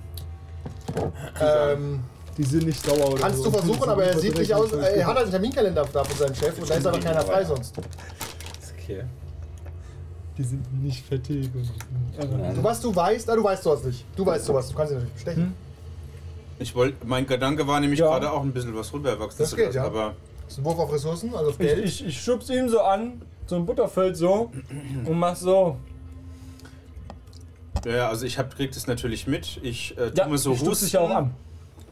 Ähm, 1.41 1.99
Die 2.37 2.43
sind 2.43 2.65
nicht 2.65 2.85
sauer 2.85 3.11
oder 3.13 3.21
kannst 3.21 3.39
so. 3.39 3.49
du 3.49 3.57
versuchen, 3.57 3.89
aber 3.89 4.05
er 4.05 4.17
sieht 4.17 4.37
nicht 4.37 4.53
aus. 4.53 4.71
Er 4.71 5.05
hat 5.05 5.15
halt 5.15 5.23
einen 5.23 5.31
Terminkalender 5.31 5.85
da 5.91 6.03
von 6.03 6.17
seinem 6.17 6.35
Chef 6.35 6.57
und 6.59 6.69
da 6.69 6.75
ist 6.75 6.87
aber 6.87 6.99
keiner 6.99 7.21
frei 7.21 7.43
sonst. 7.43 7.73
Okay. 8.79 9.03
Die 10.41 10.47
sind 10.47 10.83
nicht 10.83 11.05
fettig. 11.05 11.49
Und 11.53 12.55
Du, 12.57 12.63
was 12.63 12.81
du 12.81 12.95
weißt, 12.95 13.29
ah, 13.29 13.35
du 13.35 13.43
weißt 13.43 13.61
sowas 13.63 13.83
nicht. 13.83 14.03
Du 14.15 14.25
weißt 14.25 14.45
sowas, 14.45 14.69
du 14.69 14.75
kannst 14.75 14.91
ihn 14.91 14.95
natürlich 14.97 15.13
bestechen. 15.13 15.53
Ich 16.57 16.73
wollte, 16.75 17.05
mein 17.05 17.25
Gedanke 17.27 17.65
war 17.67 17.79
nämlich 17.79 17.99
Ja. 17.99 18.07
gerade 18.07 18.31
auch 18.31 18.41
ein 18.41 18.51
bisschen 18.51 18.75
was 18.75 18.91
rüberwachsen 18.91 19.37
Das 19.39 19.55
geht, 19.55 19.65
lassen, 19.67 19.77
ja. 19.77 19.83
aber 19.85 20.15
Das 20.45 20.53
ist 20.53 20.57
ein 20.59 20.65
Wurf 20.65 20.79
auf 20.79 20.91
Ressourcen, 20.91 21.33
also 21.35 21.49
auf 21.51 21.59
ich, 21.59 21.67
Geld. 21.67 21.85
ich, 21.85 22.05
ich 22.07 22.21
schub's 22.21 22.49
ihm 22.49 22.69
so 22.69 22.79
an, 22.81 23.21
so 23.45 23.55
ein 23.55 23.65
Butterfeld 23.65 24.17
so, 24.17 24.51
und 25.05 25.17
mach 25.19 25.35
so. 25.35 25.77
ja, 27.85 28.09
also 28.09 28.25
ich 28.25 28.37
hab, 28.37 28.55
krieg 28.55 28.71
das 28.71 28.87
natürlich 28.87 29.27
mit. 29.27 29.59
Ich 29.63 29.97
äh, 29.97 30.09
tu 30.11 30.17
Ja, 30.17 30.27
mir 30.27 30.37
so 30.37 30.53
ich 30.53 30.61
husten 30.61 30.85
dich 30.85 30.93
ja 30.93 31.01
auch 31.01 31.09
an. 31.09 31.31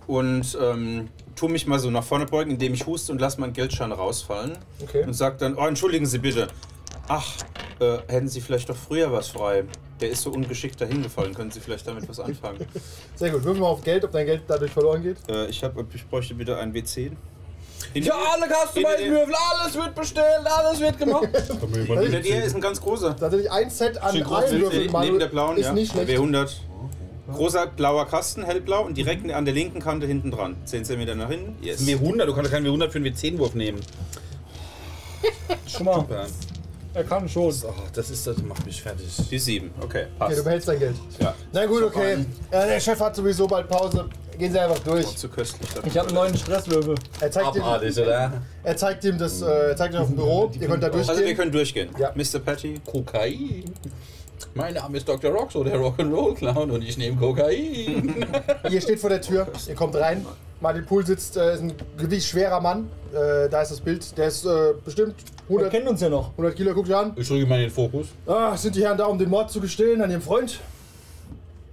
und 0.08 0.58
ähm, 0.62 1.08
tu 1.36 1.48
mich 1.48 1.66
mal 1.68 1.80
so 1.80 1.90
nach 1.90 2.04
vorne 2.04 2.26
beugen, 2.26 2.52
indem 2.52 2.74
ich 2.74 2.86
huste 2.86 3.12
und 3.12 3.20
lass 3.22 3.38
meinen 3.38 3.54
Geldschein 3.54 3.92
rausfallen 3.92 4.58
Okay. 4.84 5.04
und 5.04 5.14
sag 5.14 5.38
dann, 5.40 5.56
oh 5.56 5.66
entschuldigen 5.66 6.06
Sie 6.06 6.20
bitte. 6.20 6.48
Ach, 7.08 7.26
äh, 7.80 8.00
hätten 8.08 8.28
Sie 8.28 8.42
vielleicht 8.42 8.70
doch 8.70 8.76
früher 8.76 9.12
was 9.12 9.30
frei? 9.30 9.63
Der 10.00 10.10
ist 10.10 10.22
so 10.22 10.32
ungeschickt 10.32 10.80
dahin 10.80 11.04
gefallen. 11.04 11.34
Können 11.34 11.52
Sie 11.52 11.60
vielleicht 11.60 11.86
damit 11.88 12.08
was 12.08 12.20
anfangen? 12.20 12.65
Sehr 13.15 13.32
gut. 13.32 13.44
Würfel 13.44 13.62
mal 13.62 13.68
auf 13.68 13.84
Geld, 13.84 14.04
ob 14.06 14.12
dein 14.12 14.26
Geld 14.26 14.44
dadurch 14.48 14.72
verloren 14.72 15.04
geht. 15.04 15.18
äh, 15.30 15.48
ich, 15.48 15.63
hab, 15.63 15.74
ich 15.94 16.08
bräuchte 16.08 16.34
bitte 16.36 16.58
ein 16.58 16.74
W10. 16.74 17.12
Ja, 17.94 18.13
alle 18.34 18.46
Customized-Würfel, 18.48 19.34
alles 19.34 19.76
wird 19.76 19.96
bestellt, 19.96 20.46
alles 20.46 20.80
wird 20.80 20.98
gemacht. 20.98 21.28
Hinter 21.74 22.20
dir 22.20 22.44
ist 22.44 22.56
ein 22.56 22.62
ganz 22.62 22.82
großer. 22.82 23.15
Tatsächlich 23.15 23.50
ein 23.52 23.70
Set 23.70 23.98
an 24.02 24.22
allen 24.22 24.62
Würfeln, 24.62 24.92
Neben 25.02 25.20
der 25.20 25.28
blauen, 25.28 25.58
ist 25.58 25.65
ja. 25.65 25.74
nicht 25.74 25.92
schlecht. 25.92 26.10
W100. 26.10 26.52
Großer 27.32 27.68
blauer 27.68 28.06
Kasten, 28.08 28.44
hellblau 28.44 28.86
und 28.86 28.98
direkt 28.98 29.30
an 29.32 29.46
der 29.46 29.54
linken 29.54 29.80
Kante 29.80 30.08
hinten 30.08 30.32
dran. 30.32 30.56
10 30.65 30.84
cm 30.86 31.18
nach 31.18 31.30
hinten. 31.30 31.63
Yes. 31.63 31.82
W100, 31.82 32.26
du 32.26 32.34
kannst 32.34 32.52
keinen 32.52 32.65
W100 32.65 32.89
für 32.89 32.98
einen 32.98 33.06
W10-Wurf 33.06 33.54
nehmen. 33.54 33.80
Schon 35.68 35.86
mal. 35.86 36.06
Er 37.00 37.06
kann 37.06 37.30
schon. 37.30 37.44
Oh, 37.64 37.74
das 37.94 38.10
ist, 38.10 38.28
das 38.28 38.38
macht 38.40 38.66
mich 38.66 38.82
fertig. 38.82 39.08
Die 39.32 39.40
7, 39.40 39.72
okay. 39.78 39.86
Okay, 39.86 40.06
Passt. 40.20 40.38
du 40.38 40.44
behältst 40.44 40.68
dein 40.68 40.80
Geld. 40.80 40.96
Ja. 41.18 41.34
Na 41.54 41.66
gut, 41.66 41.82
okay. 41.84 42.14
Äh, 42.52 42.68
der 42.68 42.80
Chef 42.82 43.00
hat 43.00 43.16
sowieso 43.16 43.48
bald 43.48 43.70
Pause. 43.70 44.10
Gehen 44.38 44.52
Sie 44.52 44.60
einfach 44.60 44.80
durch. 44.80 45.16
Zu 45.16 45.30
köstlich. 45.30 45.70
Ich 45.86 45.98
habe 45.98 46.08
einen 46.10 46.16
neuen 46.16 46.38
Stresswürfel. 46.38 46.96
Er 47.22 47.32
zeigt, 47.32 47.56
ihm, 47.56 47.62
Abartig, 47.64 47.98
oder? 48.00 48.34
er 48.64 48.76
zeigt 48.78 49.06
ihm 49.06 49.18
das, 49.18 49.42
äh, 49.42 49.46
er 49.70 49.76
zeigt 49.78 49.94
ihm 49.94 50.02
auf 50.02 50.08
dem 50.08 50.16
Büro. 50.18 50.52
Ihr 50.60 50.68
könnt 50.68 50.84
da 50.84 50.88
Also 50.88 50.98
wir 50.98 51.06
durchgehen. 51.16 51.38
können 51.38 51.52
durchgehen. 51.54 51.90
Ja. 51.98 52.12
Mr. 52.16 52.40
Patty. 52.40 52.82
Kokain. 52.86 53.74
Mein 54.56 54.74
Name 54.74 54.98
ist 54.98 55.08
Dr. 55.08 55.32
Roxo, 55.32 55.64
der 55.64 55.78
Rock'n'Roll 55.80 56.36
Clown 56.36 56.70
und 56.72 56.82
ich 56.82 56.98
nehme 56.98 57.16
Kokain. 57.16 58.26
Ihr 58.70 58.82
steht 58.82 59.00
vor 59.00 59.10
der 59.10 59.22
Tür. 59.22 59.48
Ihr 59.68 59.76
kommt 59.76 59.96
rein. 59.96 60.26
Martin 60.62 60.86
Pool 60.86 61.06
sitzt, 61.06 61.38
äh, 61.38 61.54
ist 61.54 61.62
ein 61.62 61.74
gewichtschwerer 61.98 62.60
Mann. 62.60 62.89
Äh, 63.13 63.50
da 63.50 63.62
ist 63.62 63.72
das 63.72 63.80
Bild. 63.80 64.17
Der 64.17 64.28
ist 64.28 64.45
äh, 64.45 64.74
bestimmt 64.84 65.15
Wir 65.48 65.56
100, 65.58 65.72
kennen 65.72 65.88
uns 65.88 66.02
ja 66.02 66.10
noch. 66.10 66.32
100 66.32 66.56
Kilo. 66.56 66.74
Guckt 66.74 66.89
ihr 66.89 66.98
an. 66.98 67.13
Ich 67.15 67.30
rücke 67.32 67.45
mal 67.45 67.60
den 67.60 67.69
Fokus. 67.72 68.08
Ah, 68.28 68.56
sind 68.58 68.76
die 68.76 68.84
Herren 68.84 68.98
da, 68.98 69.06
um 69.06 69.17
den 69.17 69.30
Mord 69.30 69.50
zu 69.52 69.62
gestehen 69.62 70.02
an 70.02 70.12
ihrem 70.12 70.22
Freund? 70.22 70.60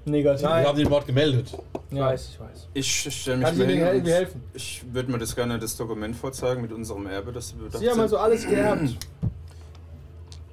Negativ. 0.04 0.44
Nein. 0.44 0.62
Wir 0.62 0.68
haben 0.68 0.78
den 0.78 0.88
Mord 0.88 1.06
gemeldet. 1.06 1.48
Ich 1.90 1.98
weiß, 1.98 2.28
ich 2.32 2.40
weiß. 2.40 2.68
Ich 2.74 3.14
stelle 3.20 3.38
mich 3.38 3.44
Kann 3.46 3.54
ich 3.54 3.58
mal 3.60 3.70
Ihnen 3.70 3.78
hin 3.78 3.86
irgendwie 3.88 4.10
und 4.10 4.16
helfen? 4.16 4.42
Ich 4.54 4.84
würde 4.92 5.10
mir 5.10 5.18
das 5.18 5.34
gerne 5.34 5.58
das 5.58 5.76
Dokument 5.76 6.14
vorzeigen 6.16 6.62
mit 6.62 6.72
unserem 6.72 7.06
Erbe, 7.08 7.32
das 7.32 7.54
wir 7.56 7.64
bedacht 7.64 7.80
Sie 7.80 7.86
haben 7.88 7.94
sind. 7.94 8.02
also 8.02 8.18
alles 8.18 8.46
geerbt. 8.46 8.96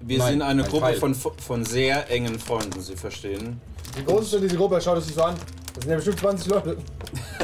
Wir 0.01 0.17
Nein, 0.17 0.31
sind 0.33 0.41
eine 0.41 0.63
ein 0.63 0.69
Gruppe 0.69 0.85
Teil. 0.87 0.95
von, 0.95 1.13
von 1.15 1.65
sehr 1.65 2.09
engen 2.09 2.39
Freunden, 2.39 2.81
Sie 2.81 2.95
verstehen. 2.95 3.61
Wie 3.95 4.03
groß 4.03 4.23
ist 4.25 4.33
denn 4.33 4.41
diese 4.41 4.57
Gruppe? 4.57 4.81
Schaut 4.81 4.97
es 4.97 5.05
sich 5.05 5.15
so 5.15 5.21
an. 5.23 5.35
Das 5.73 5.83
sind 5.83 5.89
ja 5.89 5.95
bestimmt 5.95 6.19
20 6.19 6.51
Leute. 6.51 6.77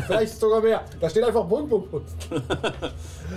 Vielleicht 0.06 0.40
sogar 0.40 0.62
mehr. 0.62 0.84
Da 1.00 1.10
steht 1.10 1.24
einfach 1.24 1.48
Punkt, 1.48 1.70
Punkt, 1.70 1.92
Punkt. 1.92 2.10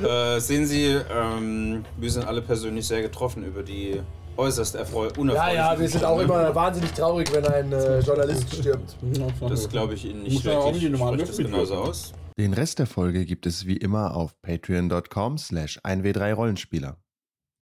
Äh, 0.03 0.41
sehen 0.41 0.67
Sie, 0.67 0.87
ähm, 1.15 1.85
wir 1.99 2.11
sind 2.11 2.27
alle 2.27 2.41
persönlich 2.43 2.87
sehr 2.87 3.03
getroffen 3.03 3.45
über 3.45 3.63
die 3.63 4.01
äußerst 4.37 4.75
erfreu 4.75 5.09
Ja, 5.09 5.21
unerfreulichen 5.21 5.57
ja, 5.57 5.79
wir 5.79 5.89
sind 5.89 6.05
auch 6.05 6.19
immer 6.19 6.55
wahnsinnig 6.55 6.93
traurig, 6.93 7.33
wenn 7.33 7.45
ein 7.47 7.73
äh, 7.73 8.01
Journalist 8.01 8.55
stirbt. 8.55 8.97
Das 9.49 9.69
glaube 9.69 9.95
ich 9.95 10.07
Ihnen 10.07 10.23
nicht 10.23 10.35
Muss 10.35 10.45
wirklich. 10.45 10.91
nicht 10.91 10.97
spreche 10.99 11.27
das 11.27 11.37
genauso 11.37 11.75
aus. 11.75 12.13
Den 12.39 12.55
Rest 12.55 12.79
der 12.79 12.87
Folge 12.87 13.27
gibt 13.27 13.45
es 13.47 13.67
wie 13.67 13.77
immer 13.77 14.17
auf 14.17 14.41
patreon.com 14.41 15.37
slash 15.37 15.79
1w3rollenspieler. 15.85 16.97